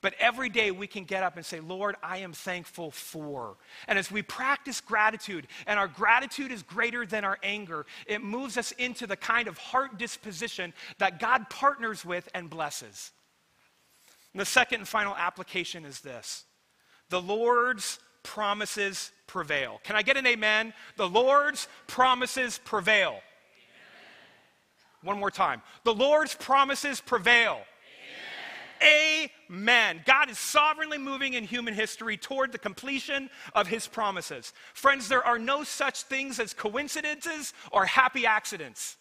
But 0.00 0.14
every 0.20 0.48
day 0.48 0.70
we 0.70 0.86
can 0.86 1.04
get 1.04 1.24
up 1.24 1.36
and 1.36 1.44
say, 1.44 1.58
Lord, 1.58 1.96
I 2.02 2.18
am 2.18 2.32
thankful 2.32 2.92
for. 2.92 3.56
And 3.88 3.98
as 3.98 4.12
we 4.12 4.22
practice 4.22 4.80
gratitude, 4.80 5.48
and 5.66 5.78
our 5.78 5.88
gratitude 5.88 6.52
is 6.52 6.62
greater 6.62 7.04
than 7.04 7.24
our 7.24 7.38
anger, 7.42 7.84
it 8.06 8.22
moves 8.22 8.56
us 8.56 8.70
into 8.72 9.08
the 9.08 9.16
kind 9.16 9.48
of 9.48 9.58
heart 9.58 9.98
disposition 9.98 10.72
that 10.98 11.18
God 11.18 11.50
partners 11.50 12.04
with 12.04 12.28
and 12.32 12.48
blesses. 12.48 13.10
And 14.32 14.40
the 14.40 14.46
second 14.46 14.80
and 14.80 14.88
final 14.88 15.16
application 15.16 15.84
is 15.84 16.00
this 16.00 16.44
the 17.08 17.20
Lord's 17.20 17.98
promises 18.28 19.10
prevail. 19.26 19.80
Can 19.84 19.96
I 19.96 20.02
get 20.02 20.18
an 20.18 20.26
amen? 20.26 20.74
The 20.96 21.08
Lord's 21.08 21.66
promises 21.86 22.60
prevail. 22.62 23.12
Amen. 23.12 23.22
One 25.02 25.18
more 25.18 25.30
time. 25.30 25.62
The 25.84 25.94
Lord's 25.94 26.34
promises 26.34 27.00
prevail. 27.00 27.60
Amen. 28.82 29.30
Amen. 29.50 30.02
God 30.04 30.28
is 30.28 30.38
sovereignly 30.38 30.98
moving 30.98 31.32
in 31.34 31.44
human 31.44 31.72
history 31.72 32.18
toward 32.18 32.52
the 32.52 32.58
completion 32.58 33.30
of 33.54 33.66
his 33.66 33.86
promises. 33.88 34.52
Friends, 34.74 35.08
there 35.08 35.26
are 35.26 35.38
no 35.38 35.64
such 35.64 36.02
things 36.02 36.38
as 36.38 36.52
coincidences 36.52 37.54
or 37.72 37.86
happy 37.86 38.26
accidents. 38.26 38.98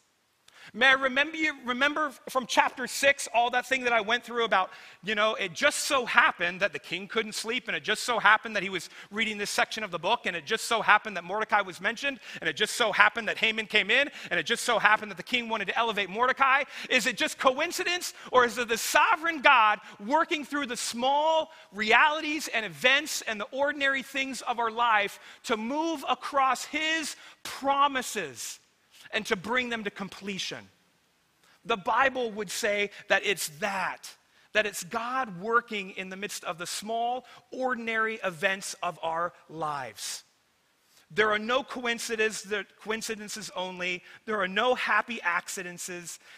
May 0.73 0.87
I 0.87 0.93
remember 0.93 1.37
you 1.37 1.53
remember 1.65 2.11
from 2.29 2.45
chapter 2.45 2.87
six 2.87 3.27
all 3.33 3.49
that 3.51 3.65
thing 3.65 3.83
that 3.83 3.93
I 3.93 4.01
went 4.01 4.23
through 4.23 4.43
about, 4.43 4.71
you 5.03 5.15
know, 5.15 5.35
it 5.35 5.53
just 5.53 5.79
so 5.83 6.05
happened 6.05 6.59
that 6.61 6.73
the 6.73 6.79
king 6.79 7.07
couldn't 7.07 7.35
sleep, 7.35 7.67
and 7.67 7.75
it 7.75 7.83
just 7.83 8.03
so 8.03 8.19
happened 8.19 8.55
that 8.55 8.63
he 8.63 8.69
was 8.69 8.89
reading 9.11 9.37
this 9.37 9.49
section 9.49 9.83
of 9.83 9.91
the 9.91 9.99
book, 9.99 10.25
and 10.25 10.35
it 10.35 10.45
just 10.45 10.65
so 10.65 10.81
happened 10.81 11.15
that 11.15 11.23
Mordecai 11.23 11.61
was 11.61 11.79
mentioned, 11.79 12.19
and 12.41 12.49
it 12.49 12.55
just 12.55 12.75
so 12.75 12.91
happened 12.91 13.27
that 13.27 13.37
Haman 13.37 13.65
came 13.65 13.89
in, 13.89 14.09
and 14.29 14.39
it 14.39 14.45
just 14.45 14.65
so 14.65 14.77
happened 14.77 15.11
that 15.11 15.17
the 15.17 15.23
king 15.23 15.49
wanted 15.49 15.65
to 15.65 15.77
elevate 15.77 16.09
Mordecai. 16.09 16.63
Is 16.89 17.07
it 17.07 17.17
just 17.17 17.37
coincidence, 17.37 18.13
or 18.31 18.45
is 18.45 18.57
it 18.57 18.67
the 18.67 18.77
sovereign 18.77 19.41
God 19.41 19.79
working 20.05 20.43
through 20.43 20.65
the 20.65 20.77
small 20.77 21.51
realities 21.73 22.49
and 22.53 22.65
events 22.65 23.21
and 23.21 23.39
the 23.39 23.47
ordinary 23.51 24.03
things 24.03 24.41
of 24.41 24.59
our 24.59 24.71
life 24.71 25.19
to 25.43 25.57
move 25.57 26.03
across 26.09 26.65
his 26.65 27.15
promises? 27.43 28.59
And 29.11 29.25
to 29.25 29.35
bring 29.35 29.69
them 29.69 29.83
to 29.83 29.91
completion. 29.91 30.69
The 31.65 31.77
Bible 31.77 32.31
would 32.31 32.49
say 32.49 32.91
that 33.09 33.25
it's 33.25 33.49
that, 33.59 34.09
that 34.53 34.65
it's 34.65 34.83
God 34.83 35.41
working 35.41 35.91
in 35.91 36.09
the 36.09 36.15
midst 36.15 36.43
of 36.43 36.57
the 36.57 36.67
small, 36.67 37.25
ordinary 37.51 38.19
events 38.23 38.75
of 38.81 38.97
our 39.03 39.33
lives. 39.49 40.23
There 41.09 41.31
are 41.31 41.39
no 41.39 41.63
coincidences, 41.63 42.53
coincidences 42.81 43.49
only. 43.55 44.03
There 44.25 44.41
are 44.41 44.47
no 44.47 44.75
happy 44.75 45.21
accidents. 45.21 45.89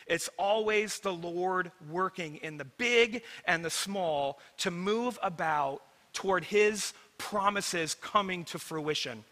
It's 0.05 0.29
always 0.37 0.99
the 0.99 1.13
Lord 1.13 1.71
working 1.89 2.35
in 2.37 2.57
the 2.57 2.65
big 2.65 3.23
and 3.45 3.65
the 3.65 3.71
small 3.71 4.39
to 4.57 4.69
move 4.69 5.17
about 5.23 5.81
toward 6.13 6.43
His 6.43 6.93
promises 7.17 7.95
coming 7.95 8.45
to 8.45 8.59
fruition. 8.59 9.23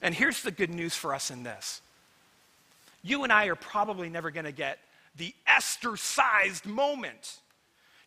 And 0.00 0.14
here's 0.14 0.42
the 0.42 0.50
good 0.50 0.70
news 0.70 0.94
for 0.94 1.14
us 1.14 1.30
in 1.30 1.42
this 1.42 1.82
you 3.08 3.24
and 3.24 3.32
I 3.32 3.46
are 3.46 3.56
probably 3.56 4.08
never 4.08 4.30
going 4.30 4.44
to 4.44 4.52
get 4.52 4.78
the 5.16 5.34
Esther 5.46 5.96
sized 5.96 6.66
moment. 6.66 7.38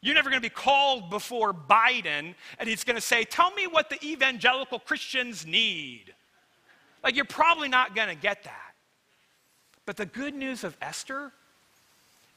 You're 0.01 0.15
never 0.15 0.29
going 0.29 0.41
to 0.41 0.49
be 0.49 0.53
called 0.53 1.09
before 1.09 1.53
Biden 1.53 2.33
and 2.59 2.69
he's 2.69 2.83
going 2.83 2.95
to 2.95 3.01
say, 3.01 3.23
Tell 3.23 3.51
me 3.51 3.67
what 3.67 3.89
the 3.89 4.03
evangelical 4.03 4.79
Christians 4.79 5.45
need. 5.45 6.13
Like, 7.03 7.15
you're 7.15 7.25
probably 7.25 7.67
not 7.67 7.95
going 7.95 8.09
to 8.09 8.15
get 8.15 8.43
that. 8.43 8.73
But 9.85 9.97
the 9.97 10.05
good 10.05 10.35
news 10.35 10.63
of 10.63 10.77
Esther 10.81 11.31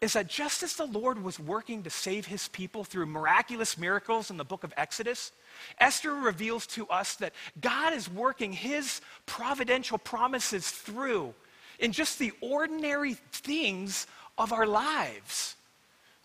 is 0.00 0.14
that 0.14 0.26
just 0.26 0.62
as 0.62 0.74
the 0.74 0.86
Lord 0.86 1.22
was 1.22 1.38
working 1.38 1.82
to 1.82 1.90
save 1.90 2.26
his 2.26 2.48
people 2.48 2.84
through 2.84 3.06
miraculous 3.06 3.78
miracles 3.78 4.30
in 4.30 4.36
the 4.36 4.44
book 4.44 4.64
of 4.64 4.74
Exodus, 4.76 5.32
Esther 5.78 6.14
reveals 6.14 6.66
to 6.68 6.86
us 6.88 7.14
that 7.16 7.32
God 7.60 7.92
is 7.92 8.10
working 8.10 8.52
his 8.52 9.00
providential 9.24 9.96
promises 9.98 10.70
through 10.70 11.34
in 11.78 11.92
just 11.92 12.18
the 12.18 12.32
ordinary 12.40 13.14
things 13.32 14.06
of 14.38 14.52
our 14.52 14.66
lives. 14.66 15.56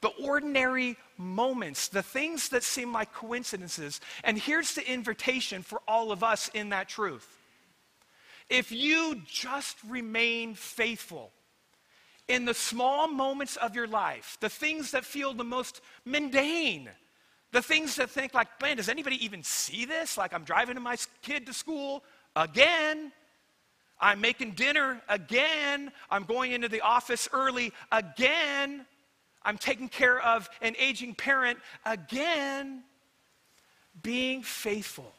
The 0.02 0.10
ordinary 0.10 0.98
moments, 1.18 1.90
the 1.90 2.04
things 2.04 2.50
that 2.50 2.64
seem 2.64 2.94
like 2.94 3.14
coincidences. 3.14 4.00
And 4.24 4.38
here's 4.38 4.74
the 4.74 4.90
invitation 4.90 5.62
for 5.62 5.82
all 5.88 6.12
of 6.12 6.24
us 6.24 6.50
in 6.54 6.70
that 6.70 6.88
truth. 6.88 7.38
If 8.50 8.72
you 8.72 9.22
just 9.28 9.78
remain 9.88 10.56
faithful 10.56 11.32
in 12.28 12.46
the 12.46 12.54
small 12.54 13.08
moments 13.08 13.58
of 13.58 13.76
your 13.76 13.88
life, 13.88 14.38
the 14.40 14.50
things 14.50 14.92
that 14.92 15.04
feel 15.04 15.34
the 15.34 15.44
most 15.44 15.82
mundane, 16.06 16.90
the 17.52 17.62
things 17.62 17.96
that 17.96 18.10
think 18.10 18.34
like, 18.34 18.48
man, 18.62 18.78
does 18.78 18.90
anybody 18.90 19.24
even 19.26 19.44
see 19.44 19.86
this? 19.86 20.18
Like 20.18 20.34
I'm 20.34 20.44
driving 20.44 20.82
my 20.82 20.96
kid 21.22 21.46
to 21.48 21.54
school 21.54 22.04
again. 22.36 23.12
I'm 24.02 24.22
making 24.22 24.52
dinner 24.52 25.02
again. 25.10 25.92
I'm 26.10 26.24
going 26.24 26.52
into 26.52 26.70
the 26.70 26.82
office 26.82 27.28
early 27.34 27.74
again. 27.92 28.86
I'm 29.44 29.58
taking 29.58 29.90
care 29.90 30.20
of 30.20 30.50
an 30.62 30.76
aging 30.80 31.16
parent 31.16 31.60
again. 31.86 32.84
Being 34.02 34.44
faithful 34.44 35.12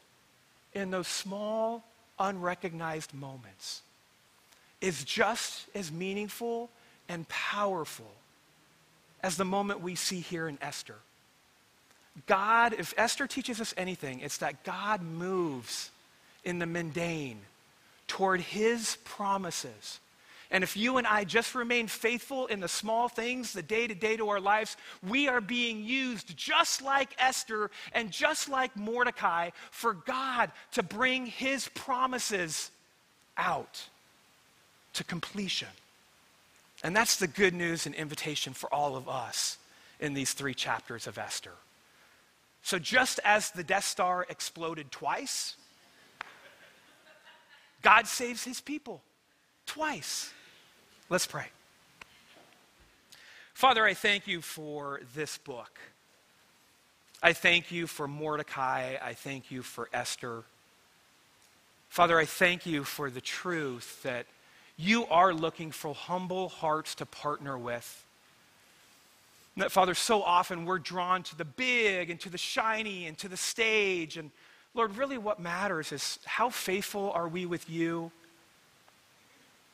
in 0.73 0.91
those 0.91 1.09
small, 1.09 1.85
unrecognized 2.19 3.13
moments 3.13 3.83
is 4.81 5.05
just 5.05 5.67
as 5.75 5.93
meaningful 5.93 6.71
and 7.09 7.29
powerful 7.29 8.11
as 9.23 9.37
the 9.37 9.45
moment 9.45 9.81
we 9.83 9.95
see 9.95 10.21
here 10.21 10.49
in 10.49 10.57
Esther. 10.63 10.95
God, 12.27 12.75
if 12.79 12.95
Esther 12.97 13.27
teaches 13.27 13.61
us 13.61 13.75
anything, 13.77 14.21
it's 14.21 14.39
that 14.39 14.65
God 14.65 15.03
moves 15.03 15.91
in 16.45 16.59
the 16.59 16.67
mundane 16.67 17.41
toward 18.11 18.41
His 18.41 18.99
promises. 19.05 20.01
And 20.51 20.65
if 20.65 20.77
you 20.77 20.97
and 20.97 21.07
I 21.07 21.23
just 21.23 21.55
remain 21.55 21.87
faithful 21.87 22.47
in 22.47 22.59
the 22.59 22.67
small 22.67 23.09
things, 23.09 23.53
the 23.53 23.63
day 23.63 23.87
to 23.87 23.95
day 23.95 24.17
to 24.17 24.31
our 24.31 24.41
lives, 24.41 24.77
we 25.09 25.29
are 25.29 25.41
being 25.41 25.85
used 25.85 26.37
just 26.37 26.83
like 26.83 27.15
Esther 27.19 27.71
and 27.93 28.11
just 28.11 28.49
like 28.49 28.77
Mordecai 28.77 29.51
for 29.71 29.95
God 29.95 30.51
to 30.73 30.83
bring 30.83 31.27
his 31.27 31.69
promises 31.69 32.73
out. 33.37 33.89
to 34.93 35.05
completion. 35.05 35.69
And 36.83 36.97
that's 36.97 37.17
the 37.17 37.29
good 37.29 37.55
news 37.55 37.87
and 37.87 37.95
invitation 37.95 38.55
for 38.55 38.75
all 38.75 38.97
of 38.97 39.09
us 39.09 39.57
in 40.01 40.15
these 40.15 40.33
three 40.33 40.53
chapters 40.53 41.07
of 41.07 41.17
Esther. 41.17 41.53
So, 42.65 42.81
just 42.81 43.21
as 43.25 43.53
the 43.53 43.63
Death 43.63 43.85
Star 43.85 44.27
exploded 44.29 44.91
twice, 44.91 45.55
God 47.83 48.07
saves 48.07 48.45
his 48.45 48.61
people 48.61 49.03
twice. 49.67 50.33
Let's 51.09 51.27
pray. 51.27 51.47
Father, 53.55 53.85
I 53.85 53.95
thank 53.95 54.27
you 54.27 54.41
for 54.41 55.01
this 55.15 55.39
book. 55.39 55.79
I 57.23 57.33
thank 57.33 57.71
you 57.71 57.87
for 57.87 58.09
Mordecai. 58.09 58.97
I 59.03 59.13
thank 59.13 59.51
you 59.51 59.63
for 59.63 59.89
Esther. 59.93 60.45
Father, 61.91 62.19
I 62.19 62.25
thank 62.25 62.65
you 62.65 62.85
for 62.85 63.11
the 63.11 63.21
truth 63.21 64.03
that 64.03 64.27
you 64.77 65.05
are 65.07 65.35
looking 65.35 65.73
for 65.73 65.95
humble 65.95 66.49
hearts 66.49 66.95
to 66.95 67.07
partner 67.07 67.59
with. 67.59 68.05
And 69.55 69.65
that, 69.65 69.73
Father, 69.73 69.95
so 69.95 70.23
often 70.23 70.65
we're 70.65 70.79
drawn 70.79 71.23
to 71.25 71.37
the 71.37 71.45
big 71.45 72.09
and 72.09 72.19
to 72.21 72.31
the 72.31 72.39
shiny 72.39 73.07
and 73.07 73.19
to 73.19 73.29
the 73.29 73.37
stage. 73.37 74.17
And 74.17 74.31
Lord, 74.75 74.97
really 74.97 75.19
what 75.19 75.41
matters 75.41 75.91
is 75.93 76.19
how 76.25 76.49
faithful 76.49 77.11
are 77.13 77.27
we 77.27 77.45
with 77.45 77.69
you 77.69 78.13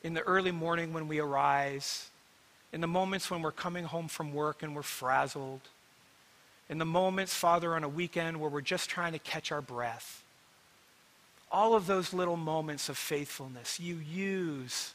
in 0.03 0.15
the 0.15 0.23
early 0.23 0.53
morning 0.53 0.93
when 0.93 1.07
we 1.07 1.19
arise, 1.19 2.11
in 2.73 2.81
the 2.81 2.87
moments 2.87 3.31
when 3.31 3.43
we're 3.43 3.53
coming 3.53 3.85
home 3.85 4.09
from 4.09 4.33
work 4.33 4.63
and 4.63 4.75
we're 4.75 4.83
frazzled, 4.83 5.61
in 6.69 6.79
the 6.79 6.87
moments, 6.87 7.35
Father, 7.35 7.75
on 7.75 7.85
a 7.85 7.89
weekend 7.89 8.41
where 8.41 8.51
we're 8.51 8.61
just 8.61 8.89
trying 8.89 9.13
to 9.13 9.19
catch 9.19 9.53
our 9.53 9.61
breath. 9.61 10.23
All 11.53 11.75
of 11.75 11.87
those 11.87 12.13
little 12.13 12.37
moments 12.37 12.89
of 12.89 12.97
faithfulness 12.97 13.79
you 13.79 13.97
use, 13.97 14.95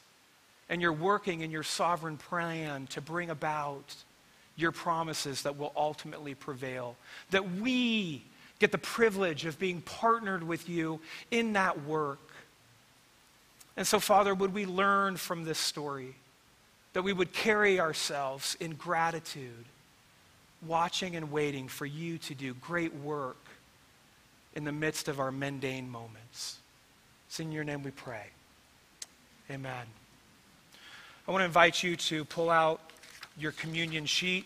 and 0.68 0.82
you're 0.82 0.92
working 0.92 1.40
in 1.40 1.50
your 1.50 1.62
sovereign 1.62 2.18
plan 2.18 2.88
to 2.88 3.00
bring 3.00 3.30
about 3.30 3.94
your 4.56 4.72
promises 4.72 5.42
that 5.42 5.56
will 5.56 5.72
ultimately 5.76 6.34
prevail. 6.34 6.96
That 7.30 7.52
we 7.52 8.22
get 8.62 8.72
the 8.72 8.78
privilege 8.78 9.44
of 9.44 9.58
being 9.58 9.82
partnered 9.82 10.42
with 10.42 10.68
you 10.68 11.00
in 11.30 11.52
that 11.52 11.84
work. 11.84 12.30
And 13.76 13.86
so, 13.86 13.98
Father, 13.98 14.34
would 14.34 14.54
we 14.54 14.64
learn 14.64 15.16
from 15.16 15.44
this 15.44 15.58
story 15.58 16.14
that 16.92 17.02
we 17.02 17.12
would 17.12 17.32
carry 17.32 17.80
ourselves 17.80 18.56
in 18.60 18.74
gratitude 18.74 19.64
watching 20.66 21.16
and 21.16 21.32
waiting 21.32 21.66
for 21.68 21.86
you 21.86 22.18
to 22.18 22.34
do 22.34 22.54
great 22.54 22.94
work 22.94 23.36
in 24.54 24.64
the 24.64 24.72
midst 24.72 25.08
of 25.08 25.18
our 25.18 25.32
mundane 25.32 25.90
moments. 25.90 26.58
It's 27.26 27.40
in 27.40 27.50
your 27.50 27.64
name 27.64 27.82
we 27.82 27.90
pray. 27.90 28.26
Amen. 29.50 29.86
I 31.26 31.30
want 31.30 31.40
to 31.40 31.46
invite 31.46 31.82
you 31.82 31.96
to 31.96 32.24
pull 32.26 32.50
out 32.50 32.80
your 33.38 33.52
communion 33.52 34.06
sheet. 34.06 34.44